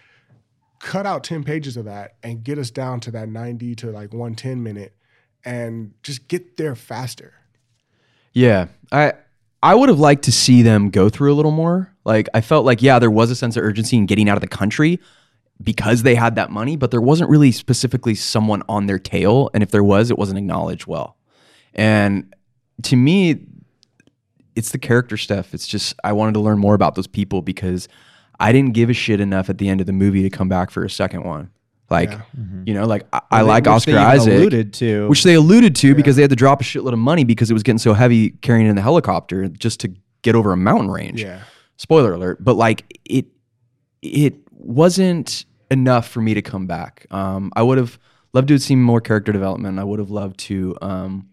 cut 0.80 1.06
out 1.06 1.24
10 1.24 1.44
pages 1.44 1.76
of 1.76 1.84
that 1.84 2.16
and 2.22 2.42
get 2.42 2.58
us 2.58 2.70
down 2.70 3.00
to 3.00 3.10
that 3.12 3.28
90 3.28 3.74
to 3.76 3.86
like 3.90 4.12
110 4.12 4.62
minute 4.62 4.94
and 5.44 5.94
just 6.02 6.28
get 6.28 6.56
there 6.56 6.74
faster. 6.74 7.34
Yeah, 8.32 8.66
I 8.90 9.12
I 9.64 9.74
would 9.74 9.88
have 9.88 9.98
liked 9.98 10.24
to 10.24 10.32
see 10.32 10.60
them 10.60 10.90
go 10.90 11.08
through 11.08 11.32
a 11.32 11.36
little 11.36 11.50
more. 11.50 11.90
Like 12.04 12.28
I 12.34 12.42
felt 12.42 12.66
like 12.66 12.82
yeah, 12.82 12.98
there 12.98 13.10
was 13.10 13.30
a 13.30 13.34
sense 13.34 13.56
of 13.56 13.64
urgency 13.64 13.96
in 13.96 14.04
getting 14.04 14.28
out 14.28 14.36
of 14.36 14.42
the 14.42 14.46
country 14.46 15.00
because 15.62 16.02
they 16.02 16.14
had 16.14 16.34
that 16.34 16.50
money, 16.50 16.76
but 16.76 16.90
there 16.90 17.00
wasn't 17.00 17.30
really 17.30 17.50
specifically 17.50 18.14
someone 18.14 18.62
on 18.68 18.84
their 18.86 18.98
tail, 18.98 19.48
and 19.54 19.62
if 19.62 19.70
there 19.70 19.82
was, 19.82 20.10
it 20.10 20.18
wasn't 20.18 20.38
acknowledged 20.38 20.86
well. 20.86 21.16
And 21.72 22.34
to 22.82 22.94
me, 22.94 23.40
it's 24.54 24.70
the 24.70 24.78
character 24.78 25.16
stuff. 25.16 25.54
It's 25.54 25.66
just 25.66 25.94
I 26.04 26.12
wanted 26.12 26.34
to 26.34 26.40
learn 26.40 26.58
more 26.58 26.74
about 26.74 26.94
those 26.94 27.06
people 27.06 27.40
because 27.40 27.88
I 28.38 28.52
didn't 28.52 28.74
give 28.74 28.90
a 28.90 28.92
shit 28.92 29.18
enough 29.18 29.48
at 29.48 29.56
the 29.56 29.70
end 29.70 29.80
of 29.80 29.86
the 29.86 29.94
movie 29.94 30.22
to 30.24 30.30
come 30.30 30.50
back 30.50 30.70
for 30.70 30.84
a 30.84 30.90
second 30.90 31.24
one. 31.24 31.50
Like, 31.90 32.10
Yeah. 32.10 32.22
you 32.66 32.74
know, 32.74 32.86
like 32.86 33.06
I, 33.12 33.20
I 33.30 33.40
like 33.42 33.64
they 33.64 33.70
Oscar 33.70 33.90
even 33.92 34.02
Isaac 34.02 34.32
alluded 34.34 34.72
to. 34.74 35.08
which 35.08 35.22
they 35.22 35.34
alluded 35.34 35.76
to 35.76 35.94
because 35.94 36.16
they 36.16 36.22
had 36.22 36.30
to 36.30 36.36
drop 36.36 36.60
a 36.60 36.64
shitload 36.64 36.92
of 36.92 36.98
money 36.98 37.24
because 37.24 37.50
it 37.50 37.54
was 37.54 37.62
getting 37.62 37.78
so 37.78 37.92
heavy 37.94 38.30
carrying 38.30 38.66
in 38.66 38.74
the 38.76 38.82
helicopter 38.82 39.48
just 39.48 39.80
to 39.80 39.94
get 40.22 40.34
over 40.34 40.52
a 40.52 40.56
mountain 40.56 40.90
range. 40.90 41.22
Yeah. 41.22 41.42
Spoiler 41.76 42.14
alert, 42.14 42.42
but 42.42 42.54
like 42.54 42.98
it 43.04 43.26
it 44.02 44.34
wasn't 44.50 45.44
enough 45.70 46.08
for 46.08 46.20
me 46.20 46.34
to 46.34 46.42
come 46.42 46.66
back. 46.66 47.06
Um, 47.10 47.52
I 47.56 47.62
would 47.62 47.78
have 47.78 47.98
loved 48.32 48.48
to 48.48 48.54
have 48.54 48.62
seen 48.62 48.82
more 48.82 49.00
character 49.00 49.32
development. 49.32 49.78
I 49.78 49.84
would 49.84 49.98
have 49.98 50.10
loved 50.10 50.38
to 50.40 50.76
um, 50.82 51.28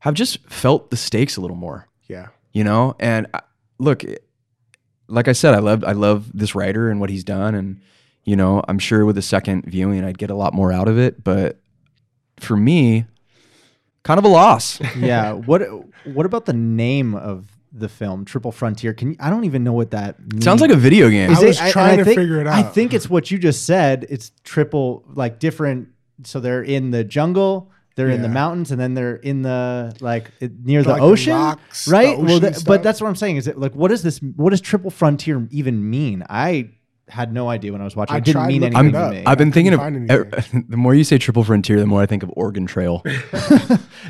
have 0.00 0.14
just 0.14 0.44
felt 0.50 0.90
the 0.90 0.96
stakes 0.96 1.36
a 1.36 1.40
little 1.40 1.56
more 1.56 1.86
Yeah. 2.08 2.28
you 2.52 2.64
know 2.64 2.96
and 2.98 3.26
I- 3.34 3.42
look 3.78 4.02
like 5.08 5.26
i 5.28 5.32
said 5.32 5.54
i 5.54 5.58
love 5.58 5.82
i 5.84 5.92
love 5.92 6.30
this 6.34 6.54
writer 6.54 6.88
and 6.90 7.00
what 7.00 7.08
he's 7.10 7.24
done 7.24 7.54
and 7.54 7.80
you 8.30 8.36
know 8.36 8.62
i'm 8.68 8.78
sure 8.78 9.02
with 9.04 9.18
a 9.18 9.22
second 9.22 9.64
viewing 9.66 10.04
i'd 10.04 10.18
get 10.18 10.30
a 10.30 10.34
lot 10.42 10.52
more 10.54 10.70
out 10.78 10.88
of 10.88 10.96
it 10.98 11.22
but 11.24 11.58
for 12.38 12.56
me 12.56 13.04
kind 14.02 14.18
of 14.18 14.24
a 14.24 14.28
loss 14.28 14.80
yeah. 14.98 15.32
What 15.32 15.62
What 16.04 16.24
about 16.26 16.44
the 16.46 16.52
name 16.54 17.14
of 17.14 17.46
the 17.72 17.88
film, 17.88 18.24
Triple 18.24 18.50
Frontier? 18.50 18.92
Can 18.94 19.10
you, 19.10 19.16
I 19.20 19.28
don't 19.30 19.44
even 19.44 19.62
know 19.62 19.72
what 19.74 19.90
that 19.92 20.18
means. 20.32 20.42
sounds 20.44 20.60
like 20.60 20.70
a 20.72 20.76
video 20.88 21.08
game 21.10 21.30
I 21.30 21.40
was 21.40 21.60
and 21.60 21.70
trying 21.70 21.98
to 21.98 22.04
think- 22.04 22.18
figure 22.18 22.40
it 22.40 22.46
out. 22.46 22.54
I 22.54 22.62
think 22.62 22.94
it's 22.94 23.08
what 23.08 23.30
you 23.30 23.38
just 23.38 23.64
said. 23.64 24.06
It's 24.08 24.32
triple, 24.42 25.04
like 25.22 25.38
different. 25.38 25.88
So 26.24 26.40
they're 26.40 26.62
in 26.64 26.90
the 26.90 27.04
jungle, 27.04 27.70
they're 27.94 28.08
in 28.10 28.22
the 28.22 28.28
mountains, 28.28 28.70
and 28.72 28.80
then 28.80 28.94
they're 28.94 29.16
in 29.16 29.42
the 29.42 29.94
like 30.00 30.30
it- 30.40 30.64
near 30.64 30.82
the 30.82 30.90
Like 30.92 31.00
the 31.00 31.04
ocean, 31.06 31.32
rocks, 31.34 31.84
the 31.84 31.92
right? 31.92 32.18
well, 32.18 32.36
ocean 32.36 32.52
that, 32.52 32.64
but 32.66 32.82
that's 32.82 33.00
what 33.00 33.08
I'm 33.08 33.16
saying. 33.16 33.36
Is 33.36 33.46
it 33.46 33.58
like 33.58 33.74
what 33.74 33.92
is 33.92 34.02
this? 34.02 34.18
What 34.18 34.50
does 34.50 34.60
Triple 34.62 34.90
Frontier 34.90 35.46
even 35.50 35.88
mean? 35.88 36.24
I 36.28 36.70
had 37.10 37.32
no 37.32 37.48
idea 37.48 37.72
when 37.72 37.80
I 37.80 37.84
was 37.84 37.94
watching. 37.96 38.14
I 38.14 38.18
it 38.18 38.24
didn't 38.24 38.46
mean 38.46 38.62
anything 38.64 38.92
to 38.92 39.10
me. 39.10 39.22
I've 39.26 39.36
been 39.38 39.48
I 39.48 39.52
thinking 39.52 39.74
of 39.74 39.80
couldn't 39.80 40.08
find 40.08 40.32
anything. 40.32 40.66
the 40.68 40.76
more 40.76 40.94
you 40.94 41.04
say 41.04 41.18
triple 41.18 41.44
frontier, 41.44 41.78
the 41.78 41.86
more 41.86 42.00
I 42.00 42.06
think 42.06 42.22
of 42.22 42.30
Oregon 42.36 42.66
Trail. 42.66 43.02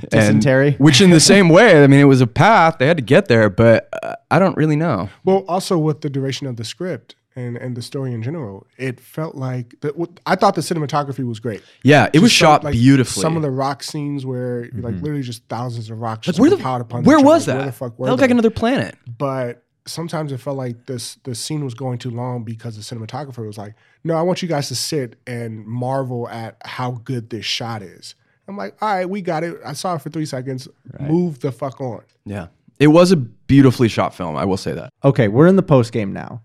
And- 0.02 0.10
Dysentery. 0.10 0.72
which, 0.78 1.00
in 1.00 1.10
the 1.10 1.20
same 1.20 1.48
way, 1.48 1.82
I 1.84 1.86
mean, 1.86 2.00
it 2.00 2.04
was 2.04 2.20
a 2.20 2.26
path; 2.26 2.78
they 2.78 2.86
had 2.86 2.96
to 2.96 3.02
get 3.02 3.28
there, 3.28 3.50
but 3.50 3.88
uh, 4.02 4.14
I 4.30 4.38
don't 4.38 4.56
really 4.56 4.76
know. 4.76 5.10
Well, 5.24 5.44
also 5.48 5.76
with 5.78 6.00
the 6.00 6.08
duration 6.08 6.46
of 6.46 6.56
the 6.56 6.64
script 6.64 7.16
and, 7.36 7.56
and 7.58 7.76
the 7.76 7.82
story 7.82 8.14
in 8.14 8.22
general, 8.22 8.66
it 8.78 8.98
felt 8.98 9.34
like 9.34 9.74
the, 9.80 10.08
I 10.26 10.36
thought 10.36 10.54
the 10.54 10.62
cinematography 10.62 11.26
was 11.26 11.38
great. 11.38 11.62
Yeah, 11.82 12.08
it 12.14 12.20
was 12.20 12.30
Just 12.30 12.40
some- 12.40 12.46
shot 12.46 12.64
like, 12.64 12.72
beautifully. 12.72 13.20
Some 13.20 13.36
of 13.36 13.42
the 13.42 13.50
rock 13.50 13.82
scenes 13.82 14.24
where 14.24 14.68
like 14.72 14.94
literally 14.94 15.22
just 15.22 15.42
thousands 15.48 15.90
of 15.90 16.00
rocks. 16.00 16.26
like, 16.26 16.34
just 16.34 16.40
where 16.40 16.50
the 16.50 16.56
piled 16.56 16.80
upon 16.80 17.04
where 17.04 17.18
each 17.18 17.24
was 17.24 17.46
that? 17.46 17.56
Where 17.56 17.66
the 17.66 17.72
fuck 17.72 17.98
were 17.98 18.06
that 18.06 18.12
looked 18.12 18.22
like 18.22 18.30
another 18.30 18.50
planet. 18.50 18.96
But 19.18 19.62
sometimes 19.90 20.32
it 20.32 20.38
felt 20.38 20.56
like 20.56 20.86
this 20.86 21.16
the 21.24 21.34
scene 21.34 21.64
was 21.64 21.74
going 21.74 21.98
too 21.98 22.10
long 22.10 22.44
because 22.44 22.76
the 22.76 22.82
cinematographer 22.82 23.46
was 23.46 23.58
like, 23.58 23.74
"No, 24.04 24.14
I 24.14 24.22
want 24.22 24.42
you 24.42 24.48
guys 24.48 24.68
to 24.68 24.74
sit 24.74 25.16
and 25.26 25.66
marvel 25.66 26.28
at 26.28 26.56
how 26.64 26.92
good 27.04 27.30
this 27.30 27.44
shot 27.44 27.82
is." 27.82 28.14
I'm 28.48 28.56
like, 28.56 28.76
"All 28.82 28.94
right, 28.94 29.08
we 29.08 29.20
got 29.20 29.44
it. 29.44 29.58
I 29.64 29.74
saw 29.74 29.94
it 29.94 30.02
for 30.02 30.10
three 30.10 30.26
seconds. 30.26 30.68
Move 31.00 31.40
the 31.40 31.52
fuck 31.52 31.80
on." 31.80 32.02
Yeah, 32.24 32.48
it 32.78 32.88
was 32.88 33.12
a 33.12 33.16
beautifully 33.16 33.88
shot 33.88 34.14
film. 34.14 34.36
I 34.36 34.44
will 34.44 34.56
say 34.56 34.72
that. 34.72 34.90
Okay, 35.04 35.28
we're 35.28 35.46
in 35.46 35.56
the 35.56 35.62
post 35.62 35.92
game 35.92 36.12
now. 36.12 36.42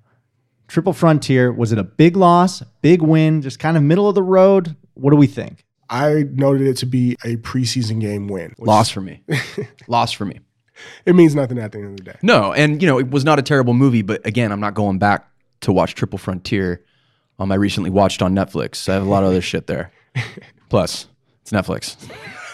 Triple 0.67 0.93
Frontier, 0.93 1.51
was 1.51 1.71
it 1.71 1.77
a 1.77 1.83
big 1.83 2.17
loss, 2.17 2.63
big 2.81 3.01
win, 3.01 3.41
just 3.41 3.59
kind 3.59 3.77
of 3.77 3.83
middle 3.83 4.09
of 4.09 4.15
the 4.15 4.23
road? 4.23 4.75
What 4.95 5.11
do 5.11 5.17
we 5.17 5.27
think? 5.27 5.63
I 5.89 6.25
noted 6.31 6.67
it 6.67 6.77
to 6.77 6.85
be 6.85 7.15
a 7.23 7.35
preseason 7.37 8.01
game 8.01 8.27
win. 8.27 8.55
Loss 8.57 8.89
for 8.89 9.01
me. 9.01 9.21
Loss 9.87 10.13
for 10.13 10.25
me. 10.25 10.39
It 11.05 11.15
means 11.15 11.35
nothing 11.35 11.57
at 11.59 11.71
the 11.71 11.79
end 11.79 11.87
of 11.91 11.97
the 11.97 12.11
day. 12.11 12.17
No, 12.21 12.53
and 12.53 12.81
you 12.81 12.87
know, 12.87 12.99
it 12.99 13.09
was 13.09 13.23
not 13.23 13.39
a 13.39 13.41
terrible 13.41 13.73
movie, 13.73 14.01
but 14.01 14.25
again, 14.25 14.51
I'm 14.51 14.59
not 14.59 14.73
going 14.73 14.99
back 14.99 15.27
to 15.61 15.71
watch 15.71 15.95
Triple 15.95 16.19
Frontier 16.19 16.83
um, 17.39 17.51
I 17.51 17.55
recently 17.55 17.89
watched 17.89 18.21
on 18.21 18.33
Netflix. 18.33 18.87
I 18.87 18.93
have 18.93 19.05
a 19.05 19.09
lot 19.09 19.23
of 19.23 19.29
other 19.29 19.41
shit 19.41 19.67
there. 19.67 19.91
Plus, 20.69 21.07
it's 21.41 21.51
Netflix. 21.51 21.97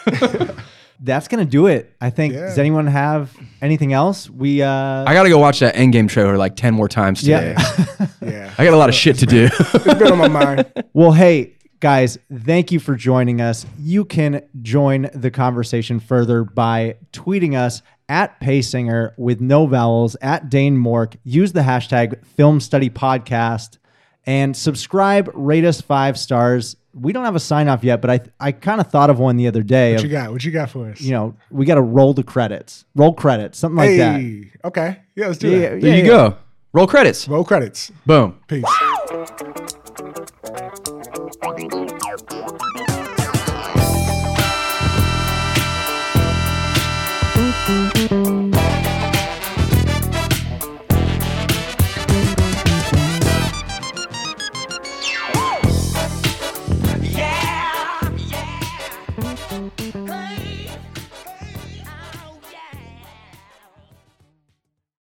That's 1.03 1.27
gonna 1.27 1.45
do 1.45 1.65
it. 1.67 1.95
I 1.99 2.11
think. 2.11 2.33
Does 2.33 2.59
anyone 2.59 2.85
have 2.87 3.35
anything 3.61 3.91
else? 3.93 4.29
We 4.29 4.61
uh 4.61 4.69
I 5.05 5.13
got 5.13 5.23
to 5.23 5.29
go 5.29 5.39
watch 5.39 5.59
that 5.59 5.73
Endgame 5.75 6.07
trailer 6.07 6.37
like 6.37 6.55
10 6.55 6.73
more 6.73 6.87
times 6.87 7.21
today. 7.21 7.55
yeah. 7.57 8.07
Yeah. 8.21 8.53
I 8.55 8.63
got 8.65 8.75
a 8.75 8.77
lot 8.77 8.89
of 8.89 8.93
shit 8.93 9.17
to 9.17 9.25
do. 9.25 9.49
it's 9.51 9.83
been 9.95 10.11
on 10.11 10.17
my 10.19 10.27
mind. 10.27 10.71
Well, 10.93 11.11
hey, 11.11 11.55
guys, 11.79 12.19
thank 12.31 12.71
you 12.71 12.79
for 12.79 12.95
joining 12.95 13.41
us. 13.41 13.65
You 13.79 14.05
can 14.05 14.43
join 14.61 15.09
the 15.15 15.31
conversation 15.31 15.99
further 15.99 16.43
by 16.43 16.97
tweeting 17.13 17.55
us 17.57 17.81
at 18.11 18.41
Paysinger 18.41 19.13
with 19.15 19.39
no 19.39 19.65
vowels, 19.65 20.17
at 20.21 20.49
Dane 20.49 20.77
Mork. 20.77 21.15
Use 21.23 21.53
the 21.53 21.61
hashtag 21.61 22.23
Film 22.25 22.59
Study 22.59 22.89
Podcast 22.89 23.77
and 24.25 24.55
subscribe, 24.55 25.31
rate 25.33 25.63
us 25.63 25.79
five 25.79 26.19
stars. 26.19 26.75
We 26.93 27.13
don't 27.13 27.23
have 27.23 27.37
a 27.37 27.39
sign 27.39 27.69
off 27.69 27.85
yet, 27.85 28.01
but 28.01 28.09
I 28.09 28.19
I 28.37 28.51
kind 28.51 28.81
of 28.81 28.87
thought 28.87 29.09
of 29.09 29.17
one 29.17 29.37
the 29.37 29.47
other 29.47 29.63
day. 29.63 29.93
What 29.93 30.03
of, 30.03 30.05
you 30.05 30.11
got? 30.11 30.31
What 30.33 30.43
you 30.43 30.51
got 30.51 30.69
for 30.69 30.89
us? 30.89 30.99
You 30.99 31.11
know, 31.11 31.35
we 31.49 31.65
got 31.65 31.75
to 31.75 31.81
roll 31.81 32.13
the 32.13 32.23
credits, 32.23 32.83
roll 32.95 33.13
credits, 33.13 33.57
something 33.57 33.77
like 33.77 33.91
hey, 33.91 33.97
that. 33.97 34.67
Okay, 34.67 34.99
yeah, 35.15 35.27
let's 35.27 35.39
do 35.39 35.47
it. 35.47 35.61
Yeah, 35.61 35.69
there 35.69 35.77
yeah, 35.79 35.95
you 35.95 36.05
go. 36.05 36.37
Roll 36.73 36.87
credits. 36.87 37.29
Roll 37.29 37.45
credits. 37.45 37.93
Boom. 38.05 38.41
Peace. 38.47 38.65